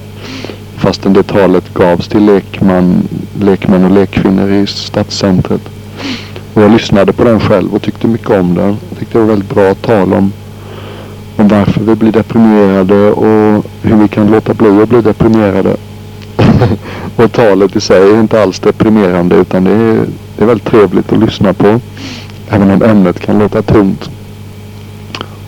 Fastän 0.77 1.13
det 1.13 1.23
talet 1.23 1.75
gavs 1.75 2.09
till 2.09 2.25
lekman, 2.25 3.09
lekmän 3.41 3.85
och 3.85 3.91
lekkvinnor 3.91 4.51
i 4.51 4.67
stadscentret. 4.67 5.61
Och 6.55 6.63
jag 6.63 6.71
lyssnade 6.71 7.13
på 7.13 7.25
den 7.25 7.41
själv 7.41 7.75
och 7.75 7.83
tyckte 7.83 8.07
mycket 8.07 8.31
om 8.31 8.55
den. 8.55 8.77
Jag 8.89 8.99
tyckte 8.99 9.19
det 9.19 9.25
var 9.25 9.31
väldigt 9.31 9.55
bra 9.55 9.75
tal 9.75 10.13
om, 10.13 10.33
om 11.41 11.49
varför 11.49 11.81
vi 11.81 11.95
blir 11.95 12.13
deprimerade 12.13 13.11
och 13.11 13.67
hur 13.83 13.97
vi 13.97 14.09
kan 14.09 14.27
låta 14.27 14.55
bli 14.55 14.83
att 14.83 14.89
bli 14.89 15.01
deprimerade. 15.01 15.77
och 17.17 17.33
talet 17.33 17.77
i 17.77 17.81
sig 17.81 18.11
är 18.11 18.21
inte 18.21 18.43
alls 18.43 18.61
deprimerande 18.61 19.37
utan 19.37 19.65
det 19.65 19.71
är, 19.71 20.07
det 20.37 20.45
är 20.45 20.47
väldigt 20.47 20.67
trevligt 20.67 21.13
att 21.13 21.19
lyssna 21.19 21.53
på. 21.53 21.81
Även 22.49 22.71
om 22.71 22.83
ämnet 22.83 23.21
kan 23.21 23.39
låta 23.39 23.63
tungt. 23.63 24.11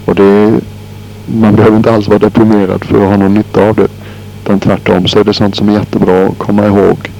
Och 0.05 0.14
det 0.14 0.24
är, 0.24 0.53
man 1.26 1.57
behöver 1.57 1.76
inte 1.76 1.95
alls 1.95 2.09
vara 2.09 2.18
deprimerad 2.18 2.84
för 2.84 3.03
att 3.03 3.09
ha 3.09 3.16
någon 3.16 3.34
nytta 3.34 3.68
av 3.68 3.74
det. 3.74 3.88
Utan 4.45 4.61
tvärtom 4.61 5.07
så 5.07 5.18
är 5.18 5.24
det 5.24 5.34
sånt 5.34 5.57
som 5.57 5.68
är 5.68 5.72
jättebra 5.72 6.26
att 6.26 6.38
komma 6.38 6.66
ihåg. 6.66 7.11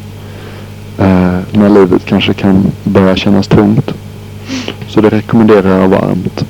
Eh, 0.99 1.39
när 1.53 1.69
livet 1.69 2.05
kanske 2.05 2.35
kan 2.35 2.67
börja 2.85 3.17
kännas 3.17 3.49
tungt. 3.49 3.95
Så 4.89 5.01
det 5.01 5.09
rekommenderar 5.09 5.81
jag 5.81 5.89
varmt. 5.89 6.45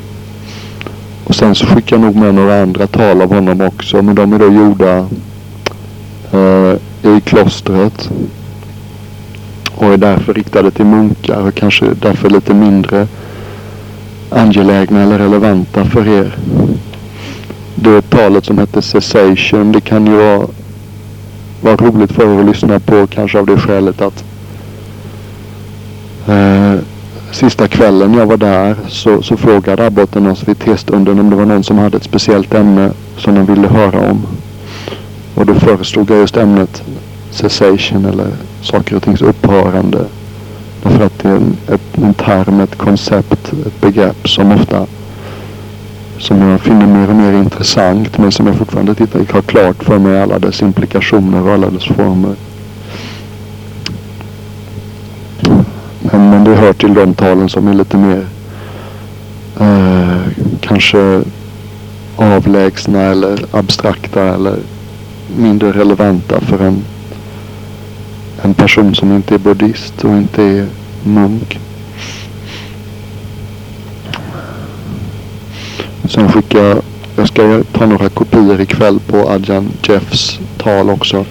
Och 1.33 1.37
sen 1.37 1.55
så 1.55 1.67
skickar 1.67 1.97
jag 1.97 2.05
nog 2.05 2.17
med 2.17 2.35
några 2.35 2.63
andra 2.63 2.87
tal 2.87 3.23
av 3.23 3.35
honom 3.35 3.61
också. 3.61 4.03
Men 4.03 4.15
de 4.15 4.33
är 4.33 4.39
då 4.39 4.53
gjorda 4.53 5.07
eh, 6.33 6.77
i 7.17 7.21
klostret. 7.21 8.11
Och 9.75 9.93
är 9.93 9.97
därför 9.97 10.35
riktade 10.35 10.71
till 10.71 10.85
munkar 10.85 11.41
och 11.41 11.55
kanske 11.55 11.87
därför 12.01 12.31
lite 12.31 12.55
mindre 12.55 13.07
angelägna 14.31 15.03
eller 15.03 15.19
relevanta 15.19 15.85
för 15.85 16.09
er. 16.09 16.37
Det 17.75 18.11
talet 18.11 18.45
som 18.45 18.59
heter 18.59 18.81
Cessation, 18.81 19.73
det 19.73 19.81
kan 19.81 20.07
ju 20.07 20.17
vara, 20.17 20.47
vara 21.61 21.77
roligt 21.77 22.13
för 22.13 22.35
er 22.35 22.41
att 22.41 22.47
lyssna 22.47 22.81
på 22.81 23.07
kanske 23.07 23.39
av 23.39 23.47
det 23.47 23.59
skälet 23.59 24.01
att 24.01 24.25
eh, 26.29 26.72
sista 27.33 27.69
kvällen 27.69 28.15
jag 28.15 28.27
var 28.27 28.37
där 28.37 28.77
så, 28.89 29.23
så 29.23 29.37
frågade 29.37 29.87
abboten 29.87 30.27
oss 30.27 30.49
vid 30.49 30.59
testunden 30.59 31.19
om 31.19 31.31
det 31.31 31.37
var 31.37 31.45
någon 31.45 31.65
som 31.65 31.79
hade 31.79 31.97
ett 31.97 32.05
speciellt 32.05 32.55
ämne 32.55 32.91
som 33.17 33.35
de 33.35 33.47
ville 33.47 33.69
höra 33.69 34.11
om. 34.11 34.27
Och 35.35 35.47
då 35.47 35.55
föreslog 35.55 36.11
jag 36.11 36.19
just 36.19 36.37
ämnet 36.37 36.83
cessation 37.31 38.05
eller 38.05 38.29
saker 38.63 38.97
och 38.97 39.03
tings 39.03 39.23
upphörande. 39.23 40.05
Därför 40.83 41.07
att 41.07 41.19
det 41.19 41.29
är 41.29 41.37
en, 41.37 41.57
ett, 41.69 41.99
en 41.99 42.15
term, 42.15 42.61
ett 42.61 42.79
koncept, 42.79 43.53
ett 43.67 43.81
begrepp 43.81 44.29
som 44.29 44.53
ofta 44.53 44.87
som 46.19 46.41
jag 46.41 46.61
finner 46.61 46.87
mer 46.87 47.09
och 47.09 47.17
mer 47.17 47.33
intressant 47.33 48.19
men 48.19 48.33
som 48.33 48.47
jag 48.47 48.57
fortfarande 48.57 48.95
tittar, 48.95 49.33
har 49.33 49.43
klart 49.43 49.85
för 49.85 49.99
mig 49.99 50.23
alla 50.23 50.39
dess 50.39 50.63
implikationer 50.63 51.43
och 51.43 51.53
alla 51.53 51.71
dess 51.71 51.85
former. 51.85 52.35
Men, 56.43 56.51
det 56.51 56.61
hör 56.61 56.73
till 56.73 56.95
de 56.95 57.15
talen 57.15 57.49
som 57.49 57.69
är 57.69 57.75
lite 57.75 57.97
mer 57.97 58.27
eh, 59.61 60.21
kanske 60.61 61.23
avlägsna 62.17 63.03
eller 63.03 63.45
abstrakta 63.51 64.35
eller 64.35 64.57
mindre 65.37 65.73
relevanta 65.73 66.41
för 66.41 66.59
en, 66.65 66.85
en 68.43 68.55
person 68.55 68.95
som 68.95 69.13
inte 69.13 69.35
är 69.35 69.39
buddhist 69.39 70.05
och 70.05 70.11
inte 70.11 70.43
är 70.43 70.67
munk. 71.05 71.59
Sen 76.05 76.33
skickar 76.33 76.65
jag, 76.65 76.79
jag 77.17 77.29
ska 77.29 77.63
ta 77.73 77.87
några 77.87 78.09
kopior 78.09 78.61
ikväll 78.61 79.01
på 79.01 79.17
Adjan 79.29 79.69
Jeffs 79.83 80.41
tal 80.59 80.91
också. 80.91 81.25